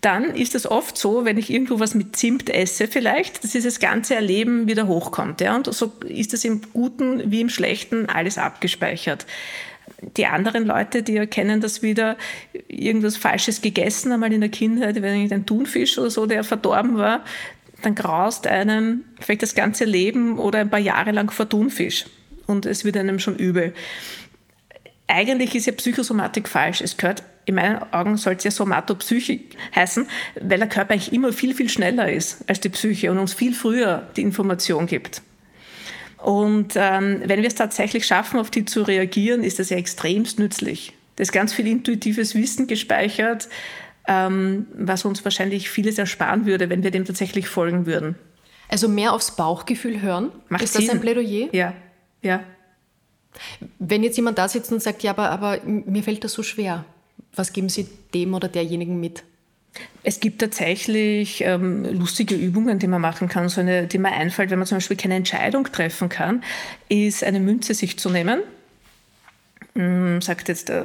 dann 0.00 0.24
ist 0.34 0.54
es 0.54 0.70
oft 0.70 0.96
so, 0.96 1.24
wenn 1.24 1.38
ich 1.38 1.50
irgendwo 1.50 1.80
was 1.80 1.94
mit 1.94 2.16
Zimt 2.16 2.50
esse 2.50 2.86
vielleicht, 2.86 3.42
dass 3.42 3.52
dieses 3.52 3.80
ganze 3.80 4.14
Erleben 4.14 4.68
wieder 4.68 4.86
hochkommt. 4.86 5.40
Ja? 5.40 5.56
Und 5.56 5.72
so 5.72 5.92
ist 6.06 6.34
es 6.34 6.44
im 6.44 6.60
Guten 6.72 7.30
wie 7.30 7.40
im 7.40 7.48
Schlechten 7.48 8.08
alles 8.08 8.38
abgespeichert 8.38 9.26
die 10.00 10.26
anderen 10.26 10.64
Leute, 10.64 11.02
die 11.02 11.16
erkennen 11.16 11.60
das 11.60 11.82
wieder, 11.82 12.16
irgendwas 12.68 13.16
Falsches 13.16 13.60
gegessen, 13.62 14.12
einmal 14.12 14.32
in 14.32 14.40
der 14.40 14.50
Kindheit, 14.50 15.00
wenn 15.02 15.32
ein 15.32 15.46
Thunfisch 15.46 15.98
oder 15.98 16.10
so, 16.10 16.26
der 16.26 16.44
verdorben 16.44 16.96
war, 16.96 17.24
dann 17.82 17.94
graust 17.94 18.46
einem 18.46 19.04
vielleicht 19.20 19.42
das 19.42 19.54
ganze 19.54 19.84
Leben 19.84 20.38
oder 20.38 20.60
ein 20.60 20.70
paar 20.70 20.80
Jahre 20.80 21.12
lang 21.12 21.30
vor 21.30 21.48
Thunfisch 21.48 22.06
und 22.46 22.66
es 22.66 22.84
wird 22.84 22.96
einem 22.96 23.18
schon 23.18 23.36
übel. 23.36 23.72
Eigentlich 25.06 25.54
ist 25.54 25.66
ja 25.66 25.72
Psychosomatik 25.72 26.48
falsch. 26.48 26.80
Es 26.80 26.96
gehört, 26.96 27.22
in 27.46 27.54
meinen 27.54 27.78
Augen 27.92 28.16
soll 28.16 28.34
es 28.34 28.44
ja 28.44 28.50
Somatopsyche 28.50 29.40
heißen, 29.74 30.06
weil 30.40 30.58
der 30.58 30.68
Körper 30.68 30.92
eigentlich 30.92 31.12
immer 31.12 31.32
viel, 31.32 31.54
viel 31.54 31.68
schneller 31.68 32.10
ist 32.10 32.44
als 32.48 32.60
die 32.60 32.68
Psyche 32.68 33.10
und 33.10 33.18
uns 33.18 33.32
viel 33.32 33.54
früher 33.54 34.06
die 34.16 34.22
Information 34.22 34.86
gibt. 34.86 35.22
Und 36.18 36.74
ähm, 36.74 37.22
wenn 37.24 37.40
wir 37.40 37.48
es 37.48 37.54
tatsächlich 37.54 38.06
schaffen, 38.06 38.40
auf 38.40 38.50
die 38.50 38.64
zu 38.64 38.82
reagieren, 38.82 39.42
ist 39.42 39.58
das 39.58 39.70
ja 39.70 39.76
extremst 39.76 40.38
nützlich. 40.38 40.92
Da 41.16 41.22
ist 41.22 41.32
ganz 41.32 41.52
viel 41.52 41.66
intuitives 41.66 42.34
Wissen 42.34 42.66
gespeichert, 42.66 43.48
ähm, 44.06 44.66
was 44.74 45.04
uns 45.04 45.24
wahrscheinlich 45.24 45.70
vieles 45.70 45.98
ersparen 45.98 46.46
würde, 46.46 46.70
wenn 46.70 46.82
wir 46.82 46.90
dem 46.90 47.04
tatsächlich 47.04 47.48
folgen 47.48 47.86
würden. 47.86 48.16
Also 48.68 48.88
mehr 48.88 49.12
aufs 49.12 49.36
Bauchgefühl 49.36 50.02
hören? 50.02 50.30
Macht 50.48 50.62
ist 50.62 50.74
Sinn. 50.74 50.86
das 50.86 50.94
ein 50.94 51.00
Plädoyer? 51.00 51.48
Ja, 51.52 51.74
ja. 52.22 52.42
Wenn 53.78 54.02
jetzt 54.02 54.16
jemand 54.16 54.38
da 54.38 54.48
sitzt 54.48 54.72
und 54.72 54.82
sagt, 54.82 55.02
ja, 55.02 55.12
aber, 55.12 55.30
aber 55.30 55.60
mir 55.64 56.02
fällt 56.02 56.24
das 56.24 56.32
so 56.32 56.42
schwer, 56.42 56.84
was 57.34 57.52
geben 57.52 57.68
Sie 57.68 57.88
dem 58.14 58.34
oder 58.34 58.48
derjenigen 58.48 58.98
mit? 58.98 59.24
Es 60.02 60.20
gibt 60.20 60.40
tatsächlich 60.40 61.42
ähm, 61.42 61.84
lustige 61.84 62.34
Übungen, 62.34 62.78
die 62.78 62.86
man 62.86 63.00
machen 63.00 63.28
kann. 63.28 63.48
So 63.48 63.60
eine, 63.60 63.86
die 63.86 63.98
mir 63.98 64.12
einfällt, 64.12 64.50
wenn 64.50 64.58
man 64.58 64.66
zum 64.66 64.78
Beispiel 64.78 64.96
keine 64.96 65.16
Entscheidung 65.16 65.64
treffen 65.64 66.08
kann, 66.08 66.42
ist 66.88 67.24
eine 67.24 67.40
Münze 67.40 67.74
sich 67.74 67.98
zu 67.98 68.08
nehmen. 68.10 68.40
Ähm, 69.74 70.20
sagt 70.22 70.48
jetzt, 70.48 70.70
äh, 70.70 70.84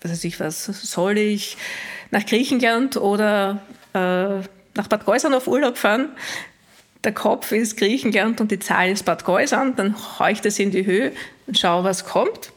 was 0.00 0.12
weiß 0.12 0.24
ich 0.24 0.40
was, 0.40 0.64
soll 0.64 1.18
ich 1.18 1.56
nach 2.10 2.24
Griechenland 2.24 2.96
oder 2.96 3.62
äh, 3.94 3.98
nach 4.74 4.88
Bad 4.88 5.04
Gäusern 5.06 5.34
auf 5.34 5.48
Urlaub 5.48 5.76
fahren? 5.76 6.10
Der 7.04 7.12
Kopf 7.12 7.50
ist 7.52 7.76
Griechenland 7.76 8.40
und 8.40 8.50
die 8.50 8.60
Zahl 8.60 8.90
ist 8.90 9.04
Bad 9.04 9.24
Gäusern, 9.24 9.74
dann 9.74 9.96
haue 10.18 10.32
ich 10.32 10.40
das 10.40 10.58
in 10.58 10.70
die 10.70 10.86
Höhe 10.86 11.12
und 11.46 11.58
schaue, 11.58 11.82
was 11.82 12.04
kommt. 12.04 12.51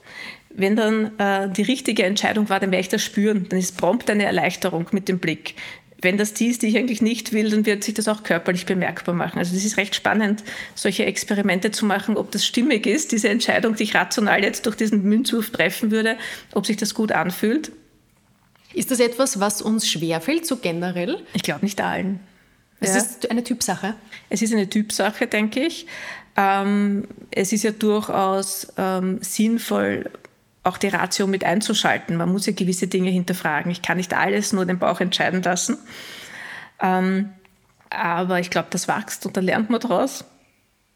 Wenn 0.57 0.75
dann 0.75 1.17
äh, 1.19 1.49
die 1.49 1.63
richtige 1.63 2.03
Entscheidung 2.03 2.49
war, 2.49 2.59
dann 2.59 2.71
werde 2.71 2.81
ich 2.81 2.89
das 2.89 3.03
spüren. 3.03 3.47
Dann 3.49 3.59
ist 3.59 3.77
prompt 3.77 4.09
eine 4.09 4.25
Erleichterung 4.25 4.87
mit 4.91 5.09
dem 5.09 5.19
Blick. 5.19 5.55
Wenn 6.01 6.17
das 6.17 6.33
die 6.33 6.47
ist, 6.47 6.61
die 6.61 6.67
ich 6.67 6.77
eigentlich 6.77 7.01
nicht 7.01 7.33
will, 7.33 7.49
dann 7.49 7.65
wird 7.65 7.83
sich 7.83 7.93
das 7.93 8.07
auch 8.07 8.23
körperlich 8.23 8.65
bemerkbar 8.65 9.15
machen. 9.15 9.39
Also 9.39 9.55
das 9.55 9.65
ist 9.65 9.77
recht 9.77 9.95
spannend, 9.95 10.43
solche 10.75 11.05
Experimente 11.05 11.71
zu 11.71 11.85
machen, 11.85 12.15
ob 12.15 12.31
das 12.31 12.45
stimmig 12.45 12.85
ist, 12.85 13.11
diese 13.11 13.29
Entscheidung, 13.29 13.75
die 13.75 13.83
ich 13.83 13.95
rational 13.95 14.43
jetzt 14.43 14.65
durch 14.65 14.75
diesen 14.75 15.03
Münzwurf 15.03 15.49
treffen 15.49 15.91
würde, 15.91 16.17
ob 16.53 16.65
sich 16.65 16.77
das 16.77 16.93
gut 16.93 17.11
anfühlt. 17.11 17.71
Ist 18.73 18.91
das 18.91 18.99
etwas, 18.99 19.39
was 19.39 19.61
uns 19.61 19.89
schwerfällt, 19.89 20.45
so 20.45 20.57
generell? 20.57 21.23
Ich 21.33 21.43
glaube 21.43 21.65
nicht 21.65 21.81
allen. 21.81 22.19
Es 22.81 22.91
ja. 22.91 22.97
ist 22.97 23.31
eine 23.31 23.43
Typsache. 23.43 23.95
Es 24.29 24.41
ist 24.41 24.53
eine 24.53 24.69
Typsache, 24.69 25.27
denke 25.27 25.61
ich. 25.61 25.87
Ähm, 26.37 27.07
es 27.31 27.53
ist 27.53 27.63
ja 27.63 27.71
durchaus 27.71 28.67
ähm, 28.77 29.19
sinnvoll, 29.21 30.11
auch 30.65 30.78
die 30.78 30.88
Ratio 30.88 31.28
mit 31.28 31.43
einzuschalten. 31.43 32.17
Man 32.17 32.32
muss 32.32 32.45
ja 32.47 32.54
gewisse 32.54 32.88
Dinge 32.88 33.10
hinterfragen. 33.12 33.71
Ich 33.71 33.82
kann 33.82 33.97
nicht 33.97 34.13
alles 34.13 34.51
nur 34.51 34.65
den 34.65 34.80
Bauch 34.80 34.99
entscheiden 34.99 35.43
lassen. 35.43 35.78
Ähm, 36.82 37.30
aber 37.89 38.39
ich 38.39 38.49
glaube, 38.49 38.67
das 38.71 38.88
wächst 38.88 39.25
und 39.25 39.38
da 39.38 39.41
lernt 39.41 39.69
man 39.69 39.80
daraus. 39.80 40.25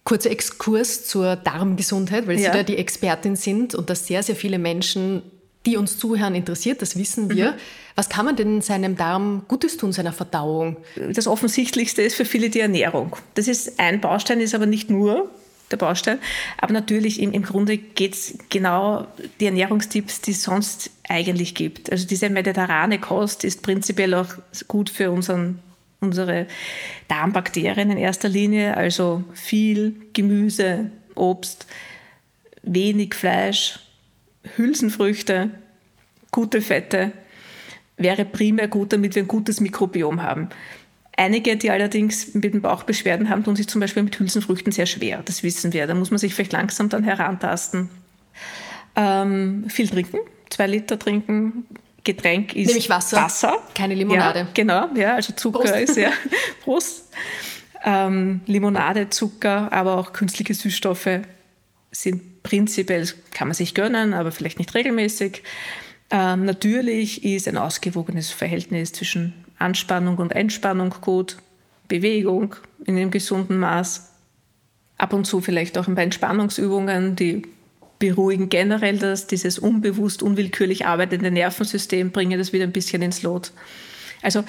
Kurzer 0.04 0.32
Exkurs 0.32 1.06
zur 1.06 1.36
Darmgesundheit, 1.36 2.28
weil 2.28 2.40
ja. 2.40 2.52
Sie 2.52 2.58
da 2.58 2.64
die 2.64 2.78
Expertin 2.78 3.36
sind 3.36 3.76
und 3.76 3.90
dass 3.90 4.08
sehr, 4.08 4.24
sehr 4.24 4.36
viele 4.36 4.58
Menschen, 4.58 5.22
die 5.66 5.78
uns 5.78 6.00
zuhören, 6.00 6.34
interessiert, 6.34 6.82
das 6.82 6.98
wissen 6.98 7.30
wir. 7.30 7.52
Mhm. 7.52 7.56
Was 7.96 8.10
kann 8.10 8.26
man 8.26 8.36
denn 8.36 8.62
seinem 8.62 8.96
Darm 8.96 9.44
Gutes 9.48 9.78
tun, 9.78 9.92
seiner 9.92 10.14
Verdauung? 10.14 10.78
Das 11.14 11.28
Offensichtlichste 11.28 12.02
ist 12.02 12.16
für 12.16 12.26
viele 12.26 12.50
die 12.50 12.62
Ernährung. 12.62 13.16
Das 13.36 13.48
ist 13.48 13.80
ein 13.80 14.02
Baustein, 14.02 14.40
ist 14.40 14.56
aber 14.56 14.66
nicht 14.66 14.90
nur 14.90 15.30
der 15.72 15.78
Baustein. 15.78 16.20
Aber 16.58 16.74
natürlich 16.74 17.22
im, 17.22 17.32
im 17.32 17.44
Grunde 17.44 17.78
geht 17.78 18.14
es 18.14 18.38
genau 18.50 19.08
die 19.40 19.46
Ernährungstipps, 19.46 20.22
die 20.22 20.32
es 20.32 20.44
sonst 20.44 20.92
eigentlich 21.08 21.56
gibt. 21.56 21.92
Also 21.92 22.08
diese 22.08 22.30
mediterrane 22.30 23.00
Kost 23.00 23.44
ist 23.44 23.62
prinzipiell 23.62 24.14
auch 24.14 24.28
gut 24.68 24.90
für 24.90 25.12
unseren, 25.12 25.60
unsere 26.00 26.48
Darmbakterien 27.08 27.92
in 27.92 27.98
erster 27.98 28.30
Linie. 28.30 28.78
Also 28.78 29.24
viel 29.34 29.96
Gemüse, 30.14 30.92
Obst, 31.16 31.68
wenig 32.64 33.14
Fleisch, 33.16 33.80
Hülsenfrüchte, 34.56 35.52
gute 36.32 36.62
Fette 36.62 37.12
wäre 38.00 38.26
primär 38.26 38.68
gut, 38.68 38.94
damit 38.94 39.16
wir 39.16 39.24
ein 39.24 39.28
gutes 39.28 39.60
Mikrobiom 39.60 40.24
haben. 40.24 40.50
Einige, 41.20 41.58
die 41.58 41.70
allerdings 41.70 42.34
mit 42.34 42.54
den 42.54 42.62
Bauchbeschwerden 42.62 43.30
haben, 43.30 43.44
tun 43.44 43.58
sich 43.58 43.68
zum 43.68 43.82
Beispiel 43.82 44.04
mit 44.04 44.18
Hülsenfrüchten 44.18 44.72
sehr 44.72 44.86
schwer. 44.86 45.22
Das 45.26 45.44
wissen 45.44 45.74
wir. 45.74 45.86
Da 45.86 45.94
muss 45.94 46.12
man 46.12 46.18
sich 46.18 46.34
vielleicht 46.34 46.54
langsam 46.54 46.88
dann 46.88 47.04
herantasten. 47.04 47.90
Ähm, 48.96 49.66
viel 49.70 49.90
trinken, 49.90 50.20
zwei 50.50 50.68
Liter 50.68 50.98
trinken. 50.98 51.66
Getränk 52.06 52.56
ist 52.56 52.68
Nämlich 52.68 52.90
Wasser, 52.90 53.18
Wasser. 53.18 53.58
keine 53.76 53.96
Limonade. 53.96 54.40
Ja, 54.40 54.48
genau, 54.54 54.88
ja, 54.96 55.16
also 55.16 55.34
Zucker 55.34 55.60
Prost. 55.60 55.76
ist 55.76 55.98
ja 55.98 56.12
Prost. 56.64 57.10
Ähm, 57.84 58.40
Limonade, 58.46 59.10
Zucker, 59.10 59.74
aber 59.74 59.98
auch 59.98 60.14
künstliche 60.14 60.54
Süßstoffe 60.54 61.20
sind 61.92 62.44
prinzipiell, 62.44 63.10
kann 63.32 63.50
man 63.50 63.56
sich 63.56 63.76
gönnen, 63.76 64.14
aber 64.14 64.32
vielleicht 64.32 64.58
nicht 64.58 64.74
regelmäßig. 64.74 65.44
Ähm, 66.12 66.46
natürlich 66.46 67.26
ist 67.26 67.46
ein 67.50 67.58
ausgewogenes 67.58 68.32
Verhältnis 68.32 68.94
zwischen 68.94 69.34
Anspannung 69.60 70.18
und 70.18 70.32
Entspannung 70.32 70.96
gut, 71.02 71.38
Bewegung 71.88 72.56
in 72.86 72.98
einem 72.98 73.12
gesunden 73.12 73.60
Maß, 73.60 74.10
ab 74.98 75.14
und 75.14 75.26
zu 75.26 75.42
vielleicht 75.42 75.78
auch 75.78 75.88
ein 75.88 75.96
paar 75.96 76.04
Entspannungsübungen, 76.04 77.16
die 77.16 77.44
beruhigen 78.00 78.48
generell 78.50 78.98
das, 78.98 79.28
dieses 79.28 79.60
unbewusst, 79.60 80.24
unwillkürlich 80.24 80.86
arbeitende 80.86 81.32
Nervensystem, 81.32 82.12
bringen 82.12 82.40
das 82.40 82.54
wieder 82.54 82.64
ein 82.64 82.72
bisschen 82.72 83.02
ins 83.02 83.22
Lot. 83.22 83.52
Also 84.22 84.44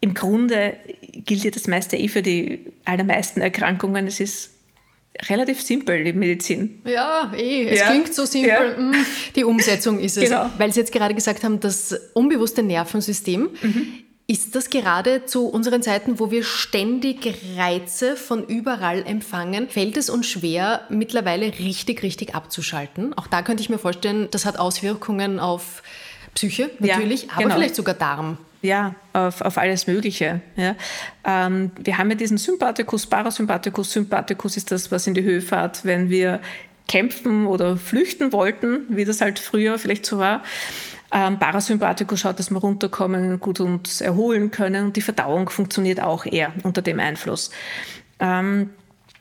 im 0.00 0.14
Grunde 0.14 0.76
gilt 1.12 1.44
ja 1.44 1.50
das 1.50 1.68
meiste 1.68 1.96
eh 1.96 2.08
für 2.08 2.22
die 2.22 2.72
allermeisten 2.84 3.40
Erkrankungen. 3.40 4.06
Es 4.06 4.20
ist 4.20 4.50
relativ 5.28 5.62
simpel, 5.62 6.04
die 6.04 6.12
Medizin. 6.12 6.82
Ja, 6.84 7.32
eh, 7.36 7.68
es 7.68 7.80
ja. 7.80 7.86
klingt 7.86 8.14
so 8.14 8.26
simpel. 8.26 8.50
Ja. 8.50 8.78
Mm, 8.78 8.94
die 9.34 9.44
Umsetzung 9.44 9.98
ist 10.00 10.16
es. 10.16 10.24
Genau. 10.28 10.50
Weil 10.58 10.72
Sie 10.72 10.80
jetzt 10.80 10.92
gerade 10.92 11.14
gesagt 11.14 11.44
haben, 11.44 11.60
das 11.60 11.94
unbewusste 12.14 12.62
Nervensystem. 12.62 13.50
Mhm 13.62 14.05
Ist 14.28 14.56
das 14.56 14.70
gerade 14.70 15.24
zu 15.24 15.46
unseren 15.46 15.82
Zeiten, 15.82 16.18
wo 16.18 16.32
wir 16.32 16.42
ständig 16.42 17.36
Reize 17.56 18.16
von 18.16 18.44
überall 18.44 19.04
empfangen, 19.06 19.68
fällt 19.68 19.96
es 19.96 20.10
uns 20.10 20.26
schwer, 20.26 20.80
mittlerweile 20.88 21.46
richtig, 21.46 22.02
richtig 22.02 22.34
abzuschalten? 22.34 23.16
Auch 23.16 23.28
da 23.28 23.42
könnte 23.42 23.62
ich 23.62 23.70
mir 23.70 23.78
vorstellen, 23.78 24.26
das 24.32 24.44
hat 24.44 24.58
Auswirkungen 24.58 25.38
auf 25.38 25.84
Psyche 26.34 26.70
natürlich, 26.80 27.22
ja, 27.22 27.28
aber 27.34 27.42
genau. 27.44 27.54
vielleicht 27.54 27.76
sogar 27.76 27.94
Darm. 27.94 28.36
Ja, 28.62 28.96
auf, 29.12 29.42
auf 29.42 29.58
alles 29.58 29.86
Mögliche. 29.86 30.40
Ja. 30.56 30.74
Ähm, 31.24 31.70
wir 31.78 31.96
haben 31.96 32.10
ja 32.10 32.16
diesen 32.16 32.36
Sympathikus, 32.36 33.06
Parasympathikus. 33.06 33.92
Sympathikus 33.92 34.56
ist 34.56 34.72
das, 34.72 34.90
was 34.90 35.06
in 35.06 35.14
die 35.14 35.22
Höhe 35.22 35.40
fährt, 35.40 35.84
wenn 35.84 36.10
wir 36.10 36.40
kämpfen 36.88 37.46
oder 37.46 37.76
flüchten 37.76 38.32
wollten, 38.32 38.86
wie 38.88 39.04
das 39.04 39.20
halt 39.20 39.38
früher 39.38 39.78
vielleicht 39.78 40.04
so 40.04 40.18
war. 40.18 40.42
Ähm, 41.12 41.38
Parasympathikus 41.38 42.20
schaut, 42.20 42.38
dass 42.38 42.50
wir 42.50 42.58
runterkommen, 42.58 43.38
gut 43.40 43.60
uns 43.60 44.00
erholen 44.00 44.50
können 44.50 44.86
und 44.86 44.96
die 44.96 45.02
Verdauung 45.02 45.48
funktioniert 45.48 46.00
auch 46.00 46.26
eher 46.26 46.52
unter 46.62 46.82
dem 46.82 46.98
Einfluss. 46.98 47.50
Ähm, 48.18 48.70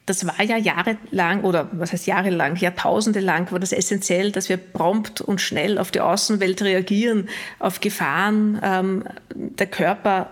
das 0.05 0.25
war 0.27 0.41
ja 0.43 0.57
jahrelang, 0.57 1.43
oder 1.43 1.69
was 1.71 1.91
heißt 1.91 2.05
jahrelang, 2.05 2.55
Jahrtausende 2.57 3.19
lang 3.19 3.51
war 3.51 3.59
das 3.59 3.71
essentiell, 3.71 4.31
dass 4.31 4.49
wir 4.49 4.57
prompt 4.57 5.21
und 5.21 5.41
schnell 5.41 5.79
auf 5.79 5.89
die 5.89 5.99
Außenwelt 5.99 6.61
reagieren, 6.61 7.27
auf 7.59 7.81
Gefahren. 7.81 8.59
Ähm, 8.63 9.03
der 9.33 9.67
Körper 9.67 10.29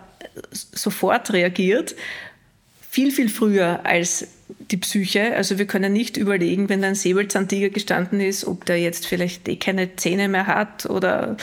sofort 0.51 1.33
reagiert, 1.33 1.95
viel, 2.87 3.11
viel 3.11 3.29
früher 3.29 3.83
als 3.83 4.27
die 4.59 4.77
Psyche. 4.77 5.35
Also 5.35 5.57
wir 5.57 5.65
können 5.65 5.93
nicht 5.93 6.17
überlegen, 6.17 6.69
wenn 6.69 6.83
ein 6.83 6.95
Säbelzahntiger 6.95 7.69
gestanden 7.69 8.19
ist, 8.19 8.45
ob 8.45 8.65
der 8.65 8.79
jetzt 8.79 9.05
vielleicht 9.05 9.47
eh 9.47 9.55
keine 9.55 9.95
Zähne 9.95 10.27
mehr 10.27 10.47
hat 10.47 10.85
oder 10.85 11.37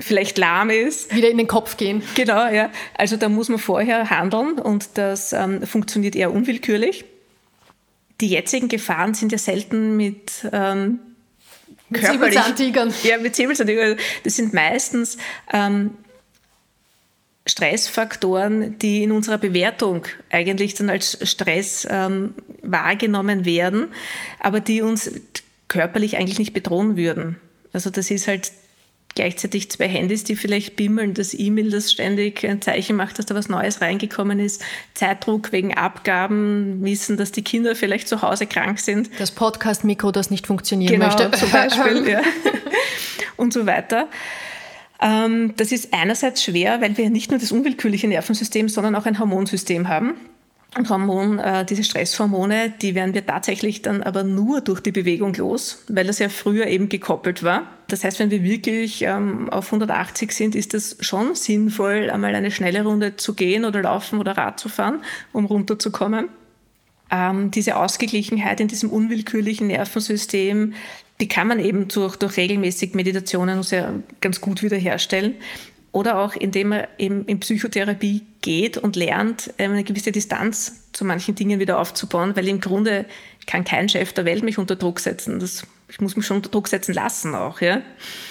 vielleicht 0.00 0.38
lahm 0.38 0.70
ist. 0.70 1.14
Wieder 1.14 1.30
in 1.30 1.38
den 1.38 1.48
Kopf 1.48 1.76
gehen. 1.76 2.02
Genau, 2.14 2.48
ja. 2.48 2.70
Also 2.94 3.16
da 3.16 3.28
muss 3.28 3.48
man 3.48 3.58
vorher 3.58 4.10
handeln 4.10 4.58
und 4.58 4.90
das 4.94 5.32
ähm, 5.32 5.62
funktioniert 5.66 6.14
eher 6.16 6.32
unwillkürlich 6.32 7.04
die 8.20 8.28
jetzigen 8.28 8.68
Gefahren 8.68 9.14
sind 9.14 9.32
ja 9.32 9.38
selten 9.38 9.96
mit 9.96 10.46
ähm, 10.52 11.00
mit 11.90 12.04
Säbelzahntigern. 12.04 12.92
Ja, 13.02 13.16
mit 13.16 13.34
Säbelzahntigern. 13.34 13.96
Das 14.24 14.36
sind 14.36 14.52
meistens 14.52 15.16
ähm, 15.52 15.92
Stressfaktoren, 17.48 18.78
die 18.78 19.02
in 19.02 19.12
unserer 19.12 19.38
Bewertung 19.38 20.04
eigentlich 20.30 20.74
dann 20.74 20.90
als 20.90 21.18
Stress 21.28 21.86
ähm, 21.90 22.34
wahrgenommen 22.62 23.44
werden, 23.44 23.88
aber 24.38 24.60
die 24.60 24.82
uns 24.82 25.10
körperlich 25.68 26.16
eigentlich 26.16 26.38
nicht 26.38 26.52
bedrohen 26.52 26.96
würden. 26.96 27.36
Also 27.72 27.90
das 27.90 28.10
ist 28.10 28.28
halt 28.28 28.52
gleichzeitig 29.14 29.70
zwei 29.70 29.88
Handys, 29.88 30.24
die 30.24 30.36
vielleicht 30.36 30.76
bimmeln, 30.76 31.14
das 31.14 31.34
E-Mail, 31.34 31.70
das 31.70 31.90
ständig 31.90 32.46
ein 32.46 32.62
Zeichen 32.62 32.96
macht, 32.96 33.18
dass 33.18 33.26
da 33.26 33.34
was 33.34 33.48
Neues 33.48 33.80
reingekommen 33.80 34.38
ist, 34.38 34.62
Zeitdruck 34.94 35.50
wegen 35.50 35.74
Abgaben, 35.74 36.84
wissen, 36.84 37.16
dass 37.16 37.32
die 37.32 37.42
Kinder 37.42 37.74
vielleicht 37.74 38.08
zu 38.08 38.22
Hause 38.22 38.46
krank 38.46 38.78
sind. 38.78 39.10
Das 39.18 39.32
Podcast-Mikro, 39.32 40.12
das 40.12 40.30
nicht 40.30 40.46
funktionieren 40.46 40.92
genau, 40.92 41.06
möchte. 41.06 41.30
zum 41.32 41.50
Beispiel, 41.50 42.08
ja. 42.10 42.22
Und 43.36 43.52
so 43.52 43.66
weiter. 43.66 44.08
Ähm, 45.00 45.54
das 45.56 45.72
ist 45.72 45.94
einerseits 45.94 46.42
schwer, 46.42 46.80
weil 46.80 46.96
wir 46.96 47.10
nicht 47.10 47.30
nur 47.30 47.38
das 47.38 47.52
unwillkürliche 47.52 48.08
Nervensystem, 48.08 48.68
sondern 48.68 48.94
auch 48.94 49.06
ein 49.06 49.18
Hormonsystem 49.18 49.88
haben. 49.88 50.14
Und 50.76 50.90
Hormon, 50.90 51.38
äh, 51.38 51.64
diese 51.64 51.82
Stresshormone, 51.82 52.70
die 52.82 52.94
werden 52.94 53.14
wir 53.14 53.24
tatsächlich 53.24 53.80
dann 53.80 54.02
aber 54.02 54.22
nur 54.22 54.60
durch 54.60 54.80
die 54.80 54.92
Bewegung 54.92 55.32
los, 55.34 55.82
weil 55.88 56.06
das 56.06 56.18
ja 56.18 56.28
früher 56.28 56.66
eben 56.66 56.90
gekoppelt 56.90 57.42
war. 57.42 57.62
Das 57.88 58.04
heißt, 58.04 58.18
wenn 58.18 58.30
wir 58.30 58.42
wirklich 58.42 59.02
ähm, 59.02 59.48
auf 59.48 59.66
180 59.66 60.30
sind, 60.30 60.54
ist 60.54 60.74
es 60.74 60.98
schon 61.00 61.34
sinnvoll, 61.34 62.10
einmal 62.10 62.34
eine 62.34 62.50
schnelle 62.50 62.84
Runde 62.84 63.16
zu 63.16 63.34
gehen 63.34 63.64
oder 63.64 63.82
laufen 63.82 64.18
oder 64.18 64.36
Rad 64.36 64.60
zu 64.60 64.68
fahren, 64.68 65.00
um 65.32 65.46
runterzukommen. 65.46 66.28
Ähm, 67.10 67.50
diese 67.50 67.76
Ausgeglichenheit 67.76 68.60
in 68.60 68.68
diesem 68.68 68.90
unwillkürlichen 68.90 69.68
Nervensystem, 69.68 70.74
die 71.20 71.28
kann 71.28 71.48
man 71.48 71.58
eben 71.58 71.88
durch, 71.88 72.16
durch 72.16 72.36
regelmäßig 72.36 72.94
Meditationen 72.94 73.62
sehr, 73.62 73.94
ganz 74.20 74.40
gut 74.40 74.62
wiederherstellen 74.62 75.34
oder 75.92 76.18
auch 76.18 76.34
indem 76.34 76.72
er 76.72 76.88
eben 76.98 77.24
in 77.26 77.40
Psychotherapie 77.40 78.24
geht 78.40 78.78
und 78.78 78.94
lernt, 78.94 79.52
ähm, 79.58 79.72
eine 79.72 79.84
gewisse 79.84 80.12
Distanz 80.12 80.90
zu 80.92 81.04
manchen 81.04 81.34
Dingen 81.34 81.60
wieder 81.60 81.78
aufzubauen, 81.78 82.36
weil 82.36 82.46
im 82.48 82.60
Grunde 82.60 83.04
kann 83.46 83.64
kein 83.64 83.88
Chef 83.88 84.12
der 84.12 84.24
Welt 84.24 84.42
mich 84.42 84.58
unter 84.58 84.76
Druck 84.76 85.00
setzen. 85.00 85.40
Das, 85.40 85.66
ich 85.88 86.00
muss 86.00 86.16
mich 86.16 86.26
schon 86.26 86.38
unter 86.38 86.50
Druck 86.50 86.68
setzen 86.68 86.94
lassen 86.94 87.34
auch. 87.34 87.60
Ja? 87.60 87.82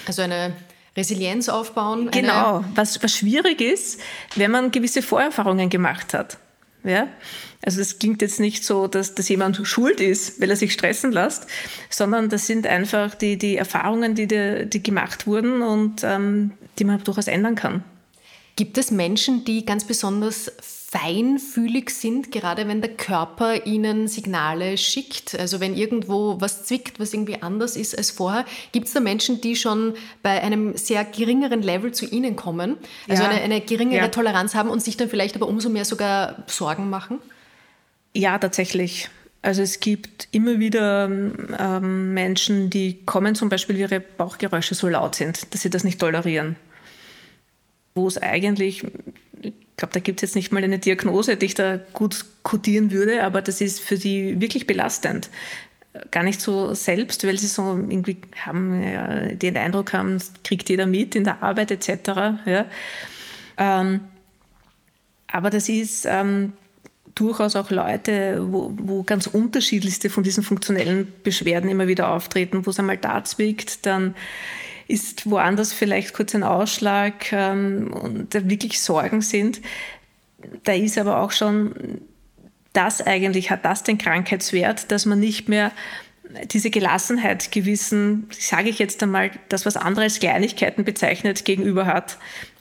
Also 0.05 0.21
eine 0.21 0.53
Resilienz 0.95 1.49
aufbauen. 1.49 2.09
Genau, 2.11 2.63
was, 2.75 3.01
was 3.03 3.15
schwierig 3.15 3.61
ist, 3.61 3.99
wenn 4.35 4.51
man 4.51 4.71
gewisse 4.71 5.01
Vorerfahrungen 5.01 5.69
gemacht 5.69 6.13
hat. 6.13 6.37
Ja? 6.87 7.07
Also 7.63 7.79
das 7.79 7.99
klingt 7.99 8.21
jetzt 8.21 8.39
nicht 8.39 8.63
so, 8.63 8.87
dass, 8.87 9.15
dass 9.15 9.29
jemand 9.29 9.59
schuld 9.67 9.99
ist, 9.99 10.39
weil 10.41 10.49
er 10.49 10.55
sich 10.55 10.73
stressen 10.73 11.11
lässt, 11.11 11.47
sondern 11.89 12.29
das 12.29 12.47
sind 12.47 12.65
einfach 12.67 13.15
die, 13.15 13.37
die 13.37 13.57
Erfahrungen, 13.57 14.15
die, 14.15 14.27
die, 14.27 14.65
die 14.67 14.81
gemacht 14.81 15.27
wurden 15.27 15.61
und 15.61 16.03
ähm, 16.03 16.51
die 16.79 16.83
man 16.83 17.03
durchaus 17.03 17.27
ändern 17.27 17.55
kann. 17.55 17.83
Gibt 18.55 18.77
es 18.77 18.89
Menschen, 18.91 19.45
die 19.45 19.65
ganz 19.65 19.83
besonders 19.83 20.51
feinfühlig 20.89 21.89
sind, 21.89 22.31
gerade 22.31 22.65
wenn 22.69 22.79
der 22.79 22.93
Körper 22.93 23.65
ihnen 23.65 24.07
Signale 24.07 24.77
schickt? 24.77 25.37
Also 25.37 25.59
wenn 25.59 25.75
irgendwo 25.75 26.39
was 26.39 26.63
zwickt, 26.63 26.97
was 26.97 27.13
irgendwie 27.13 27.41
anders 27.41 27.75
ist 27.75 27.97
als 27.97 28.09
vorher, 28.11 28.45
gibt 28.71 28.87
es 28.87 28.93
da 28.93 29.01
Menschen, 29.01 29.41
die 29.41 29.57
schon 29.57 29.95
bei 30.23 30.41
einem 30.41 30.77
sehr 30.77 31.03
geringeren 31.03 31.61
Level 31.61 31.91
zu 31.91 32.05
ihnen 32.05 32.37
kommen, 32.37 32.77
also 33.09 33.23
ja. 33.23 33.29
eine, 33.29 33.41
eine, 33.41 33.59
geringere 33.59 34.03
ja. 34.03 34.07
Toleranz 34.07 34.55
haben 34.55 34.69
und 34.69 34.81
sich 34.81 34.95
dann 34.95 35.09
vielleicht 35.09 35.35
aber 35.35 35.49
umso 35.49 35.69
mehr 35.69 35.83
sogar 35.83 36.43
Sorgen 36.47 36.89
machen? 36.89 37.19
Ja, 38.15 38.37
tatsächlich. 38.37 39.09
Also 39.41 39.61
es 39.63 39.81
gibt 39.81 40.29
immer 40.31 40.57
wieder 40.59 41.05
ähm, 41.05 42.13
Menschen, 42.13 42.69
die 42.69 43.03
kommen 43.05 43.35
zum 43.35 43.49
Beispiel, 43.49 43.75
weil 43.75 43.81
ihre 43.81 43.99
Bauchgeräusche 43.99 44.73
so 44.73 44.87
laut 44.87 45.15
sind, 45.15 45.53
dass 45.53 45.61
sie 45.61 45.69
das 45.69 45.83
nicht 45.83 45.99
tolerieren. 45.99 46.55
Wo 47.93 48.07
es 48.07 48.17
eigentlich, 48.17 48.83
ich 48.83 48.91
glaube, 49.77 49.93
da 49.93 49.99
gibt 49.99 50.21
es 50.21 50.29
jetzt 50.29 50.35
nicht 50.35 50.51
mal 50.51 50.63
eine 50.63 50.79
Diagnose, 50.79 51.37
die 51.37 51.45
ich 51.45 51.53
da 51.53 51.79
gut 51.93 52.25
kodieren 52.43 52.91
würde, 52.91 53.23
aber 53.23 53.41
das 53.41 53.61
ist 53.61 53.79
für 53.79 53.95
sie 53.95 54.41
wirklich 54.41 54.67
belastend. 54.67 55.29
Gar 56.11 56.23
nicht 56.23 56.41
so 56.41 56.73
selbst, 56.73 57.25
weil 57.25 57.37
sie 57.37 57.47
so 57.47 57.61
irgendwie 57.61 58.17
haben, 58.45 58.83
ja, 58.83 59.33
den 59.33 59.55
Eindruck 59.57 59.93
haben, 59.93 60.21
kriegt 60.43 60.69
jeder 60.69 60.85
mit 60.85 61.15
in 61.15 61.23
der 61.23 61.41
Arbeit 61.41 61.71
etc. 61.71 62.09
Ja. 62.45 62.65
Ähm, 63.57 64.01
aber 65.27 65.49
das 65.49 65.69
ist 65.69 66.05
ähm, 66.05 66.53
durchaus 67.15 67.55
auch 67.55 67.69
Leute, 67.69 68.45
wo, 68.51 68.71
wo 68.77 69.03
ganz 69.03 69.27
unterschiedlichste 69.27 70.09
von 70.09 70.23
diesen 70.23 70.43
funktionellen 70.43 71.11
Beschwerden 71.23 71.69
immer 71.69 71.87
wieder 71.87 72.09
auftreten, 72.09 72.65
wo 72.65 72.69
es 72.69 72.79
einmal 72.79 72.97
da 72.97 73.23
zwickt, 73.23 73.85
dann 73.85 74.15
ist 74.87 75.29
woanders 75.29 75.73
vielleicht 75.73 76.13
kurz 76.13 76.33
ein 76.35 76.43
Ausschlag 76.43 77.31
ähm, 77.31 77.91
und 77.93 78.33
da 78.33 78.49
wirklich 78.49 78.81
Sorgen 78.81 79.21
sind. 79.21 79.61
Da 80.63 80.73
ist 80.73 80.97
aber 80.97 81.21
auch 81.21 81.31
schon 81.31 82.01
das 82.73 83.01
eigentlich, 83.01 83.49
hat 83.49 83.65
das 83.65 83.83
den 83.83 83.97
Krankheitswert, 83.97 84.91
dass 84.91 85.05
man 85.05 85.19
nicht 85.19 85.49
mehr 85.49 85.71
diese 86.51 86.69
Gelassenheit 86.69 87.51
gewissen, 87.51 88.27
sage 88.37 88.69
ich 88.69 88.79
jetzt 88.79 89.01
einmal, 89.01 89.31
das, 89.49 89.65
was 89.65 89.77
andere 89.77 90.03
als 90.03 90.19
Kleinigkeiten 90.19 90.83
bezeichnet, 90.83 91.45
gegenüber 91.45 91.85
hat. 91.85 92.17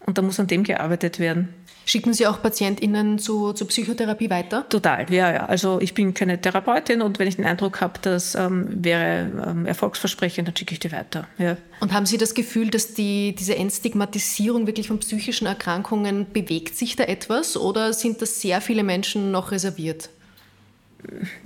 Und 0.07 0.19
da 0.19 0.23
muss 0.23 0.41
an 0.41 0.47
dem 0.47 0.63
gearbeitet 0.63 1.19
werden. 1.19 1.49
Schicken 1.89 2.13
Sie 2.13 2.27
auch 2.27 2.43
PatientInnen 2.43 3.21
zu, 3.21 3.53
zur 3.53 3.69
Psychotherapie 3.69 4.29
weiter? 4.29 4.69
Total, 4.69 5.07
ja, 5.09 5.33
ja. 5.33 5.47
Also 5.47 5.81
ich 5.81 5.95
bin 5.95 6.15
keine 6.15 6.41
Therapeutin 6.41 7.01
und 7.01 7.21
wenn 7.21 7.29
ich 7.29 7.37
den 7.37 7.45
Eindruck 7.45 7.81
habe, 7.81 8.01
das 8.03 8.35
ähm, 8.35 8.67
wäre 8.85 9.31
ähm, 9.47 9.67
erfolgsversprechend, 9.67 10.49
dann 10.49 10.57
schicke 10.57 10.73
ich 10.73 10.81
die 10.81 10.91
weiter. 10.91 11.29
Ja. 11.39 11.57
Und 11.79 11.93
haben 11.93 12.05
Sie 12.05 12.19
das 12.19 12.35
Gefühl, 12.35 12.71
dass 12.71 12.95
die, 12.95 13.37
diese 13.37 13.55
Entstigmatisierung 13.55 14.67
wirklich 14.67 14.89
von 14.89 14.99
psychischen 14.99 15.47
Erkrankungen 15.47 16.27
bewegt 16.33 16.77
sich 16.77 16.97
da 16.97 17.05
etwas 17.05 17.57
oder 17.57 17.93
sind 17.93 18.21
das 18.21 18.41
sehr 18.41 18.61
viele 18.61 18.83
Menschen 18.83 19.31
noch 19.31 19.53
reserviert? 19.53 20.11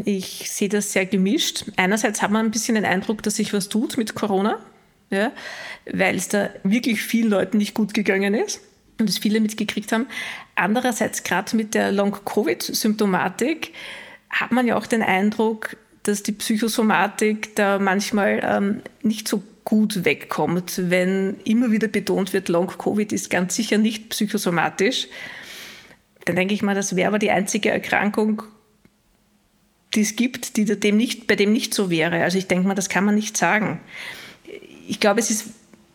Ich 0.07 0.51
sehe 0.51 0.71
das 0.71 0.91
sehr 0.95 1.05
gemischt. 1.05 1.67
Einerseits 1.77 2.23
hat 2.23 2.31
man 2.31 2.47
ein 2.47 2.51
bisschen 2.51 2.77
den 2.77 2.87
Eindruck, 2.87 3.23
dass 3.23 3.37
sich 3.37 3.53
was 3.53 3.69
tut 3.69 3.99
mit 3.99 4.15
Corona, 4.15 4.59
ja, 5.11 5.33
weil 5.93 6.17
es 6.17 6.29
da 6.29 6.49
wirklich 6.63 7.03
vielen 7.03 7.29
Leuten 7.29 7.59
nicht 7.59 7.75
gut 7.75 7.93
gegangen 7.93 8.33
ist 8.33 8.61
und 9.01 9.09
es 9.09 9.19
viele 9.19 9.41
mitgekriegt 9.41 9.93
haben. 9.93 10.07
Andererseits, 10.55 11.23
gerade 11.23 11.57
mit 11.57 11.75
der 11.75 11.93
Long-Covid-Symptomatik, 11.93 13.73
hat 14.29 14.53
man 14.53 14.67
ja 14.67 14.77
auch 14.77 14.87
den 14.87 15.03
Eindruck, 15.03 15.77
dass 16.03 16.23
die 16.23 16.33
Psychosomatik 16.33 17.55
da 17.57 17.79
manchmal 17.79 18.41
ähm, 18.43 18.83
nicht 19.03 19.29
so 19.29 19.43
gut 19.65 20.05
wegkommt, 20.05 20.91
wenn 20.91 21.37
immer 21.45 21.71
wieder 21.71 21.89
betont 21.89 22.33
wird, 22.33 22.49
Long-Covid 22.49 23.13
ist 23.13 23.31
ganz 23.31 23.55
sicher 23.55 23.79
nicht 23.79 24.09
psychosomatisch. 24.09 25.09
Dann 26.25 26.37
denke 26.37 26.55
ich 26.55 26.63
mal, 26.63 26.75
das 26.75 26.97
wäre 26.97 27.09
aber 27.09 27.19
die 27.19 27.31
einzige 27.31 27.71
Erkrankung, 27.71 28.43
die 29.95 30.03
es 30.03 30.17
gibt, 30.17 30.57
die 30.57 30.65
dem 30.65 30.97
nicht, 30.97 31.27
bei 31.27 31.37
dem 31.37 31.53
nicht 31.53 31.75
so 31.75 31.91
wäre. 31.91 32.23
Also 32.23 32.39
ich 32.39 32.47
denke 32.47 32.67
mal, 32.67 32.75
das 32.75 32.89
kann 32.89 33.05
man 33.05 33.15
nicht 33.15 33.37
sagen. 33.37 33.81
Ich 34.87 35.01
glaube, 35.01 35.21
es 35.21 35.31
ist 35.31 35.47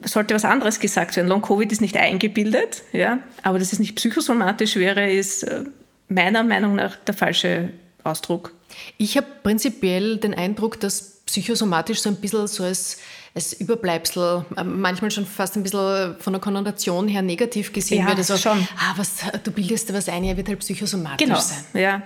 sollte 0.05 0.33
was 0.33 0.45
anderes 0.45 0.79
gesagt 0.79 1.15
werden. 1.15 1.27
Long-Covid 1.27 1.71
ist 1.71 1.81
nicht 1.81 1.97
eingebildet, 1.97 2.83
ja, 2.91 3.19
aber 3.43 3.59
dass 3.59 3.73
es 3.73 3.79
nicht 3.79 3.95
psychosomatisch 3.95 4.75
wäre, 4.75 5.11
ist 5.11 5.43
äh, 5.43 5.63
meiner 6.07 6.43
Meinung 6.43 6.75
nach 6.75 6.95
der 6.95 7.13
falsche 7.13 7.69
Ausdruck. 8.03 8.53
Ich 8.97 9.17
habe 9.17 9.27
prinzipiell 9.43 10.17
den 10.17 10.33
Eindruck, 10.33 10.79
dass 10.79 11.21
psychosomatisch 11.25 11.99
so 11.99 12.09
ein 12.09 12.17
bisschen 12.17 12.47
so 12.47 12.63
als, 12.63 12.99
als 13.33 13.53
Überbleibsel, 13.53 14.45
äh, 14.55 14.63
manchmal 14.63 15.11
schon 15.11 15.25
fast 15.25 15.55
ein 15.55 15.63
bisschen 15.63 16.15
von 16.19 16.33
der 16.33 16.41
Konnotation 16.41 17.07
her 17.07 17.21
negativ 17.21 17.73
gesehen 17.73 17.99
ja, 17.99 18.07
wird. 18.07 18.17
Also, 18.17 18.37
schon. 18.37 18.67
Ah, 18.77 18.93
was, 18.97 19.17
du 19.43 19.51
bildest 19.51 19.89
da 19.89 19.93
was 19.93 20.07
ein, 20.09 20.23
er 20.23 20.37
wird 20.37 20.47
halt 20.47 20.59
psychosomatisch 20.59 21.25
genau. 21.25 21.39
sein. 21.39 21.63
Ja, 21.73 22.01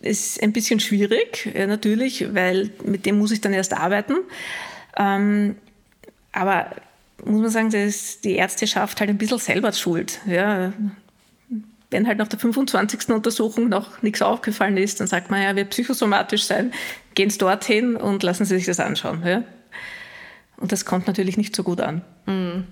ist 0.00 0.42
ein 0.42 0.52
bisschen 0.52 0.80
schwierig, 0.80 1.50
ja, 1.54 1.66
natürlich, 1.66 2.34
weil 2.34 2.70
mit 2.84 3.06
dem 3.06 3.18
muss 3.18 3.30
ich 3.30 3.40
dann 3.40 3.52
erst 3.52 3.72
arbeiten. 3.72 4.16
Ähm, 4.96 5.56
aber 6.32 6.70
muss 7.24 7.40
man 7.40 7.50
sagen, 7.50 7.70
dass 7.70 8.20
die 8.20 8.36
Ärzteschaft 8.36 9.00
halt 9.00 9.10
ein 9.10 9.18
bisschen 9.18 9.38
selber 9.38 9.72
schuld. 9.72 10.20
Ja. 10.26 10.72
Wenn 11.90 12.06
halt 12.06 12.18
nach 12.18 12.28
der 12.28 12.38
25. 12.38 13.10
Untersuchung 13.10 13.68
noch 13.68 14.02
nichts 14.02 14.20
aufgefallen 14.20 14.76
ist, 14.76 15.00
dann 15.00 15.06
sagt 15.06 15.30
man 15.30 15.42
ja, 15.42 15.54
wird 15.54 15.70
psychosomatisch 15.70 16.44
sein, 16.44 16.72
gehen 17.14 17.30
Sie 17.30 17.38
dorthin 17.38 17.96
und 17.96 18.22
lassen 18.22 18.44
Sie 18.44 18.56
sich 18.56 18.66
das 18.66 18.80
anschauen. 18.80 19.22
Ja. 19.24 19.44
Und 20.56 20.72
das 20.72 20.84
kommt 20.84 21.06
natürlich 21.06 21.36
nicht 21.36 21.54
so 21.54 21.62
gut 21.62 21.80
an. 21.80 22.02
Mhm. 22.26 22.64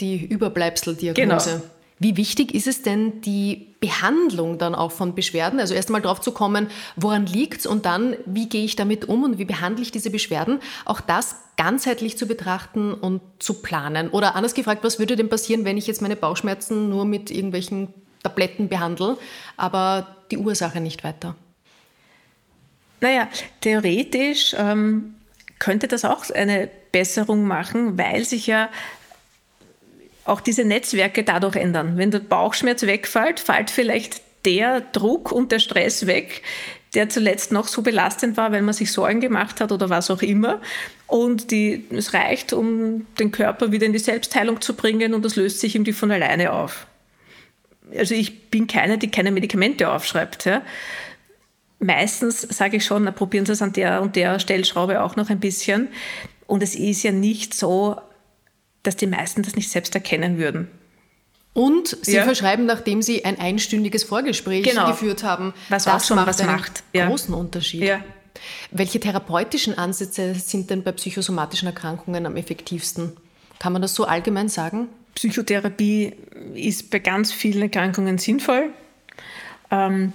Die 0.00 0.24
Überbleibseldiagnose. 0.24 1.50
Genau. 1.50 1.62
Wie 2.02 2.16
wichtig 2.16 2.54
ist 2.54 2.66
es 2.66 2.80
denn, 2.80 3.20
die 3.20 3.74
Behandlung 3.78 4.56
dann 4.56 4.74
auch 4.74 4.90
von 4.90 5.14
Beschwerden? 5.14 5.60
Also 5.60 5.74
erst 5.74 5.90
einmal 5.90 6.00
drauf 6.00 6.22
zu 6.22 6.32
kommen, 6.32 6.68
woran 6.96 7.26
liegt 7.26 7.60
es 7.60 7.66
und 7.66 7.84
dann, 7.84 8.16
wie 8.24 8.48
gehe 8.48 8.64
ich 8.64 8.74
damit 8.74 9.04
um 9.04 9.22
und 9.22 9.36
wie 9.36 9.44
behandle 9.44 9.82
ich 9.82 9.92
diese 9.92 10.08
Beschwerden? 10.10 10.60
Auch 10.86 11.02
das 11.02 11.36
ganzheitlich 11.58 12.16
zu 12.16 12.26
betrachten 12.26 12.94
und 12.94 13.20
zu 13.38 13.60
planen. 13.60 14.08
Oder 14.08 14.34
anders 14.34 14.54
gefragt, 14.54 14.82
was 14.82 14.98
würde 14.98 15.14
denn 15.14 15.28
passieren, 15.28 15.66
wenn 15.66 15.76
ich 15.76 15.86
jetzt 15.86 16.00
meine 16.00 16.16
Bauchschmerzen 16.16 16.88
nur 16.88 17.04
mit 17.04 17.30
irgendwelchen 17.30 17.92
Tabletten 18.22 18.70
behandle, 18.70 19.18
aber 19.58 20.16
die 20.30 20.38
Ursache 20.38 20.80
nicht 20.80 21.04
weiter? 21.04 21.36
Naja, 23.02 23.28
theoretisch 23.60 24.56
ähm, 24.58 25.16
könnte 25.58 25.86
das 25.86 26.06
auch 26.06 26.30
eine 26.30 26.70
Besserung 26.92 27.44
machen, 27.44 27.98
weil 27.98 28.24
sich 28.24 28.46
ja 28.46 28.70
auch 30.30 30.40
diese 30.40 30.64
Netzwerke 30.64 31.24
dadurch 31.24 31.56
ändern. 31.56 31.96
Wenn 31.96 32.10
der 32.10 32.20
Bauchschmerz 32.20 32.82
wegfällt, 32.82 33.40
fällt 33.40 33.70
vielleicht 33.70 34.22
der 34.44 34.80
Druck 34.80 35.32
und 35.32 35.52
der 35.52 35.58
Stress 35.58 36.06
weg, 36.06 36.42
der 36.94 37.08
zuletzt 37.08 37.52
noch 37.52 37.68
so 37.68 37.82
belastend 37.82 38.36
war, 38.36 38.52
weil 38.52 38.62
man 38.62 38.74
sich 38.74 38.92
Sorgen 38.92 39.20
gemacht 39.20 39.60
hat 39.60 39.70
oder 39.72 39.90
was 39.90 40.10
auch 40.10 40.22
immer. 40.22 40.60
Und 41.06 41.50
die, 41.50 41.84
es 41.90 42.14
reicht, 42.14 42.52
um 42.52 43.06
den 43.18 43.32
Körper 43.32 43.72
wieder 43.72 43.86
in 43.86 43.92
die 43.92 43.98
Selbstheilung 43.98 44.60
zu 44.60 44.74
bringen 44.74 45.14
und 45.14 45.24
das 45.24 45.36
löst 45.36 45.60
sich 45.60 45.74
irgendwie 45.74 45.92
von 45.92 46.10
alleine 46.10 46.52
auf. 46.52 46.86
Also 47.96 48.14
ich 48.14 48.50
bin 48.50 48.66
keine, 48.66 48.98
die 48.98 49.10
keine 49.10 49.32
Medikamente 49.32 49.90
aufschreibt. 49.90 50.46
Ja. 50.46 50.62
Meistens 51.80 52.42
sage 52.42 52.76
ich 52.76 52.84
schon, 52.84 53.04
na, 53.04 53.10
probieren 53.10 53.46
Sie 53.46 53.52
es 53.52 53.62
an 53.62 53.72
der 53.72 54.00
und 54.00 54.14
der 54.14 54.38
Stellschraube 54.38 55.02
auch 55.02 55.16
noch 55.16 55.28
ein 55.30 55.40
bisschen. 55.40 55.88
Und 56.46 56.62
es 56.62 56.74
ist 56.74 57.02
ja 57.02 57.10
nicht 57.10 57.54
so, 57.54 58.00
dass 58.82 58.96
die 58.96 59.06
meisten 59.06 59.42
das 59.42 59.56
nicht 59.56 59.70
selbst 59.70 59.94
erkennen 59.94 60.38
würden. 60.38 60.68
Und 61.52 61.98
Sie 62.02 62.14
ja. 62.14 62.24
verschreiben, 62.24 62.64
nachdem 62.66 63.02
Sie 63.02 63.24
ein 63.24 63.38
einstündiges 63.38 64.04
Vorgespräch 64.04 64.64
genau. 64.64 64.86
geführt 64.88 65.24
haben, 65.24 65.52
was 65.68 65.84
das 65.84 66.02
auch 66.02 66.06
schon 66.06 66.16
macht 66.16 66.28
was 66.28 66.40
einen 66.40 66.52
macht. 66.52 66.84
Ja. 66.92 67.08
großen 67.08 67.34
Unterschied. 67.34 67.82
Ja. 67.82 68.00
Welche 68.70 69.00
therapeutischen 69.00 69.76
Ansätze 69.76 70.34
sind 70.34 70.70
denn 70.70 70.82
bei 70.84 70.92
psychosomatischen 70.92 71.66
Erkrankungen 71.66 72.24
am 72.24 72.36
effektivsten? 72.36 73.16
Kann 73.58 73.72
man 73.72 73.82
das 73.82 73.94
so 73.94 74.04
allgemein 74.04 74.48
sagen? 74.48 74.88
Psychotherapie 75.16 76.14
ist 76.54 76.90
bei 76.90 77.00
ganz 77.00 77.32
vielen 77.32 77.62
Erkrankungen 77.62 78.18
sinnvoll. 78.18 78.70
Ähm, 79.70 80.12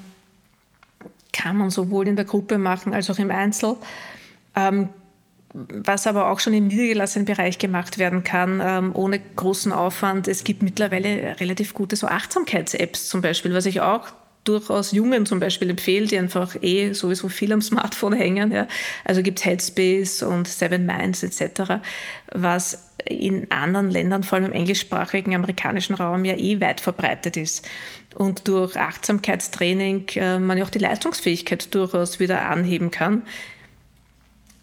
kann 1.33 1.57
man 1.57 1.69
sowohl 1.69 2.07
in 2.07 2.15
der 2.15 2.25
Gruppe 2.25 2.57
machen 2.57 2.93
als 2.93 3.09
auch 3.09 3.19
im 3.19 3.29
Einzel. 3.29 3.75
Ähm, 4.55 4.89
was 5.55 6.05
aber 6.05 6.29
auch 6.29 6.39
schon 6.39 6.53
im 6.53 6.67
niedergelassenen 6.67 7.25
Bereich 7.25 7.57
gemacht 7.57 7.97
werden 7.97 8.23
kann, 8.23 8.61
ähm, 8.63 8.91
ohne 8.93 9.19
großen 9.19 9.71
Aufwand. 9.71 10.27
Es 10.27 10.43
gibt 10.43 10.61
mittlerweile 10.61 11.39
relativ 11.39 11.73
gute 11.73 11.95
so 11.95 12.07
Achtsamkeits-Apps 12.07 13.07
zum 13.07 13.21
Beispiel, 13.21 13.53
was 13.53 13.65
ich 13.65 13.79
auch 13.79 14.07
durchaus 14.43 14.91
Jungen 14.91 15.25
zum 15.25 15.39
Beispiel 15.39 15.69
empfehle, 15.71 16.07
die 16.07 16.19
einfach 16.19 16.55
eh 16.61 16.93
sowieso 16.93 17.29
viel 17.29 17.51
am 17.51 17.61
Smartphone 17.61 18.13
hängen. 18.13 18.51
Ja. 18.51 18.67
Also 19.03 19.23
gibt 19.23 19.39
es 19.39 19.45
Headspace 19.45 20.23
und 20.23 20.47
Seven 20.47 20.85
Minds 20.85 21.23
etc., 21.23 21.81
was 22.31 22.91
in 23.05 23.49
anderen 23.51 23.89
Ländern, 23.89 24.23
vor 24.23 24.37
allem 24.37 24.47
im 24.47 24.53
englischsprachigen 24.53 25.35
amerikanischen 25.35 25.95
Raum, 25.95 26.25
ja 26.25 26.35
eh 26.35 26.59
weit 26.59 26.81
verbreitet 26.81 27.37
ist. 27.37 27.67
Und 28.13 28.47
durch 28.47 28.77
Achtsamkeitstraining 28.77 30.07
äh, 30.15 30.39
man 30.39 30.57
ja 30.57 30.63
auch 30.63 30.69
die 30.69 30.79
Leistungsfähigkeit 30.79 31.73
durchaus 31.73 32.19
wieder 32.19 32.47
anheben 32.47 32.91
kann 32.91 33.23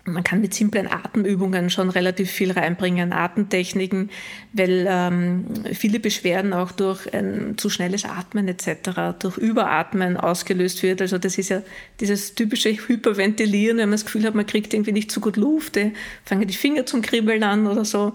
man 0.04 0.24
kann 0.24 0.40
mit 0.40 0.52
simplen 0.52 0.88
Atemübungen 0.88 1.70
schon 1.70 1.88
relativ 1.88 2.30
viel 2.30 2.50
reinbringen, 2.50 3.12
Atemtechniken, 3.12 4.10
weil 4.52 4.86
ähm, 4.88 5.44
viele 5.72 6.00
Beschwerden 6.00 6.52
auch 6.52 6.72
durch 6.72 7.12
ein 7.14 7.56
zu 7.56 7.70
schnelles 7.70 8.04
Atmen 8.04 8.48
etc., 8.48 9.16
durch 9.18 9.38
Überatmen 9.38 10.16
ausgelöst 10.16 10.82
wird. 10.82 11.00
Also 11.00 11.18
das 11.18 11.38
ist 11.38 11.50
ja 11.50 11.62
dieses 12.00 12.34
typische 12.34 12.70
Hyperventilieren, 12.70 13.78
wenn 13.78 13.88
man 13.90 13.92
das 13.92 14.04
Gefühl 14.04 14.24
hat, 14.24 14.34
man 14.34 14.46
kriegt 14.46 14.74
irgendwie 14.74 14.92
nicht 14.92 15.12
so 15.12 15.20
gut 15.20 15.36
Luft, 15.36 15.76
äh, 15.76 15.92
fangen 16.24 16.48
die 16.48 16.54
Finger 16.54 16.84
zum 16.84 17.02
Kribbeln 17.02 17.44
an 17.44 17.66
oder 17.68 17.84
so. 17.84 18.14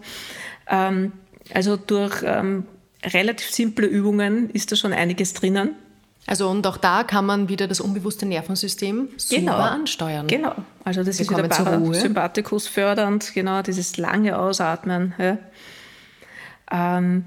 Ähm, 0.70 1.14
also 1.54 1.78
durch 1.78 2.22
ähm, 2.26 2.66
relativ 3.04 3.50
simple 3.50 3.88
Übungen 3.88 4.50
ist 4.50 4.72
da 4.72 4.76
schon 4.76 4.92
einiges 4.92 5.34
drinnen. 5.34 5.76
Also 6.28 6.50
und 6.50 6.68
auch 6.68 6.76
da 6.76 7.06
kann 7.06 7.26
man 7.26 7.48
wieder 7.48 7.68
das 7.68 7.80
unbewusste 7.80 8.26
Nervensystem 8.26 9.08
super 9.16 9.40
genau. 9.40 9.56
ansteuern. 9.56 10.28
Genau. 10.28 10.54
Also 10.84 11.02
das 11.02 11.18
Wir 11.18 11.24
ist 11.24 11.32
wieder 11.32 11.48
Parasympathikus 11.48 12.68
fördernd, 12.68 13.34
genau, 13.34 13.62
dieses 13.62 13.96
lange 13.96 14.38
Ausatmen. 14.38 15.14
Ja. 15.18 15.38
Ähm, 16.70 17.24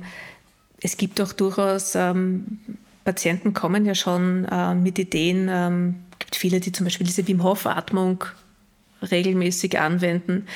es 0.82 0.98
gibt 0.98 1.18
auch 1.22 1.32
durchaus, 1.32 1.94
ähm, 1.94 2.58
Patienten 3.04 3.54
kommen 3.54 3.86
ja 3.86 3.94
schon 3.94 4.44
äh, 4.44 4.74
mit 4.74 4.98
Ideen, 4.98 5.48
ähm, 5.50 5.94
gibt 6.18 6.36
viele, 6.36 6.60
die 6.60 6.70
zum 6.70 6.84
Beispiel 6.84 7.06
diese 7.06 7.26
Wim 7.26 7.42
Hof 7.42 7.66
Atmung 7.66 8.24
regelmäßig 9.10 9.80
anwenden, 9.80 10.46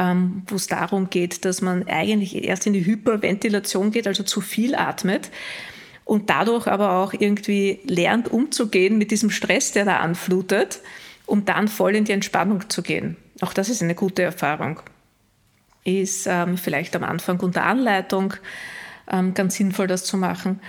ähm, 0.00 0.42
wo 0.48 0.56
es 0.56 0.66
darum 0.66 1.10
geht, 1.10 1.44
dass 1.44 1.62
man 1.62 1.86
eigentlich 1.86 2.42
erst 2.42 2.66
in 2.66 2.72
die 2.72 2.84
Hyperventilation 2.84 3.92
geht, 3.92 4.08
also 4.08 4.24
zu 4.24 4.40
viel 4.40 4.74
atmet 4.74 5.30
und 6.04 6.30
dadurch 6.30 6.66
aber 6.66 6.92
auch 6.92 7.12
irgendwie 7.12 7.80
lernt 7.84 8.30
umzugehen 8.30 8.98
mit 8.98 9.10
diesem 9.10 9.30
Stress, 9.30 9.72
der 9.72 9.84
da 9.84 9.98
anflutet, 9.98 10.80
um 11.26 11.44
dann 11.44 11.68
voll 11.68 11.96
in 11.96 12.04
die 12.04 12.12
Entspannung 12.12 12.68
zu 12.68 12.82
gehen. 12.82 13.16
Auch 13.40 13.52
das 13.52 13.68
ist 13.68 13.82
eine 13.82 13.94
gute 13.94 14.22
Erfahrung. 14.22 14.80
Ist 15.84 16.26
ähm, 16.26 16.56
vielleicht 16.56 16.94
am 16.96 17.04
Anfang 17.04 17.40
unter 17.40 17.64
Anleitung 17.64 18.34
ähm, 19.10 19.34
ganz 19.34 19.56
sinnvoll, 19.56 19.86
das 19.86 20.04
zu 20.04 20.16
machen. 20.16 20.60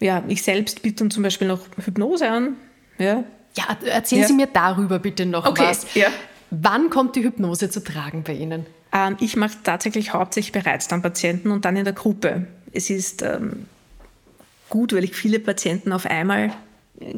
Ja, 0.00 0.22
ich 0.28 0.42
selbst 0.42 0.82
biete 0.82 1.08
zum 1.08 1.22
Beispiel 1.22 1.48
noch 1.48 1.60
Hypnose 1.84 2.28
an. 2.28 2.56
Ja, 2.98 3.24
ja 3.54 3.76
erzählen 3.86 4.22
ja. 4.22 4.28
Sie 4.28 4.34
mir 4.34 4.48
darüber 4.48 4.98
bitte 4.98 5.26
noch 5.26 5.46
okay. 5.46 5.64
was. 5.68 5.94
Ja. 5.94 6.08
Wann 6.50 6.90
kommt 6.90 7.16
die 7.16 7.24
Hypnose 7.24 7.70
zu 7.70 7.82
tragen 7.82 8.22
bei 8.22 8.34
Ihnen? 8.34 8.66
Ähm, 8.92 9.16
ich 9.20 9.36
mache 9.36 9.56
tatsächlich 9.62 10.12
hauptsächlich 10.12 10.52
bereits 10.52 10.88
dann 10.88 11.02
Patienten 11.02 11.50
und 11.50 11.64
dann 11.64 11.76
in 11.76 11.84
der 11.84 11.94
Gruppe. 11.94 12.46
Es 12.72 12.90
ist 12.90 13.22
ähm, 13.22 13.66
gut, 14.68 14.92
weil 14.92 15.04
ich 15.04 15.14
viele 15.14 15.38
Patienten 15.38 15.92
auf 15.92 16.06
einmal 16.06 16.52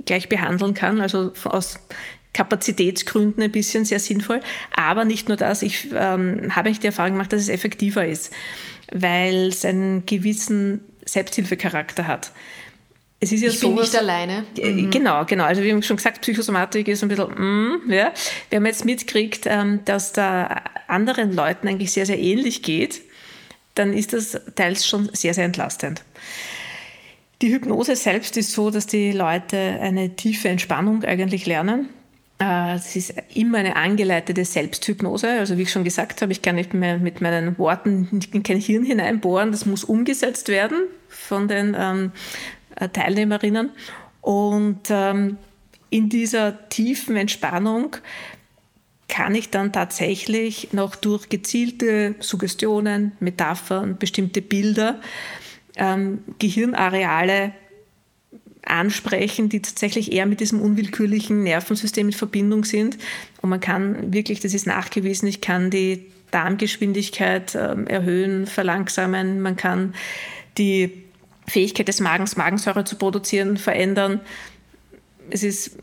gleich 0.05 0.29
behandeln 0.29 0.75
kann, 0.75 1.01
also 1.01 1.33
aus 1.45 1.79
Kapazitätsgründen 2.33 3.43
ein 3.43 3.53
bisschen 3.53 3.85
sehr 3.85 4.01
sinnvoll. 4.01 4.41
Aber 4.75 5.05
nicht 5.05 5.29
nur 5.29 5.37
das, 5.37 5.63
ich 5.63 5.89
ähm, 5.95 6.55
habe 6.55 6.71
ich 6.71 6.81
die 6.81 6.87
Erfahrung 6.87 7.13
gemacht, 7.13 7.33
dass 7.33 7.43
es 7.43 7.49
effektiver 7.49 8.07
ist, 8.07 8.33
weil 8.93 9.49
es 9.49 9.65
einen 9.65 10.07
gewissen 10.07 10.81
Selbsthilfecharakter 11.05 12.07
hat. 12.07 12.33
Es 13.21 13.33
ist 13.33 13.41
ja 13.41 13.49
ich 13.49 13.59
so, 13.59 13.71
bin 13.71 13.81
nicht 13.81 13.97
alleine. 13.97 14.45
Mhm. 14.57 14.91
Genau, 14.91 15.25
genau. 15.25 15.45
Also 15.45 15.63
haben 15.63 15.83
schon 15.83 15.97
gesagt, 15.97 16.21
Psychosomatik 16.21 16.87
ist 16.87 17.03
ein 17.03 17.09
bisschen, 17.09 17.31
mm, 17.31 17.91
ja. 17.91 18.13
Wenn 18.51 18.63
man 18.63 18.71
jetzt 18.71 18.85
mitkriegt, 18.85 19.47
ähm, 19.47 19.81
dass 19.85 20.13
da 20.13 20.63
anderen 20.87 21.33
Leuten 21.33 21.67
eigentlich 21.67 21.91
sehr, 21.91 22.07
sehr 22.07 22.19
ähnlich 22.19 22.63
geht, 22.63 23.01
dann 23.75 23.93
ist 23.93 24.13
das 24.13 24.41
teils 24.55 24.87
schon 24.87 25.11
sehr, 25.13 25.35
sehr 25.35 25.45
entlastend. 25.45 26.05
Die 27.41 27.53
Hypnose 27.53 27.95
selbst 27.95 28.37
ist 28.37 28.53
so, 28.53 28.71
dass 28.71 28.87
die 28.87 29.13
Leute 29.13 29.57
eine 29.57 30.17
tiefe 30.17 30.49
Entspannung 30.49 31.05
eigentlich 31.05 31.47
lernen. 31.47 31.89
Äh, 32.41 32.75
es 32.75 32.97
ist 32.97 33.15
immer 33.35 33.59
eine 33.59 33.77
angeleitete 33.77 34.45
Selbsthypnose. 34.45 35.29
Also 35.29 35.57
wie 35.57 35.63
ich 35.63 35.71
schon 35.71 35.85
gesagt 35.85 36.21
habe, 36.21 36.33
ich 36.33 36.43
kann 36.43 36.57
nicht 36.57 36.75
mehr 36.75 36.99
mit 36.99 37.21
meinen 37.21 37.57
Worten 37.59 38.21
in 38.33 38.43
kein 38.43 38.59
Hirn 38.59 38.85
hineinbohren. 38.85 39.53
Das 39.53 39.67
muss 39.67 39.85
umgesetzt 39.85 40.49
werden 40.49 40.83
von 41.09 41.47
den 41.47 41.77
ähm, 41.79 42.13
äh, 42.75 42.89
Teilnehmerinnen. 42.89 43.71
Und 44.21 44.81
ähm, 44.91 45.37
in 45.91 46.09
dieser 46.09 46.69
tiefen 46.69 47.17
Entspannung 47.17 47.97
kann 49.09 49.35
ich 49.35 49.51
dann 49.51 49.73
tatsächlich 49.73 50.73
noch 50.73 50.97
durch 50.97 51.29
gezielte 51.29 52.15
Suggestionen, 52.19 53.13
Metaphern, 53.21 53.97
bestimmte 53.97 54.43
Bilder 54.43 55.01
ähm, 55.79 56.19
Gehirnareale 56.39 57.53
ansprechen, 58.65 59.49
die 59.49 59.63
tatsächlich 59.63 60.13
eher 60.13 60.27
mit 60.27 60.41
diesem 60.41 60.61
unwillkürlichen 60.61 61.43
Nervensystem 61.43 62.09
in 62.09 62.13
Verbindung 62.13 62.65
sind. 62.65 62.99
Und 63.41 63.51
man 63.51 63.61
kann 63.61 64.13
wirklich, 64.13 64.41
das 64.41 64.55
ist 64.55 64.67
nachgewiesen, 64.67 65.29
ich 65.29 65.41
kann 65.41 65.71
die 65.71 66.07
Darmgeschwindigkeit 66.31 67.55
ähm, 67.55 67.87
erhöhen, 67.87 68.47
verlangsamen, 68.47 69.41
man 69.41 69.57
kann 69.57 69.95
die 70.59 71.05
Fähigkeit 71.47 71.89
des 71.89 72.01
Magens, 72.01 72.37
Magensäure 72.37 72.85
zu 72.85 72.97
produzieren, 72.97 73.57
verändern. 73.57 74.21
Es 75.31 75.43
ist 75.43 75.77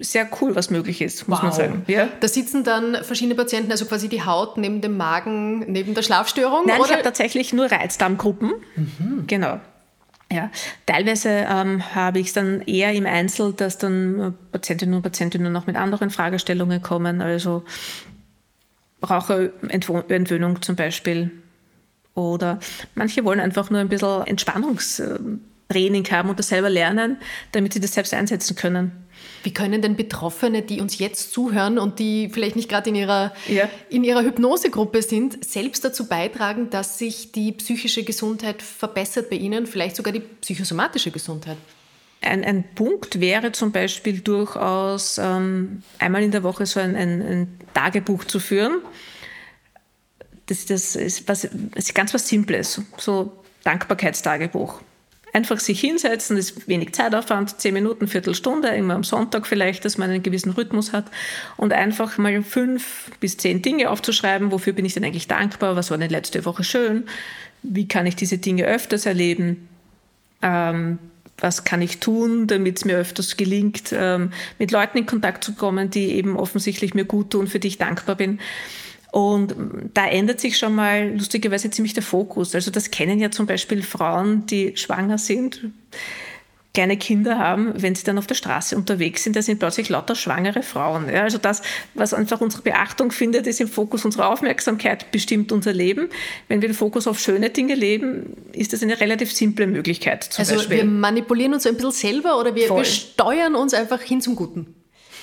sehr 0.00 0.28
cool, 0.40 0.54
was 0.54 0.70
möglich 0.70 1.00
ist, 1.00 1.28
muss 1.28 1.38
wow. 1.38 1.44
man 1.44 1.52
sagen. 1.52 1.84
Ja? 1.86 2.08
Da 2.20 2.28
sitzen 2.28 2.64
dann 2.64 3.02
verschiedene 3.02 3.34
Patienten, 3.34 3.70
also 3.70 3.86
quasi 3.86 4.08
die 4.08 4.24
Haut 4.24 4.56
neben 4.56 4.80
dem 4.80 4.96
Magen, 4.96 5.60
neben 5.70 5.94
der 5.94 6.02
Schlafstörung? 6.02 6.66
Nein, 6.66 6.78
oder? 6.78 6.86
ich 6.86 6.92
habe 6.92 7.02
tatsächlich 7.02 7.52
nur 7.52 7.70
Reizdarmgruppen. 7.70 8.52
Mhm. 8.76 9.24
Genau. 9.26 9.60
Ja, 10.32 10.50
teilweise 10.86 11.28
ähm, 11.28 11.94
habe 11.94 12.18
ich 12.18 12.28
es 12.28 12.32
dann 12.32 12.62
eher 12.62 12.92
im 12.94 13.04
Einzel, 13.04 13.52
dass 13.52 13.76
dann 13.76 14.34
Patientinnen 14.50 14.94
und 14.94 15.02
Patienten 15.02 15.52
noch 15.52 15.66
mit 15.66 15.76
anderen 15.76 16.08
Fragestellungen 16.08 16.80
kommen, 16.80 17.20
also 17.20 17.64
Raucherentwöhnung 19.08 20.62
zum 20.62 20.76
Beispiel. 20.76 21.30
Oder 22.14 22.60
manche 22.94 23.24
wollen 23.24 23.40
einfach 23.40 23.70
nur 23.70 23.80
ein 23.80 23.88
bisschen 23.88 24.26
Entspannungstraining 25.72 26.10
haben 26.10 26.28
und 26.30 26.38
das 26.38 26.48
selber 26.48 26.70
lernen, 26.70 27.18
damit 27.52 27.72
sie 27.72 27.80
das 27.80 27.92
selbst 27.92 28.14
einsetzen 28.14 28.56
können. 28.56 28.92
Wie 29.44 29.52
können 29.52 29.82
denn 29.82 29.96
Betroffene, 29.96 30.62
die 30.62 30.80
uns 30.80 30.98
jetzt 30.98 31.32
zuhören 31.32 31.78
und 31.78 31.98
die 31.98 32.28
vielleicht 32.32 32.56
nicht 32.56 32.68
gerade 32.68 32.90
in 32.90 32.96
ihrer, 32.96 33.32
ja. 33.48 33.68
in 33.88 34.04
ihrer 34.04 34.22
Hypnosegruppe 34.22 35.02
sind, 35.02 35.44
selbst 35.44 35.84
dazu 35.84 36.06
beitragen, 36.06 36.70
dass 36.70 36.98
sich 36.98 37.32
die 37.32 37.52
psychische 37.52 38.04
Gesundheit 38.04 38.62
verbessert 38.62 39.30
bei 39.30 39.36
ihnen, 39.36 39.66
vielleicht 39.66 39.96
sogar 39.96 40.12
die 40.12 40.20
psychosomatische 40.20 41.10
Gesundheit? 41.10 41.56
Ein, 42.20 42.44
ein 42.44 42.64
Punkt 42.74 43.20
wäre 43.20 43.50
zum 43.50 43.72
Beispiel 43.72 44.20
durchaus 44.20 45.18
ähm, 45.18 45.82
einmal 45.98 46.22
in 46.22 46.30
der 46.30 46.44
Woche 46.44 46.66
so 46.66 46.78
ein, 46.78 46.94
ein, 46.94 47.20
ein 47.20 47.58
Tagebuch 47.74 48.24
zu 48.24 48.38
führen. 48.38 48.80
Das, 50.46 50.66
das 50.66 50.94
ist, 50.94 51.28
was, 51.28 51.42
das 51.42 51.50
ist 51.88 51.94
ganz 51.94 52.14
was 52.14 52.28
Simples, 52.28 52.80
so 52.96 53.32
Dankbarkeitstagebuch. 53.64 54.80
Einfach 55.34 55.60
sich 55.60 55.80
hinsetzen, 55.80 56.36
das 56.36 56.50
ist 56.50 56.68
wenig 56.68 56.92
Zeitaufwand, 56.92 57.58
zehn 57.58 57.72
Minuten, 57.72 58.06
Viertelstunde, 58.06 58.68
immer 58.68 58.94
am 58.94 59.04
Sonntag 59.04 59.46
vielleicht, 59.46 59.84
dass 59.84 59.96
man 59.96 60.10
einen 60.10 60.22
gewissen 60.22 60.52
Rhythmus 60.52 60.92
hat 60.92 61.06
und 61.56 61.72
einfach 61.72 62.18
mal 62.18 62.42
fünf 62.42 63.10
bis 63.18 63.38
zehn 63.38 63.62
Dinge 63.62 63.88
aufzuschreiben, 63.88 64.52
wofür 64.52 64.74
bin 64.74 64.84
ich 64.84 64.92
denn 64.92 65.04
eigentlich 65.04 65.28
dankbar, 65.28 65.74
was 65.74 65.90
war 65.90 65.96
denn 65.96 66.10
letzte 66.10 66.44
Woche 66.44 66.64
schön, 66.64 67.04
wie 67.62 67.88
kann 67.88 68.04
ich 68.04 68.14
diese 68.14 68.36
Dinge 68.36 68.64
öfters 68.64 69.06
erleben, 69.06 69.68
ähm, 70.42 70.98
was 71.38 71.64
kann 71.64 71.80
ich 71.80 71.98
tun, 71.98 72.46
damit 72.46 72.78
es 72.78 72.84
mir 72.84 72.98
öfters 72.98 73.38
gelingt, 73.38 73.92
ähm, 73.92 74.32
mit 74.58 74.70
Leuten 74.70 74.98
in 74.98 75.06
Kontakt 75.06 75.44
zu 75.44 75.54
kommen, 75.54 75.90
die 75.90 76.12
eben 76.12 76.36
offensichtlich 76.36 76.92
mir 76.92 77.06
gut 77.06 77.30
tun, 77.30 77.46
für 77.46 77.58
die 77.58 77.68
ich 77.68 77.78
dankbar 77.78 78.16
bin. 78.16 78.38
Und 79.12 79.54
da 79.92 80.06
ändert 80.06 80.40
sich 80.40 80.56
schon 80.56 80.74
mal 80.74 81.12
lustigerweise 81.14 81.70
ziemlich 81.70 81.92
der 81.92 82.02
Fokus. 82.02 82.54
Also 82.54 82.70
das 82.70 82.90
kennen 82.90 83.20
ja 83.20 83.30
zum 83.30 83.46
Beispiel 83.46 83.82
Frauen, 83.82 84.46
die 84.46 84.74
schwanger 84.74 85.18
sind, 85.18 85.60
kleine 86.72 86.96
Kinder 86.96 87.38
haben, 87.38 87.74
wenn 87.76 87.94
sie 87.94 88.04
dann 88.04 88.16
auf 88.16 88.26
der 88.26 88.34
Straße 88.34 88.74
unterwegs 88.76 89.22
sind, 89.22 89.36
da 89.36 89.42
sind 89.42 89.58
plötzlich 89.58 89.90
lauter 89.90 90.14
schwangere 90.14 90.62
Frauen. 90.62 91.10
Ja, 91.12 91.24
also 91.24 91.36
das, 91.36 91.60
was 91.92 92.14
einfach 92.14 92.40
unsere 92.40 92.62
Beachtung 92.62 93.10
findet, 93.10 93.46
ist 93.46 93.60
im 93.60 93.68
Fokus 93.68 94.06
unserer 94.06 94.30
Aufmerksamkeit, 94.30 95.10
bestimmt 95.10 95.52
unser 95.52 95.74
Leben. 95.74 96.08
Wenn 96.48 96.62
wir 96.62 96.70
den 96.70 96.74
Fokus 96.74 97.06
auf 97.06 97.20
schöne 97.20 97.50
Dinge 97.50 97.74
leben, 97.74 98.34
ist 98.52 98.72
das 98.72 98.82
eine 98.82 98.98
relativ 99.00 99.30
simple 99.32 99.66
Möglichkeit. 99.66 100.30
also 100.38 100.54
Beispiel. 100.54 100.78
wir 100.78 100.84
manipulieren 100.84 101.52
uns 101.52 101.66
ein 101.66 101.74
bisschen 101.74 101.92
selber 101.92 102.40
oder 102.40 102.54
wir, 102.54 102.70
wir 102.70 102.84
steuern 102.86 103.54
uns 103.54 103.74
einfach 103.74 104.00
hin 104.00 104.22
zum 104.22 104.36
Guten. 104.36 104.74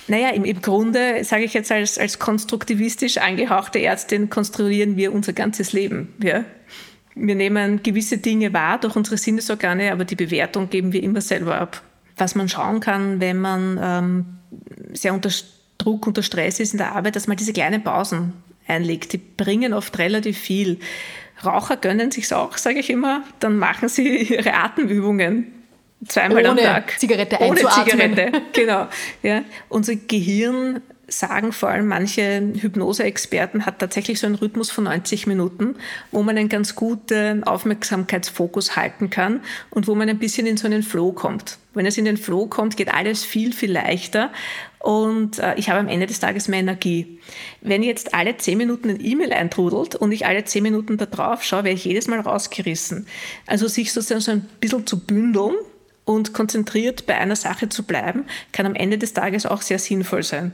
Naja, 0.09 0.29
im, 0.29 0.43
im 0.43 0.61
Grunde, 0.61 1.23
sage 1.23 1.43
ich 1.43 1.53
jetzt 1.53 1.71
als, 1.71 1.99
als 1.99 2.17
konstruktivistisch 2.17 3.19
angehauchte 3.19 3.79
Ärztin, 3.81 4.29
konstruieren 4.29 4.97
wir 4.97 5.13
unser 5.13 5.33
ganzes 5.33 5.71
Leben. 5.71 6.13
Ja? 6.21 6.43
Wir 7.13 7.35
nehmen 7.35 7.83
gewisse 7.83 8.17
Dinge 8.17 8.51
wahr 8.51 8.79
durch 8.79 8.95
unsere 8.95 9.17
Sinnesorgane, 9.17 9.91
aber 9.91 10.05
die 10.05 10.15
Bewertung 10.15 10.69
geben 10.69 10.93
wir 10.93 11.03
immer 11.03 11.21
selber 11.21 11.61
ab. 11.61 11.83
Was 12.17 12.33
man 12.33 12.49
schauen 12.49 12.79
kann, 12.79 13.19
wenn 13.19 13.37
man 13.37 13.79
ähm, 13.81 14.25
sehr 14.93 15.13
unter 15.13 15.29
Druck, 15.77 16.07
unter 16.07 16.23
Stress 16.23 16.59
ist 16.59 16.73
in 16.73 16.79
der 16.79 16.95
Arbeit, 16.95 17.15
dass 17.15 17.27
man 17.27 17.37
diese 17.37 17.53
kleinen 17.53 17.83
Pausen 17.83 18.33
einlegt. 18.67 19.13
Die 19.13 19.17
bringen 19.19 19.73
oft 19.73 19.97
relativ 19.99 20.37
viel. 20.39 20.79
Raucher 21.45 21.77
gönnen 21.77 22.09
sich's 22.09 22.33
auch, 22.33 22.57
sage 22.57 22.79
ich 22.79 22.89
immer. 22.89 23.23
Dann 23.39 23.57
machen 23.57 23.89
sie 23.89 24.23
ihre 24.33 24.55
Atemübungen 24.55 25.58
zweimal 26.07 26.39
Ohne 26.39 26.49
am 26.49 26.57
Tag. 26.57 26.99
Zigarette 26.99 27.37
Ohne 27.39 27.59
Zigarette, 27.59 28.31
genau. 28.53 28.87
Ja. 29.23 29.43
Unser 29.69 29.95
Gehirn 29.95 30.81
sagen 31.11 31.51
vor 31.51 31.69
allem 31.69 31.87
manche 31.87 32.53
Hypnose-Experten, 32.55 33.65
hat 33.65 33.79
tatsächlich 33.79 34.19
so 34.19 34.27
einen 34.27 34.35
Rhythmus 34.35 34.71
von 34.71 34.85
90 34.85 35.27
Minuten, 35.27 35.75
wo 36.11 36.23
man 36.23 36.37
einen 36.37 36.49
ganz 36.49 36.75
guten 36.75 37.43
Aufmerksamkeitsfokus 37.43 38.75
halten 38.75 39.09
kann 39.09 39.41
und 39.69 39.87
wo 39.87 39.95
man 39.95 40.09
ein 40.09 40.19
bisschen 40.19 40.45
in 40.47 40.57
so 40.57 40.67
einen 40.67 40.83
Flow 40.83 41.11
kommt. 41.11 41.57
Wenn 41.73 41.85
es 41.85 41.97
in 41.97 42.05
den 42.05 42.17
Flow 42.17 42.47
kommt, 42.47 42.77
geht 42.77 42.93
alles 42.93 43.23
viel, 43.23 43.53
viel 43.53 43.71
leichter 43.71 44.31
und 44.79 45.39
äh, 45.39 45.55
ich 45.55 45.69
habe 45.69 45.79
am 45.79 45.87
Ende 45.87 46.07
des 46.07 46.19
Tages 46.19 46.47
mehr 46.47 46.59
Energie. 46.59 47.19
Wenn 47.61 47.83
jetzt 47.83 48.13
alle 48.13 48.37
10 48.37 48.57
Minuten 48.57 48.89
ein 48.89 49.03
E-Mail 49.03 49.33
eintrudelt 49.33 49.95
und 49.95 50.11
ich 50.11 50.25
alle 50.25 50.45
10 50.45 50.63
Minuten 50.63 50.97
da 50.97 51.05
drauf 51.05 51.43
schaue, 51.43 51.65
wäre 51.65 51.75
ich 51.75 51.85
jedes 51.85 52.07
Mal 52.07 52.19
rausgerissen. 52.19 53.07
Also 53.45 53.67
sich 53.67 53.91
sozusagen 53.91 54.21
so 54.21 54.31
ein 54.31 54.49
bisschen 54.59 54.87
zu 54.87 54.99
bündeln, 54.99 55.55
und 56.09 56.33
konzentriert 56.33 57.05
bei 57.05 57.19
einer 57.19 57.35
Sache 57.35 57.69
zu 57.69 57.83
bleiben, 57.83 58.25
kann 58.51 58.65
am 58.65 58.73
Ende 58.73 58.97
des 58.97 59.13
Tages 59.13 59.45
auch 59.45 59.61
sehr 59.61 59.77
sinnvoll 59.77 60.23
sein. 60.23 60.51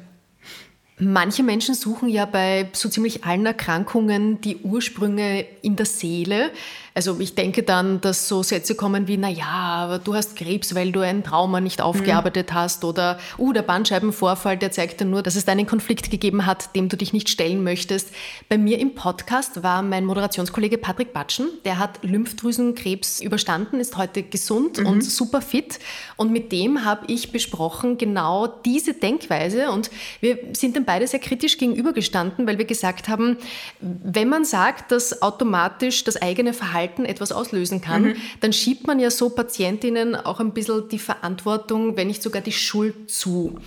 Manche 0.97 1.43
Menschen 1.43 1.75
suchen 1.75 2.09
ja 2.09 2.25
bei 2.25 2.69
so 2.73 2.89
ziemlich 2.89 3.23
allen 3.23 3.45
Erkrankungen 3.45 4.41
die 4.41 4.57
Ursprünge 4.57 5.45
in 5.61 5.77
der 5.77 5.85
Seele. 5.85 6.51
Also 6.97 7.19
ich 7.19 7.35
denke 7.35 7.61
dann, 7.61 7.99
dass 7.99 8.29
so 8.29 8.41
Sätze 8.41 8.73
kommen 8.73 9.09
wie, 9.09 9.17
na 9.17 9.27
ja, 9.27 9.45
aber 9.49 9.99
du 9.99 10.15
hast 10.15 10.37
Krebs, 10.37 10.75
weil 10.75 10.93
du 10.93 11.01
ein 11.01 11.25
Trauma 11.25 11.59
nicht 11.59 11.81
aufgearbeitet 11.81 12.51
mhm. 12.51 12.55
hast 12.55 12.85
oder, 12.85 13.19
uh, 13.37 13.51
der 13.51 13.63
Bandscheibenvorfall, 13.63 14.55
der 14.55 14.71
zeigt 14.71 15.01
dir 15.01 15.05
nur, 15.05 15.21
dass 15.21 15.35
es 15.35 15.45
einen 15.49 15.67
Konflikt 15.67 16.09
gegeben 16.09 16.45
hat, 16.45 16.73
dem 16.73 16.87
du 16.87 16.95
dich 16.95 17.11
nicht 17.11 17.27
stellen 17.27 17.65
möchtest. 17.65 18.11
Bei 18.47 18.57
mir 18.57 18.79
im 18.79 18.95
Podcast 18.95 19.61
war 19.61 19.81
mein 19.81 20.05
Moderationskollege 20.05 20.77
Patrick 20.77 21.11
Batschen, 21.11 21.49
der 21.65 21.79
hat 21.79 22.01
Lymphdrüsenkrebs 22.01 23.19
überstanden, 23.19 23.81
ist 23.81 23.97
heute 23.97 24.23
gesund 24.23 24.79
mhm. 24.79 24.85
und 24.85 25.03
super 25.03 25.41
fit 25.41 25.79
und 26.15 26.31
mit 26.31 26.53
dem 26.53 26.85
habe 26.85 27.07
ich 27.07 27.33
besprochen 27.33 27.97
genau 27.97 28.47
diese 28.47 28.93
Denkweise 28.93 29.69
und 29.69 29.91
wir 30.21 30.37
sind 30.53 30.77
dann 30.77 30.85
beide 30.85 31.05
sehr 31.07 31.19
kritisch 31.19 31.57
gegenübergestanden, 31.57 32.47
weil 32.47 32.57
wir 32.57 32.65
gesagt 32.65 33.09
haben, 33.09 33.35
wenn 33.81 34.29
man 34.29 34.45
sagt, 34.45 34.93
dass 34.93 35.21
automatisch 35.21 36.05
das 36.05 36.21
eigene 36.21 36.53
Verhalten 36.53 36.84
Verhalten 36.85 37.05
etwas 37.05 37.31
auslösen 37.31 37.81
kann, 37.81 38.03
mhm. 38.03 38.15
dann 38.41 38.53
schiebt 38.53 38.87
man 38.87 38.99
ja 38.99 39.09
so 39.09 39.29
Patientinnen 39.29 40.15
auch 40.15 40.39
ein 40.39 40.51
bisschen 40.53 40.87
die 40.89 40.99
Verantwortung, 40.99 41.97
wenn 41.97 42.07
nicht 42.07 42.21
sogar 42.21 42.41
die 42.41 42.51
Schuld 42.51 43.09
zu. 43.09 43.59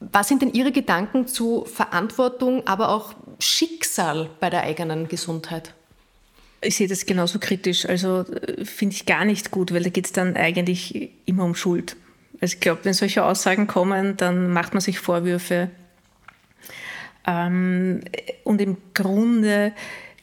Was 0.00 0.28
sind 0.28 0.42
denn 0.42 0.52
Ihre 0.52 0.72
Gedanken 0.72 1.26
zu 1.26 1.64
Verantwortung, 1.64 2.66
aber 2.66 2.90
auch 2.90 3.14
Schicksal 3.38 4.28
bei 4.40 4.50
der 4.50 4.62
eigenen 4.62 5.08
Gesundheit? 5.08 5.74
Ich 6.60 6.76
sehe 6.76 6.88
das 6.88 7.06
genauso 7.06 7.38
kritisch. 7.38 7.86
Also 7.86 8.20
äh, 8.20 8.64
finde 8.64 8.94
ich 8.94 9.06
gar 9.06 9.24
nicht 9.24 9.50
gut, 9.50 9.72
weil 9.72 9.82
da 9.82 9.90
geht 9.90 10.06
es 10.06 10.12
dann 10.12 10.36
eigentlich 10.36 11.10
immer 11.26 11.44
um 11.44 11.54
Schuld. 11.54 11.96
Also 12.40 12.54
ich 12.54 12.60
glaube, 12.60 12.80
wenn 12.84 12.92
solche 12.92 13.24
Aussagen 13.24 13.66
kommen, 13.66 14.16
dann 14.16 14.50
macht 14.50 14.74
man 14.74 14.80
sich 14.80 14.98
Vorwürfe. 14.98 15.70
Ähm, 17.26 18.00
und 18.44 18.60
im 18.60 18.76
Grunde, 18.94 19.72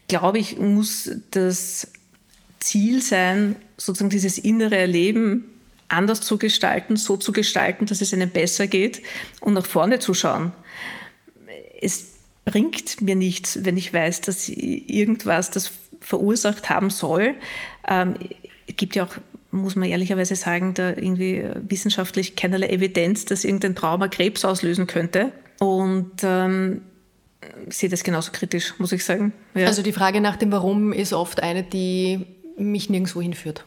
glaube 0.08 0.38
ich, 0.40 0.58
muss 0.58 1.12
das 1.32 1.88
Ziel 2.64 3.02
sein, 3.02 3.56
sozusagen 3.78 4.10
dieses 4.10 4.38
innere 4.38 4.78
Erleben 4.78 5.46
anders 5.90 6.22
zu 6.22 6.38
gestalten, 6.38 6.96
so 6.96 7.18
zu 7.18 7.32
gestalten, 7.32 7.86
dass 7.86 8.02
es 8.02 8.14
einem 8.14 8.30
besser 8.30 8.68
geht 8.68 9.02
und 9.42 9.54
nach 9.54 9.66
vorne 9.66 10.00
zu 10.00 10.14
schauen. 10.14 10.52
Es 11.82 12.14
bringt 12.46 13.02
mir 13.02 13.16
nichts, 13.16 13.64
wenn 13.64 13.78
ich 13.78 13.94
weiß, 13.94 14.22
dass 14.22 14.50
irgendwas 14.50 15.52
das 15.52 15.72
verursacht 16.00 16.70
haben 16.70 16.90
soll. 16.90 17.36
Ähm, 17.88 18.16
es 18.68 18.76
gibt 18.76 18.96
ja 18.96 19.06
auch, 19.06 19.16
muss 19.52 19.76
man 19.76 19.90
ehrlicherweise 19.90 20.36
sagen, 20.36 20.74
da 20.74 20.90
irgendwie 20.90 21.46
wissenschaftlich 21.68 22.36
keinerlei 22.36 22.70
Evidenz, 22.70 23.26
dass 23.26 23.44
irgendein 23.44 23.76
Trauma 23.76 24.08
Krebs 24.08 24.44
auslösen 24.46 24.88
könnte. 24.88 25.32
Und 25.60 26.12
ähm, 26.24 26.82
sehe 27.70 27.90
das 27.90 28.04
genauso 28.04 28.32
kritisch, 28.32 28.74
muss 28.80 28.92
ich 28.92 29.06
sagen. 29.06 29.34
Ja. 29.54 29.68
Also 29.68 29.82
die 29.82 29.94
Frage 29.94 30.22
nach 30.22 30.38
dem 30.38 30.52
Warum 30.52 30.92
ist 30.92 31.14
oft 31.14 31.42
eine, 31.42 31.64
die 31.64 32.26
mich 32.58 32.90
nirgendwo 32.90 33.22
hinführt. 33.22 33.66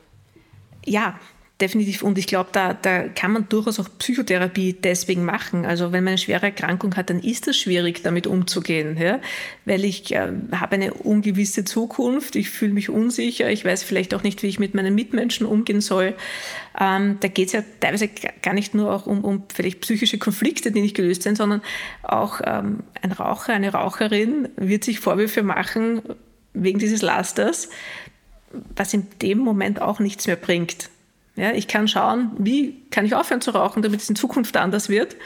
Ja, 0.84 1.18
Definitiv. 1.59 2.03
Und 2.03 2.18
ich 2.18 2.26
glaube, 2.26 2.51
da, 2.53 2.74
da 2.74 3.09
kann 3.09 3.32
man 3.32 3.49
durchaus 3.49 3.80
auch 3.80 3.89
Psychotherapie 3.99 4.74
deswegen 4.74 5.24
machen. 5.24 5.64
Also 5.64 5.91
wenn 5.91 6.05
man 6.05 6.11
eine 6.11 6.18
schwere 6.18 6.47
Erkrankung 6.47 6.97
hat, 6.97 7.09
dann 7.09 7.20
ist 7.20 7.49
es 7.49 7.57
schwierig, 7.57 8.03
damit 8.03 8.26
umzugehen. 8.26 8.99
Ja? 8.99 9.20
Weil 9.64 9.87
ich 9.87 10.12
äh, 10.12 10.32
habe 10.53 10.74
eine 10.74 10.93
ungewisse 10.93 11.64
Zukunft, 11.64 12.37
ich 12.37 12.51
fühle 12.51 12.74
mich 12.74 12.91
unsicher, 12.91 13.51
ich 13.51 13.64
weiß 13.64 13.84
vielleicht 13.84 14.12
auch 14.12 14.22
nicht, 14.22 14.43
wie 14.43 14.49
ich 14.49 14.59
mit 14.59 14.74
meinen 14.74 14.95
Mitmenschen 14.95 15.47
umgehen 15.47 15.80
soll. 15.80 16.14
Ähm, 16.78 17.16
da 17.20 17.28
geht 17.28 17.47
es 17.47 17.53
ja 17.55 17.62
teilweise 17.80 18.11
gar 18.43 18.53
nicht 18.53 18.74
nur 18.74 18.93
auch 18.93 19.07
um, 19.07 19.24
um 19.24 19.45
vielleicht 19.51 19.80
psychische 19.80 20.18
Konflikte, 20.18 20.72
die 20.72 20.82
nicht 20.82 20.95
gelöst 20.95 21.22
sind, 21.22 21.39
sondern 21.39 21.62
auch 22.03 22.43
ähm, 22.45 22.80
ein 23.01 23.12
Raucher, 23.12 23.55
eine 23.55 23.72
Raucherin 23.72 24.51
wird 24.57 24.84
sich 24.84 25.01
Vorwürfe 25.01 25.43
machen 25.43 26.03
wegen 26.53 26.78
dieses 26.78 27.03
Lasters, 27.03 27.68
was 28.74 28.94
in 28.94 29.07
dem 29.22 29.38
Moment 29.38 29.80
auch 29.80 30.00
nichts 30.00 30.26
mehr 30.26 30.36
bringt. 30.36 30.90
Ja, 31.36 31.52
ich 31.52 31.68
kann 31.68 31.86
schauen, 31.86 32.30
wie 32.38 32.82
kann 32.90 33.04
ich 33.04 33.14
aufhören 33.14 33.42
zu 33.42 33.50
rauchen, 33.50 33.82
damit 33.82 34.00
es 34.00 34.09
in 34.09 34.16
Zukunft 34.16 34.57
anders 34.57 34.88
wird. 34.88 35.16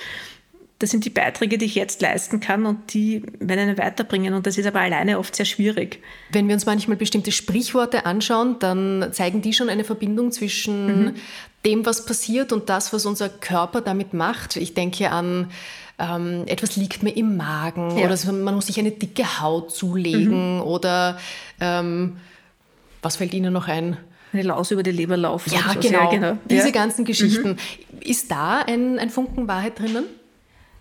Das 0.80 0.90
sind 0.90 1.04
die 1.04 1.10
Beiträge, 1.10 1.58
die 1.58 1.66
ich 1.66 1.74
jetzt 1.74 2.00
leisten 2.00 2.40
kann 2.40 2.64
und 2.64 2.94
die 2.94 3.22
werden 3.38 3.60
einen 3.60 3.78
weiterbringen. 3.78 4.32
Und 4.32 4.46
das 4.46 4.56
ist 4.56 4.66
aber 4.66 4.80
alleine 4.80 5.18
oft 5.18 5.36
sehr 5.36 5.44
schwierig. 5.44 6.02
Wenn 6.32 6.48
wir 6.48 6.54
uns 6.54 6.64
manchmal 6.64 6.96
bestimmte 6.96 7.32
Sprichworte 7.32 8.06
anschauen, 8.06 8.56
dann 8.60 9.10
zeigen 9.12 9.42
die 9.42 9.52
schon 9.52 9.68
eine 9.68 9.84
Verbindung 9.84 10.32
zwischen 10.32 11.04
mhm. 11.04 11.14
dem, 11.66 11.84
was 11.84 12.06
passiert 12.06 12.50
und 12.52 12.70
das, 12.70 12.94
was 12.94 13.04
unser 13.04 13.28
Körper 13.28 13.82
damit 13.82 14.14
macht. 14.14 14.56
Ich 14.56 14.72
denke 14.72 15.10
an 15.10 15.50
ähm, 16.00 16.44
etwas 16.46 16.76
liegt 16.76 17.02
mir 17.02 17.14
im 17.14 17.36
Magen 17.36 17.98
ja. 17.98 18.06
oder 18.06 18.32
man 18.32 18.54
muss 18.54 18.66
sich 18.66 18.78
eine 18.78 18.90
dicke 18.90 19.40
Haut 19.40 19.70
zulegen 19.70 20.56
mhm. 20.56 20.62
oder 20.62 21.18
ähm, 21.60 22.16
was 23.02 23.16
fällt 23.16 23.34
Ihnen 23.34 23.52
noch 23.52 23.68
ein? 23.68 23.96
Eine 24.32 24.42
Laus 24.42 24.70
über 24.70 24.82
die 24.82 24.92
Leber 24.92 25.16
laufen. 25.16 25.52
Ja, 25.52 25.74
genau. 25.74 26.04
Ja, 26.04 26.10
genau. 26.10 26.38
Diese 26.44 26.66
ja. 26.66 26.70
ganzen 26.70 27.04
Geschichten. 27.04 27.50
Mhm. 27.50 28.00
Ist 28.00 28.30
da 28.30 28.60
ein, 28.60 28.98
ein 28.98 29.10
Funken 29.10 29.48
Wahrheit 29.48 29.78
drinnen? 29.78 30.04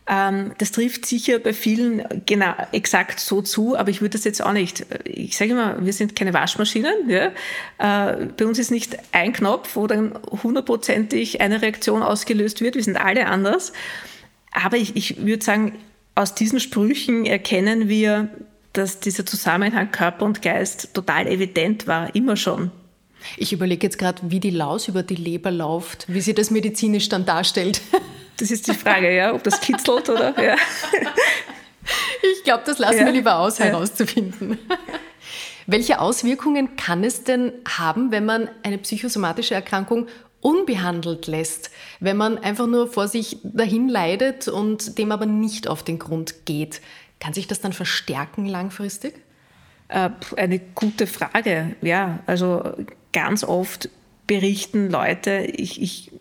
Ähm, 0.07 0.53
das 0.57 0.71
trifft 0.71 1.05
sicher 1.05 1.37
bei 1.37 1.53
vielen 1.53 2.03
genau 2.25 2.53
exakt 2.71 3.19
so 3.19 3.41
zu, 3.41 3.77
aber 3.77 3.89
ich 3.89 4.01
würde 4.01 4.17
das 4.17 4.23
jetzt 4.23 4.41
auch 4.43 4.53
nicht. 4.53 4.85
Ich 5.05 5.37
sage 5.37 5.51
immer, 5.51 5.83
wir 5.85 5.93
sind 5.93 6.15
keine 6.15 6.33
Waschmaschinen. 6.33 7.07
Ja? 7.07 7.31
Äh, 7.77 8.25
bei 8.35 8.45
uns 8.45 8.57
ist 8.57 8.71
nicht 8.71 8.97
ein 9.11 9.33
Knopf, 9.33 9.75
wo 9.75 9.85
dann 9.85 10.17
hundertprozentig 10.43 11.41
eine 11.41 11.61
Reaktion 11.61 12.01
ausgelöst 12.01 12.61
wird. 12.61 12.75
Wir 12.75 12.83
sind 12.83 12.97
alle 12.97 13.27
anders. 13.27 13.71
Aber 14.51 14.77
ich, 14.77 14.95
ich 14.95 15.25
würde 15.25 15.43
sagen, 15.43 15.75
aus 16.15 16.33
diesen 16.33 16.59
Sprüchen 16.59 17.25
erkennen 17.25 17.87
wir, 17.87 18.29
dass 18.79 18.99
dieser 18.99 19.25
Zusammenhang 19.25 19.91
Körper 19.91 20.25
und 20.25 20.41
Geist 20.41 20.93
total 20.93 21.27
evident 21.27 21.85
war, 21.85 22.15
immer 22.15 22.35
schon. 22.35 22.71
Ich 23.37 23.51
überlege 23.51 23.85
jetzt 23.85 23.99
gerade, 23.99 24.21
wie 24.23 24.39
die 24.39 24.49
Laus 24.49 24.87
über 24.87 25.03
die 25.03 25.15
Leber 25.15 25.51
läuft, 25.51 26.05
wie 26.07 26.21
sie 26.21 26.33
das 26.33 26.49
medizinisch 26.49 27.09
dann 27.09 27.25
darstellt. 27.25 27.81
Das 28.41 28.51
ist 28.51 28.69
die 28.69 28.73
Frage, 28.73 29.13
ja, 29.13 29.33
ob 29.33 29.43
das 29.43 29.59
kitzelt 29.59 30.07
oder. 30.07 30.33
Ja. 30.41 30.55
Ich 32.21 32.43
glaube, 32.43 32.63
das 32.65 32.77
lassen 32.77 32.99
ja. 32.99 33.05
wir 33.05 33.11
lieber 33.11 33.39
aus, 33.39 33.59
herauszufinden. 33.59 34.57
Welche 35.65 35.99
Auswirkungen 35.99 36.75
kann 36.75 37.03
es 37.03 37.23
denn 37.23 37.51
haben, 37.67 38.11
wenn 38.11 38.25
man 38.25 38.47
eine 38.63 38.77
psychosomatische 38.77 39.55
Erkrankung 39.55 40.07
unbehandelt 40.39 41.27
lässt, 41.27 41.71
wenn 41.99 42.15
man 42.15 42.37
einfach 42.37 42.67
nur 42.67 42.87
vor 42.87 43.07
sich 43.07 43.39
dahin 43.43 43.89
leidet 43.89 44.47
und 44.47 44.97
dem 44.97 45.11
aber 45.11 45.25
nicht 45.25 45.67
auf 45.67 45.83
den 45.83 45.99
Grund 45.99 46.45
geht? 46.45 46.79
Kann 47.19 47.33
sich 47.33 47.47
das 47.47 47.61
dann 47.61 47.73
verstärken 47.73 48.45
langfristig? 48.45 49.15
Äh, 49.89 50.09
eine 50.37 50.59
gute 50.59 51.07
Frage, 51.07 51.75
ja. 51.81 52.19
Also 52.25 52.73
ganz 53.11 53.43
oft 53.43 53.89
berichten 54.27 54.89
Leute, 54.89 55.51
ich, 55.55 55.81
ich 55.81 56.11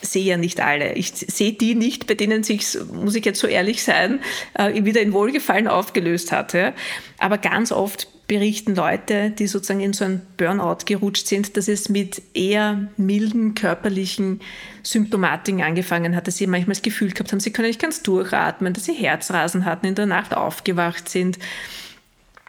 sehe 0.00 0.24
ja 0.24 0.36
nicht 0.36 0.60
alle. 0.60 0.94
Ich 0.94 1.12
sehe 1.14 1.52
die 1.52 1.74
nicht, 1.74 2.06
bei 2.06 2.14
denen 2.14 2.42
sich, 2.42 2.78
muss 2.92 3.14
ich 3.14 3.24
jetzt 3.24 3.40
so 3.40 3.46
ehrlich 3.46 3.82
sein, 3.82 4.20
äh, 4.54 4.84
wieder 4.84 5.00
in 5.00 5.12
Wohlgefallen 5.12 5.68
aufgelöst 5.68 6.32
hatte. 6.32 6.72
Aber 7.18 7.38
ganz 7.38 7.72
oft 7.72 8.08
berichten 8.28 8.76
Leute, 8.76 9.30
die 9.30 9.46
sozusagen 9.46 9.80
in 9.80 9.94
so 9.94 10.04
ein 10.04 10.20
Burnout 10.36 10.84
gerutscht 10.84 11.26
sind, 11.26 11.56
dass 11.56 11.66
es 11.66 11.88
mit 11.88 12.22
eher 12.34 12.88
milden 12.98 13.54
körperlichen 13.54 14.40
Symptomatiken 14.82 15.62
angefangen 15.62 16.14
hat, 16.14 16.28
dass 16.28 16.36
sie 16.36 16.46
manchmal 16.46 16.74
das 16.74 16.82
Gefühl 16.82 17.10
gehabt 17.10 17.32
haben, 17.32 17.40
sie 17.40 17.52
können 17.52 17.68
nicht 17.68 17.80
ganz 17.80 18.02
durchatmen, 18.02 18.74
dass 18.74 18.84
sie 18.84 18.92
Herzrasen 18.92 19.64
hatten, 19.64 19.86
in 19.86 19.94
der 19.94 20.04
Nacht 20.06 20.34
aufgewacht 20.34 21.08
sind, 21.08 21.38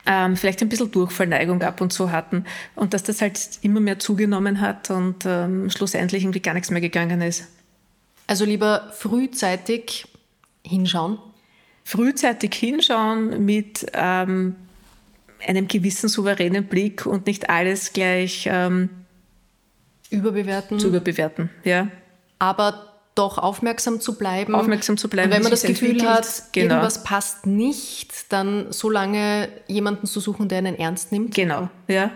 ähm, 0.06 0.36
vielleicht 0.36 0.62
ein 0.62 0.70
bisschen 0.70 0.92
Durchfallneigung 0.92 1.62
ab 1.62 1.80
und 1.80 1.94
zu 1.94 2.12
hatten 2.12 2.44
und 2.76 2.94
dass 2.94 3.04
das 3.04 3.22
halt 3.22 3.40
immer 3.62 3.80
mehr 3.80 4.00
zugenommen 4.00 4.60
hat 4.60 4.90
und 4.90 5.26
ähm, 5.26 5.70
schlussendlich 5.70 6.24
irgendwie 6.24 6.42
gar 6.42 6.54
nichts 6.54 6.72
mehr 6.72 6.82
gegangen 6.82 7.22
ist. 7.22 7.48
Also 8.28 8.44
lieber 8.44 8.92
frühzeitig 8.92 10.08
hinschauen? 10.66 11.20
Frühzeitig 11.86 12.54
hinschauen 12.54 13.46
mit 13.46 13.86
ähm, 13.94 14.56
einem 15.46 15.68
gewissen 15.68 16.10
souveränen 16.10 16.66
Blick 16.66 17.06
und 17.06 17.28
nicht 17.28 17.50
alles 17.50 17.94
gleich 17.94 18.48
ähm, 18.52 18.90
überbewerten. 20.10 20.80
Zu 20.80 20.88
überbewerten, 20.88 21.50
ja. 21.64 21.88
Aber 22.40 22.90
doch 23.16 23.38
aufmerksam 23.38 24.00
zu 24.00 24.18
bleiben. 24.18 24.56
Aufmerksam 24.56 24.98
zu 24.98 25.10
bleiben. 25.10 25.30
Und 25.30 25.36
wenn 25.36 25.44
man 25.44 25.52
das 25.52 25.64
Gefühl 25.64 26.02
hat, 26.08 26.44
genau. 26.54 26.76
irgendwas 26.76 27.04
passt 27.04 27.46
nicht, 27.46 28.32
dann 28.32 28.72
so 28.72 28.90
lange 28.90 29.50
jemanden 29.68 30.08
zu 30.08 30.20
suchen, 30.20 30.48
der 30.48 30.60
einen 30.60 30.78
ernst 30.78 31.12
nimmt. 31.12 31.36
Genau, 31.36 31.70
ja. 31.88 32.12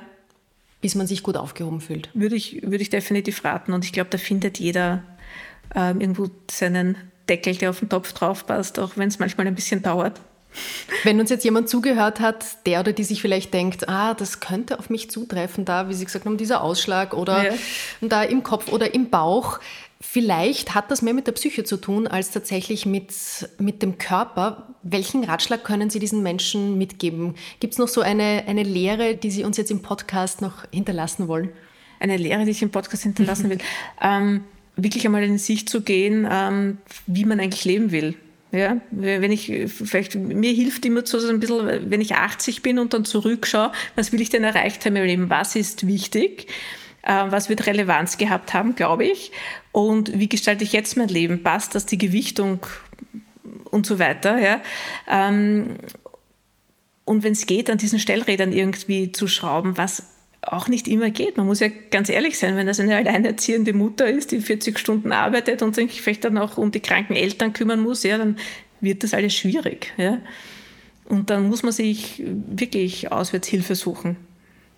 Bis 0.81 0.95
man 0.95 1.07
sich 1.07 1.23
gut 1.23 1.35
aufgehoben 1.35 1.81
fühlt. 1.81 2.09
Würde 2.13 2.35
ich, 2.35 2.61
würde 2.61 2.81
ich 2.81 2.89
definitiv 2.89 3.43
raten. 3.43 3.73
Und 3.73 3.83
ich 3.83 3.91
glaube, 3.91 4.09
da 4.09 4.17
findet 4.17 4.59
jeder 4.59 5.03
ähm, 5.75 5.99
irgendwo 5.99 6.29
seinen 6.49 6.97
Deckel, 7.27 7.55
der 7.55 7.69
auf 7.69 7.79
den 7.79 7.89
Topf 7.89 8.13
drauf 8.13 8.45
passt, 8.45 8.79
auch 8.79 8.95
wenn 8.95 9.07
es 9.07 9.19
manchmal 9.19 9.47
ein 9.47 9.55
bisschen 9.55 9.81
dauert. 9.81 10.19
Wenn 11.03 11.19
uns 11.19 11.29
jetzt 11.29 11.43
jemand 11.43 11.69
zugehört 11.69 12.19
hat, 12.19 12.65
der 12.65 12.79
oder 12.79 12.93
die 12.93 13.03
sich 13.03 13.21
vielleicht 13.21 13.53
denkt, 13.53 13.89
ah, 13.89 14.13
das 14.13 14.39
könnte 14.39 14.79
auf 14.79 14.89
mich 14.89 15.09
zutreffen, 15.09 15.65
da, 15.65 15.89
wie 15.89 15.93
Sie 15.93 16.05
gesagt 16.05 16.25
haben, 16.25 16.37
dieser 16.37 16.61
Ausschlag 16.63 17.13
oder 17.13 17.45
ja. 17.45 17.53
da 18.01 18.23
im 18.23 18.43
Kopf 18.43 18.71
oder 18.71 18.93
im 18.93 19.09
Bauch, 19.09 19.59
Vielleicht 20.05 20.75
hat 20.75 20.91
das 20.91 21.01
mehr 21.01 21.13
mit 21.13 21.27
der 21.27 21.31
Psyche 21.31 21.63
zu 21.63 21.77
tun 21.77 22.07
als 22.07 22.29
tatsächlich 22.29 22.85
mit, 22.85 23.13
mit 23.57 23.81
dem 23.81 23.97
Körper. 23.97 24.67
Welchen 24.83 25.23
Ratschlag 25.23 25.63
können 25.63 25.89
Sie 25.89 25.97
diesen 25.97 26.21
Menschen 26.21 26.77
mitgeben? 26.77 27.35
Gibt 27.61 27.71
es 27.71 27.79
noch 27.79 27.87
so 27.87 28.01
eine, 28.01 28.43
eine 28.45 28.63
Lehre, 28.63 29.15
die 29.15 29.31
Sie 29.31 29.45
uns 29.45 29.55
jetzt 29.55 29.71
im 29.71 29.81
Podcast 29.81 30.41
noch 30.41 30.65
hinterlassen 30.73 31.29
wollen? 31.29 31.51
Eine 32.01 32.17
Lehre, 32.17 32.43
die 32.43 32.51
ich 32.51 32.61
im 32.61 32.69
Podcast 32.69 33.03
hinterlassen 33.03 33.49
will. 33.49 33.59
ähm, 34.01 34.43
wirklich 34.75 35.05
einmal 35.05 35.23
in 35.23 35.37
sich 35.37 35.69
zu 35.69 35.81
gehen, 35.81 36.27
ähm, 36.29 36.79
wie 37.07 37.23
man 37.23 37.39
eigentlich 37.39 37.63
leben 37.63 37.91
will. 37.91 38.15
Ja, 38.53 38.77
wenn 38.91 39.31
ich 39.31 39.51
vielleicht, 39.65 40.13
mir 40.13 40.53
hilft 40.53 40.85
immer 40.85 41.03
so 41.03 41.17
ein 41.27 41.39
bisschen, 41.39 41.89
wenn 41.89 42.01
ich 42.01 42.13
80 42.13 42.61
bin 42.61 42.77
und 42.77 42.93
dann 42.93 43.03
zurückschaue, 43.03 43.71
was 43.95 44.11
will 44.11 44.21
ich 44.21 44.29
denn 44.29 44.43
erreicht 44.43 44.85
haben 44.85 44.95
im 44.95 45.05
Leben? 45.05 45.29
Was 45.31 45.55
ist 45.55 45.87
wichtig? 45.87 46.45
Äh, 47.01 47.25
was 47.29 47.49
wird 47.49 47.65
Relevanz 47.65 48.17
gehabt 48.17 48.53
haben, 48.53 48.75
glaube 48.75 49.05
ich. 49.05 49.31
Und 49.71 50.19
wie 50.19 50.29
gestalte 50.29 50.63
ich 50.63 50.71
jetzt 50.71 50.97
mein 50.97 51.07
Leben? 51.07 51.41
Passt 51.41 51.73
das 51.73 51.87
die 51.87 51.97
Gewichtung 51.97 52.59
und 53.71 53.87
so 53.87 53.97
weiter? 53.97 54.37
Ja? 54.37 54.61
Ähm, 55.09 55.77
und 57.05 57.23
wenn 57.23 57.33
es 57.33 57.47
geht, 57.47 57.71
an 57.71 57.79
diesen 57.79 57.97
Stellrädern 57.97 58.53
irgendwie 58.53 59.11
zu 59.11 59.27
schrauben, 59.27 59.79
was 59.79 60.12
auch 60.47 60.67
nicht 60.67 60.87
immer 60.87 61.09
geht. 61.09 61.37
Man 61.37 61.45
muss 61.45 61.59
ja 61.59 61.67
ganz 61.91 62.09
ehrlich 62.09 62.37
sein, 62.37 62.55
wenn 62.55 62.67
das 62.67 62.79
eine 62.79 62.95
alleinerziehende 62.95 63.73
Mutter 63.73 64.07
ist, 64.07 64.31
die 64.31 64.39
40 64.39 64.77
Stunden 64.77 65.11
arbeitet 65.11 65.61
und 65.61 65.75
sich 65.75 66.01
vielleicht 66.01 66.25
dann 66.25 66.37
auch 66.37 66.57
um 66.57 66.71
die 66.71 66.79
kranken 66.79 67.15
Eltern 67.15 67.53
kümmern 67.53 67.81
muss, 67.81 68.03
ja, 68.03 68.17
dann 68.17 68.37
wird 68.81 69.03
das 69.03 69.13
alles 69.13 69.33
schwierig. 69.33 69.93
Ja. 69.97 70.19
Und 71.05 71.29
dann 71.29 71.47
muss 71.47 71.63
man 71.63 71.71
sich 71.71 72.21
wirklich 72.25 73.11
Auswärtshilfe 73.11 73.75
suchen. 73.75 74.17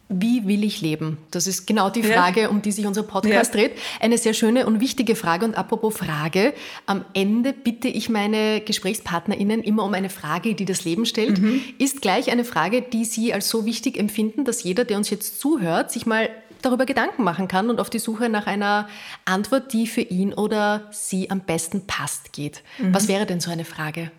Wie 0.07 0.47
will 0.47 0.63
ich 0.63 0.81
leben? 0.81 1.17
Das 1.31 1.47
ist 1.47 1.65
genau 1.65 1.89
die 1.89 2.03
Frage, 2.03 2.41
ja. 2.41 2.49
um 2.49 2.61
die 2.61 2.71
sich 2.71 2.85
unser 2.85 3.01
Podcast 3.01 3.55
ja. 3.55 3.61
dreht. 3.61 3.71
Eine 3.99 4.19
sehr 4.19 4.35
schöne 4.35 4.67
und 4.67 4.79
wichtige 4.79 5.15
Frage. 5.15 5.45
Und 5.45 5.57
apropos 5.57 5.97
Frage, 5.97 6.53
am 6.85 7.05
Ende 7.13 7.53
bitte 7.53 7.87
ich 7.87 8.07
meine 8.07 8.61
GesprächspartnerInnen 8.61 9.63
immer 9.63 9.83
um 9.83 9.95
eine 9.95 10.09
Frage, 10.09 10.53
die 10.53 10.65
das 10.65 10.85
Leben 10.85 11.07
stellt. 11.07 11.39
Mhm. 11.39 11.59
Ist 11.79 12.03
gleich 12.03 12.31
eine 12.31 12.45
Frage, 12.45 12.83
die 12.83 13.03
Sie 13.03 13.33
als 13.33 13.49
so 13.49 13.65
wichtig 13.65 13.97
empfinden, 13.97 14.45
dass 14.45 14.61
jeder, 14.61 14.85
der 14.85 14.97
uns 14.97 15.09
jetzt 15.09 15.39
zuhört, 15.39 15.91
sich 15.91 16.05
mal 16.05 16.29
darüber 16.61 16.85
Gedanken 16.85 17.23
machen 17.23 17.47
kann 17.47 17.69
und 17.71 17.79
auf 17.79 17.89
die 17.89 17.99
Suche 17.99 18.29
nach 18.29 18.45
einer 18.45 18.87
Antwort, 19.25 19.73
die 19.73 19.87
für 19.87 20.01
ihn 20.01 20.33
oder 20.33 20.87
sie 20.91 21.29
am 21.29 21.41
besten 21.41 21.87
passt, 21.87 22.33
geht. 22.33 22.63
Mhm. 22.77 22.93
Was 22.93 23.07
wäre 23.07 23.25
denn 23.25 23.39
so 23.39 23.51
eine 23.51 23.65
Frage? 23.65 24.11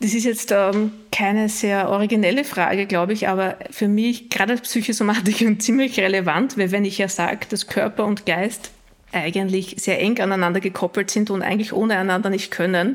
Das 0.00 0.14
ist 0.14 0.24
jetzt 0.24 0.52
ähm, 0.52 0.92
keine 1.18 1.48
sehr 1.48 1.88
originelle 1.88 2.44
Frage, 2.44 2.86
glaube 2.86 3.12
ich, 3.12 3.26
aber 3.26 3.56
für 3.72 3.88
mich 3.88 4.30
gerade 4.30 4.52
als 4.52 4.60
Psychosomatikerin 4.60 5.58
ziemlich 5.60 5.98
relevant, 5.98 6.56
weil 6.56 6.70
wenn 6.70 6.84
ich 6.84 6.98
ja 6.98 7.08
sage, 7.08 7.40
dass 7.48 7.66
Körper 7.66 8.04
und 8.04 8.24
Geist 8.24 8.70
eigentlich 9.10 9.74
sehr 9.78 10.00
eng 10.00 10.20
aneinander 10.20 10.60
gekoppelt 10.60 11.10
sind 11.10 11.30
und 11.30 11.42
eigentlich 11.42 11.72
ohne 11.72 11.98
einander 11.98 12.30
nicht 12.30 12.52
können, 12.52 12.94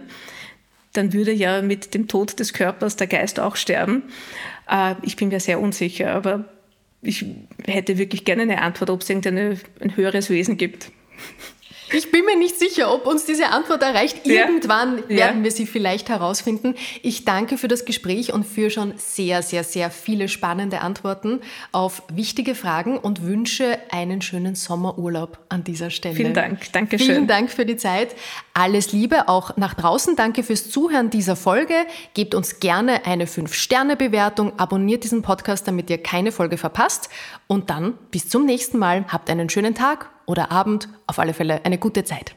dann 0.94 1.12
würde 1.12 1.34
ja 1.34 1.62
mit 1.62 1.94
dem 1.94 2.08
Tod 2.08 2.40
des 2.40 2.54
Körpers 2.54 2.96
der 2.96 3.08
Geist 3.08 3.42
auch 3.42 3.58
sterben. 3.58 4.04
Äh, 4.70 4.96
ich 5.02 5.18
bin 5.18 5.28
mir 5.28 5.42
sehr 5.42 5.60
unsicher, 5.60 6.14
aber 6.14 6.46
ich 7.02 7.26
hätte 7.66 7.98
wirklich 7.98 8.24
gerne 8.24 8.44
eine 8.44 8.62
Antwort, 8.62 8.90
ob 8.90 9.02
es 9.02 9.10
irgendein 9.10 9.60
höheres 9.98 10.30
Wesen 10.30 10.56
gibt. 10.56 10.94
Ich 11.94 12.12
bin 12.12 12.26
mir 12.26 12.36
nicht 12.36 12.58
sicher, 12.58 12.92
ob 12.92 13.06
uns 13.06 13.26
diese 13.26 13.50
Antwort 13.50 13.84
erreicht. 13.84 14.26
Ja. 14.26 14.46
Irgendwann 14.46 15.08
werden 15.10 15.38
ja. 15.38 15.44
wir 15.44 15.52
sie 15.52 15.68
vielleicht 15.68 16.10
herausfinden. 16.10 16.74
Ich 17.04 17.24
danke 17.24 17.58
für 17.58 17.68
das 17.68 17.86
Gespräch 17.86 18.34
und 18.34 18.46
für 18.46 18.72
schon 18.72 18.94
sehr, 18.98 19.44
sehr, 19.44 19.64
sehr 19.64 19.92
viele 19.92 20.28
spannende 20.28 20.82
Antworten 20.82 21.42
auf 21.72 22.02
wichtige 22.12 22.56
Fragen 22.56 22.98
und 22.98 23.24
wünsche 23.24 23.78
einen 23.92 24.22
schönen 24.22 24.56
Sommerurlaub 24.56 25.38
an 25.50 25.64
dieser 25.64 25.92
Stelle. 25.92 26.16
Vielen 26.16 26.34
Dank. 26.34 26.72
Dankeschön. 26.72 27.08
Vielen 27.08 27.28
Dank 27.28 27.52
für 27.52 27.66
die 27.66 27.78
Zeit. 27.78 28.16
Alles 28.56 28.92
Liebe 28.92 29.30
auch 29.30 29.56
nach 29.58 29.76
draußen. 29.76 30.16
Danke 30.16 30.42
fürs 30.42 30.72
Zuhören 30.72 31.12
dieser 31.12 31.36
Folge. 31.36 31.76
Gebt 32.16 32.34
uns 32.34 32.60
gerne 32.60 33.06
eine 33.06 33.26
5-Sterne-Bewertung. 33.26 34.54
Abonniert 34.58 35.04
diesen 35.04 35.22
Podcast, 35.22 35.68
damit 35.68 35.90
ihr 35.92 36.02
keine 36.02 36.32
Folge 36.32 36.58
verpasst. 36.58 37.10
Und 37.46 37.70
dann 37.70 37.94
bis 38.10 38.30
zum 38.30 38.46
nächsten 38.46 38.80
Mal. 38.80 39.06
Habt 39.10 39.30
einen 39.30 39.50
schönen 39.50 39.76
Tag 39.76 40.13
oder 40.26 40.52
Abend, 40.52 40.90
auf 41.08 41.20
alle 41.20 41.34
Fälle 41.34 41.66
eine 41.66 41.78
gute 41.78 42.04
Zeit. 42.04 42.36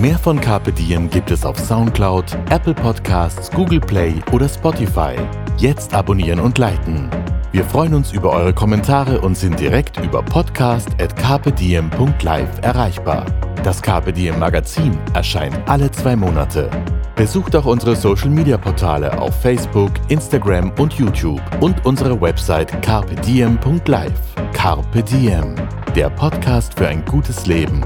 Mehr 0.00 0.16
von 0.16 0.40
Carpe 0.40 0.72
Diem 0.72 1.10
gibt 1.10 1.32
es 1.32 1.44
auf 1.44 1.58
Soundcloud, 1.58 2.38
Apple 2.50 2.74
Podcasts, 2.74 3.50
Google 3.50 3.80
Play 3.80 4.14
oder 4.30 4.48
Spotify. 4.48 5.16
Jetzt 5.56 5.92
abonnieren 5.92 6.38
und 6.38 6.56
liken. 6.56 7.10
Wir 7.50 7.64
freuen 7.64 7.94
uns 7.94 8.12
über 8.12 8.32
eure 8.32 8.52
Kommentare 8.52 9.22
und 9.22 9.34
sind 9.34 9.58
direkt 9.58 9.96
über 10.04 10.22
podcast.carpediem.live 10.22 12.60
erreichbar. 12.60 13.24
Das 13.64 13.80
Carpe 13.80 14.12
Diem 14.12 14.38
Magazin 14.38 14.98
erscheint 15.14 15.58
alle 15.66 15.90
zwei 15.90 16.14
Monate. 16.14 16.68
Besucht 17.16 17.56
auch 17.56 17.64
unsere 17.64 17.96
Social 17.96 18.28
Media 18.28 18.58
Portale 18.58 19.18
auf 19.18 19.34
Facebook, 19.40 19.92
Instagram 20.08 20.72
und 20.78 20.92
YouTube 20.92 21.40
und 21.60 21.86
unsere 21.86 22.20
Website 22.20 22.82
carpediem.live. 22.82 24.12
Carpe 24.52 25.02
Diem, 25.02 25.54
der 25.96 26.10
Podcast 26.10 26.78
für 26.78 26.86
ein 26.86 27.02
gutes 27.06 27.46
Leben. 27.46 27.82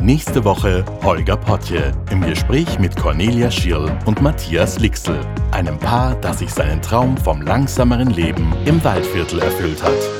Nächste 0.00 0.44
Woche 0.44 0.84
Holger 1.02 1.36
Potje 1.36 1.92
im 2.12 2.20
Gespräch 2.20 2.78
mit 2.78 2.94
Cornelia 2.96 3.50
Schirl 3.50 3.90
und 4.06 4.22
Matthias 4.22 4.78
Lixel, 4.78 5.18
einem 5.50 5.76
Paar, 5.78 6.14
das 6.14 6.38
sich 6.38 6.52
seinen 6.52 6.80
Traum 6.80 7.16
vom 7.16 7.42
langsameren 7.42 8.10
Leben 8.10 8.54
im 8.64 8.82
Waldviertel 8.84 9.40
erfüllt 9.40 9.82
hat. 9.82 10.17